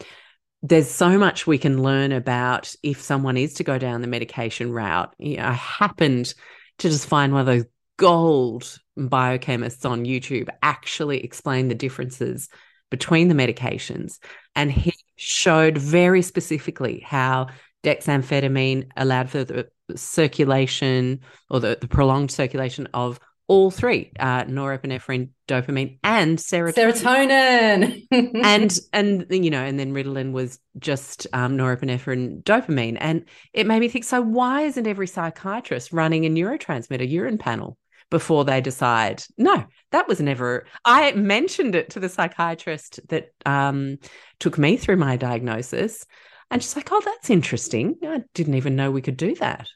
[0.63, 4.73] there's so much we can learn about if someone is to go down the medication
[4.73, 5.15] route.
[5.19, 6.35] You know, I happened
[6.79, 7.67] to just find one of those
[7.97, 12.49] gold biochemists on YouTube actually explain the differences
[12.91, 14.19] between the medications.
[14.57, 17.49] And he showed very specifically how
[17.83, 25.29] dexamphetamine allowed for the circulation or the, the prolonged circulation of all three uh, norepinephrine
[25.47, 28.07] dopamine and serotonin.
[28.11, 28.41] Serotonin.
[28.43, 32.97] And and you know and then ritalin was just um, norepinephrine dopamine.
[33.01, 37.77] And it made me think so why isn't every psychiatrist running a neurotransmitter urine panel
[38.11, 39.23] before they decide?
[39.37, 43.99] No that was never i mentioned it to the psychiatrist that um,
[44.41, 46.07] took me through my diagnosis.
[46.51, 47.97] And she's like oh that's interesting.
[48.03, 49.69] I didn't even know we could do that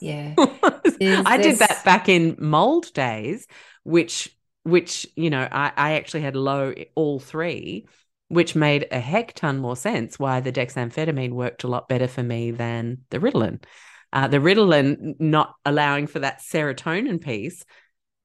[0.00, 0.34] yeah.
[0.38, 3.46] I did that back in mold days,
[3.82, 7.86] which which, you know, I, I actually had low all three,
[8.28, 12.22] which made a heck ton more sense why the dexamphetamine worked a lot better for
[12.22, 13.62] me than the Ritalin.
[14.12, 17.64] Uh, the Ritalin not allowing for that serotonin piece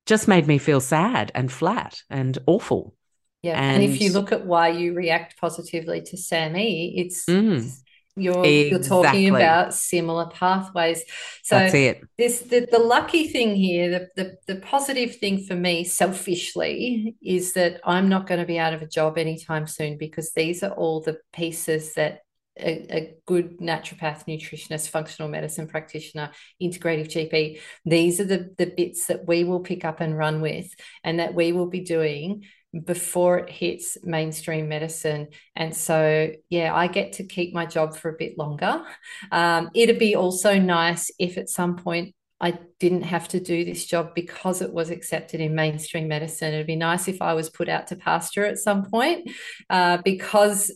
[0.06, 2.96] just made me feel sad and flat and awful.
[3.42, 3.60] Yeah.
[3.60, 7.58] And, and if you look at why you react positively to SAMe, it's, mm.
[7.58, 7.84] it's
[8.16, 8.70] you're exactly.
[8.70, 11.04] you're talking about similar pathways.
[11.44, 12.02] So That's it.
[12.18, 17.54] This the, the lucky thing here, the, the the positive thing for me selfishly is
[17.54, 20.72] that I'm not going to be out of a job anytime soon because these are
[20.72, 22.22] all the pieces that
[22.58, 26.32] a, a, good naturopath, nutritionist, functional medicine practitioner,
[26.62, 27.60] integrative GP.
[27.84, 30.70] These are the, the bits that we will pick up and run with
[31.04, 32.46] and that we will be doing
[32.84, 35.30] before it hits mainstream medicine.
[35.56, 38.84] And so, yeah, I get to keep my job for a bit longer.
[39.32, 43.86] Um, it'd be also nice if at some point I didn't have to do this
[43.86, 46.54] job because it was accepted in mainstream medicine.
[46.54, 49.32] It'd be nice if I was put out to pasture at some point
[49.70, 50.72] uh, because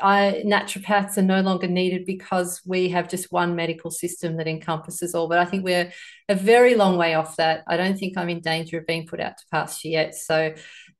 [0.00, 5.14] I, naturopaths are no longer needed because we have just one medical system that encompasses
[5.14, 5.28] all.
[5.28, 5.92] But I think we're
[6.28, 7.64] a very long way off that.
[7.66, 10.14] I don't think I'm in danger of being put out to pasture yet.
[10.14, 10.54] So,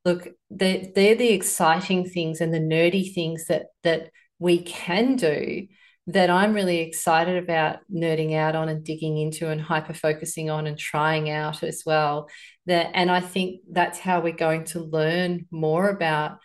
[0.04, 5.66] look, they're, they're the exciting things and the nerdy things that that we can do
[6.06, 10.66] that I'm really excited about nerding out on and digging into and hyper focusing on
[10.66, 12.28] and trying out as well.
[12.66, 16.38] That and I think that's how we're going to learn more about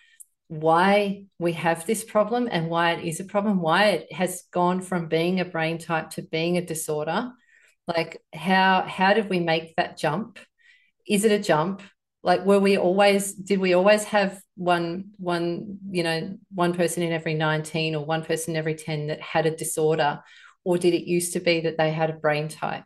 [0.47, 4.81] why we have this problem and why it is a problem, why it has gone
[4.81, 7.31] from being a brain type to being a disorder.
[7.87, 10.37] Like how how did we make that jump?
[11.07, 11.81] Is it a jump?
[12.25, 17.13] Like were we always did we always have one one you know one person in
[17.13, 20.21] every 19 or one person in every 10 that had a disorder
[20.63, 22.85] or did it used to be that they had a brain type?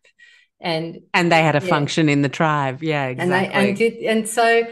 [0.61, 1.69] and and they had a yeah.
[1.69, 4.63] function in the tribe yeah exactly and, they, and did and so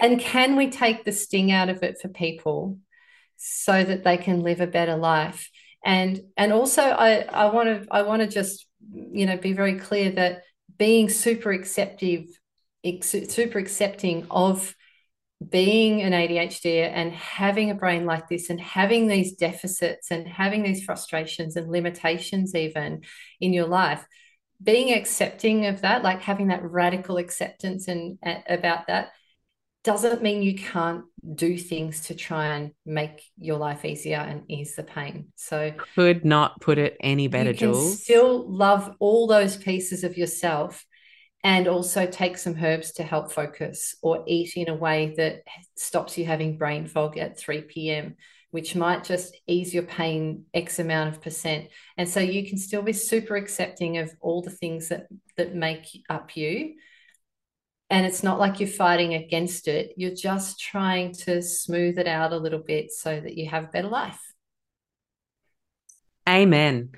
[0.00, 2.78] and can we take the sting out of it for people
[3.36, 5.50] so that they can live a better life
[5.84, 9.80] and and also i i want to i want to just you know be very
[9.80, 10.42] clear that
[10.78, 12.26] being super acceptive
[13.02, 14.74] super accepting of
[15.46, 20.62] being an ADHD and having a brain like this and having these deficits and having
[20.62, 23.02] these frustrations and limitations even
[23.40, 24.06] in your life
[24.62, 29.12] being accepting of that, like having that radical acceptance and uh, about that,
[29.82, 31.04] doesn't mean you can't
[31.34, 35.26] do things to try and make your life easier and ease the pain.
[35.36, 38.02] So could not put it any better, you can Jules.
[38.02, 40.84] Still love all those pieces of yourself
[41.44, 45.44] and also take some herbs to help focus or eat in a way that
[45.76, 48.16] stops you having brain fog at 3 p.m
[48.54, 51.70] which might just ease your pain X amount of percent.
[51.96, 55.88] And so you can still be super accepting of all the things that that make
[56.08, 56.76] up you.
[57.90, 59.94] And it's not like you're fighting against it.
[59.96, 63.72] You're just trying to smooth it out a little bit so that you have a
[63.72, 64.20] better life.
[66.28, 66.90] Amen.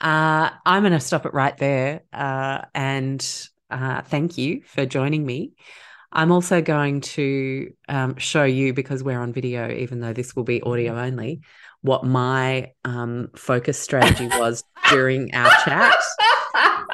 [0.00, 2.04] Uh, I'm going to stop it right there.
[2.14, 5.52] Uh, and uh, thank you for joining me.
[6.12, 10.44] I'm also going to um, show you because we're on video, even though this will
[10.44, 11.40] be audio only,
[11.82, 15.96] what my um, focus strategy was during our chat.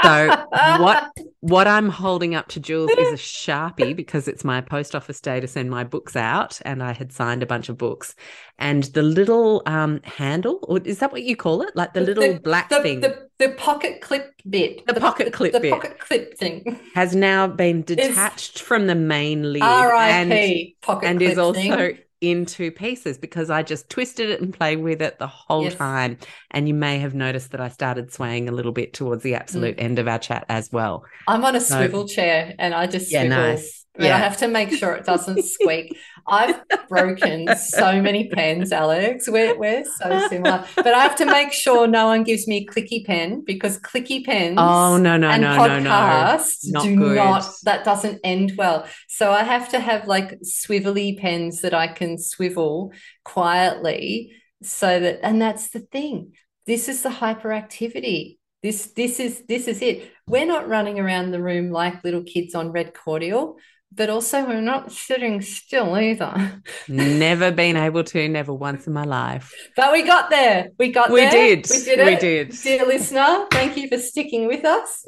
[0.03, 0.47] So
[0.79, 1.11] what
[1.41, 5.41] what I'm holding up to Jules is a sharpie because it's my post office day
[5.41, 8.15] to send my books out, and I had signed a bunch of books.
[8.59, 11.75] And the little um, handle, or is that what you call it?
[11.75, 15.53] Like the, little the, black the, thing, the, the, pocket clip bit, the, pocket clip
[15.53, 20.77] the bit, pocket clip thing, has now been detached it's from the main lid, R.I.P.
[20.83, 21.61] pocket and clip is also.
[21.61, 25.65] Thing in two pieces because I just twisted it and played with it the whole
[25.65, 25.75] yes.
[25.75, 26.19] time.
[26.51, 29.77] And you may have noticed that I started swaying a little bit towards the absolute
[29.77, 29.83] mm.
[29.83, 31.05] end of our chat as well.
[31.27, 33.39] I'm on a so, swivel chair and I just yeah, swivel.
[33.39, 33.80] Nice.
[34.01, 34.17] But yeah.
[34.17, 35.95] I have to make sure it doesn't squeak.
[36.27, 36.59] I've
[36.89, 39.29] broken so many pens, Alexx.
[39.29, 40.65] We're, we're so similar.
[40.75, 44.25] But I have to make sure no one gives me a clicky pen because clicky
[44.25, 46.79] pens oh, no, no, and no, podcasts no, no.
[46.79, 47.17] Not do good.
[47.17, 48.87] not, that doesn't end well.
[49.07, 52.93] So I have to have like swivelly pens that I can swivel
[53.25, 54.33] quietly
[54.63, 56.33] so that, and that's the thing.
[56.67, 60.11] This is the hyperactivity This this is this is it.
[60.27, 63.57] We're not running around the room like little kids on red cordial,
[63.93, 66.63] but also we're not sitting still either.
[66.89, 69.53] never been able to, never once in my life.
[69.77, 70.71] But we got there.
[70.79, 71.31] We got we there.
[71.31, 71.67] Did.
[71.71, 71.99] We did.
[71.99, 72.07] It.
[72.07, 72.51] We did.
[72.63, 75.05] Dear listener, thank you for sticking with us.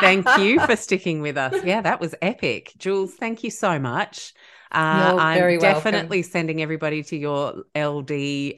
[0.00, 1.64] thank you for sticking with us.
[1.64, 2.72] Yeah, that was epic.
[2.78, 4.34] Jules, thank you so much.
[4.72, 6.30] Uh, I'm definitely welcome.
[6.30, 8.10] sending everybody to your LD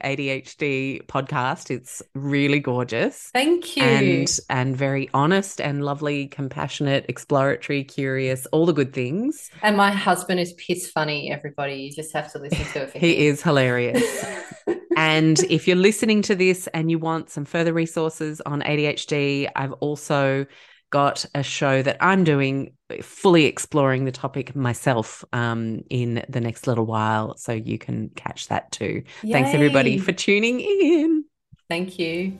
[0.03, 1.69] ADHD podcast.
[1.69, 3.29] It's really gorgeous.
[3.33, 3.83] Thank you.
[3.83, 9.49] And and very honest and lovely, compassionate, exploratory, curious, all the good things.
[9.61, 11.75] And my husband is piss funny, everybody.
[11.75, 13.33] You just have to listen to it he him.
[13.33, 14.25] is hilarious.
[14.97, 19.73] and if you're listening to this and you want some further resources on ADHD, I've
[19.73, 20.47] also
[20.89, 26.67] got a show that I'm doing fully exploring the topic myself um, in the next
[26.67, 27.37] little while.
[27.37, 29.03] So you can catch that too.
[29.23, 29.31] Yay.
[29.31, 31.25] Thanks, everybody, for tuning in.
[31.69, 32.37] Thank you.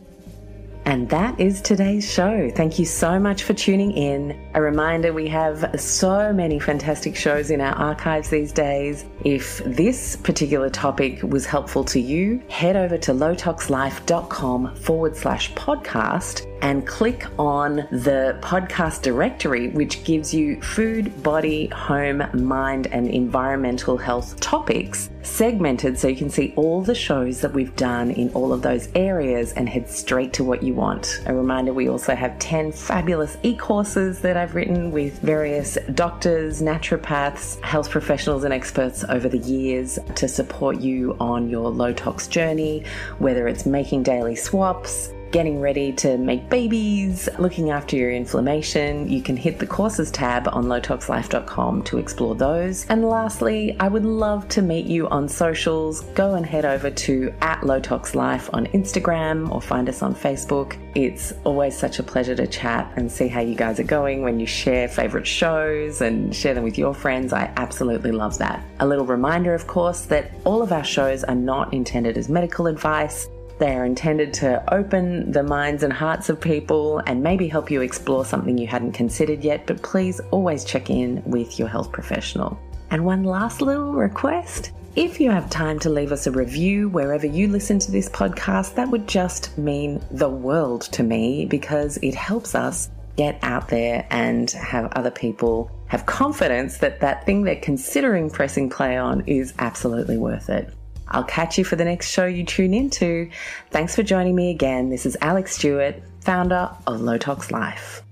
[0.86, 2.50] And that is today's show.
[2.56, 4.50] Thank you so much for tuning in.
[4.56, 9.06] A reminder we have so many fantastic shows in our archives these days.
[9.24, 16.49] If this particular topic was helpful to you, head over to lowtoxlife.com forward slash podcast
[16.62, 23.98] and click on the podcast directory, which gives you food, body, home, mind, and environmental
[23.98, 28.52] health topics segmented so you can see all the shows that we've done in all
[28.52, 31.22] of those areas and head straight to what you want.
[31.26, 36.62] A reminder we also have 10 fabulous e courses that I've written with various doctors,
[36.62, 42.28] naturopaths, health professionals, and experts over the years to support you on your low tox
[42.28, 42.84] journey,
[43.20, 49.22] whether it's making daily swaps getting ready to make babies, looking after your inflammation, you
[49.22, 52.86] can hit the courses tab on lowtoxlife.com to explore those.
[52.88, 56.02] And lastly, I would love to meet you on socials.
[56.16, 60.78] Go and head over to at lowtoxlife on Instagram or find us on Facebook.
[60.96, 64.40] It's always such a pleasure to chat and see how you guys are going when
[64.40, 67.34] you share favorite shows and share them with your friends.
[67.34, 68.64] I absolutely love that.
[68.80, 72.68] A little reminder, of course, that all of our shows are not intended as medical
[72.68, 73.28] advice.
[73.60, 77.82] They are intended to open the minds and hearts of people and maybe help you
[77.82, 82.58] explore something you hadn't considered yet, but please always check in with your health professional.
[82.90, 84.72] And one last little request.
[84.96, 88.76] If you have time to leave us a review wherever you listen to this podcast,
[88.76, 94.08] that would just mean the world to me because it helps us get out there
[94.10, 99.54] and have other people have confidence that that thing they're considering pressing play on is
[99.60, 100.74] absolutely worth it.
[101.10, 103.30] I'll catch you for the next show you tune into.
[103.72, 104.90] Thanks for joining me again.
[104.90, 108.04] This is Alexx Stuart, founder of Low Tox Life.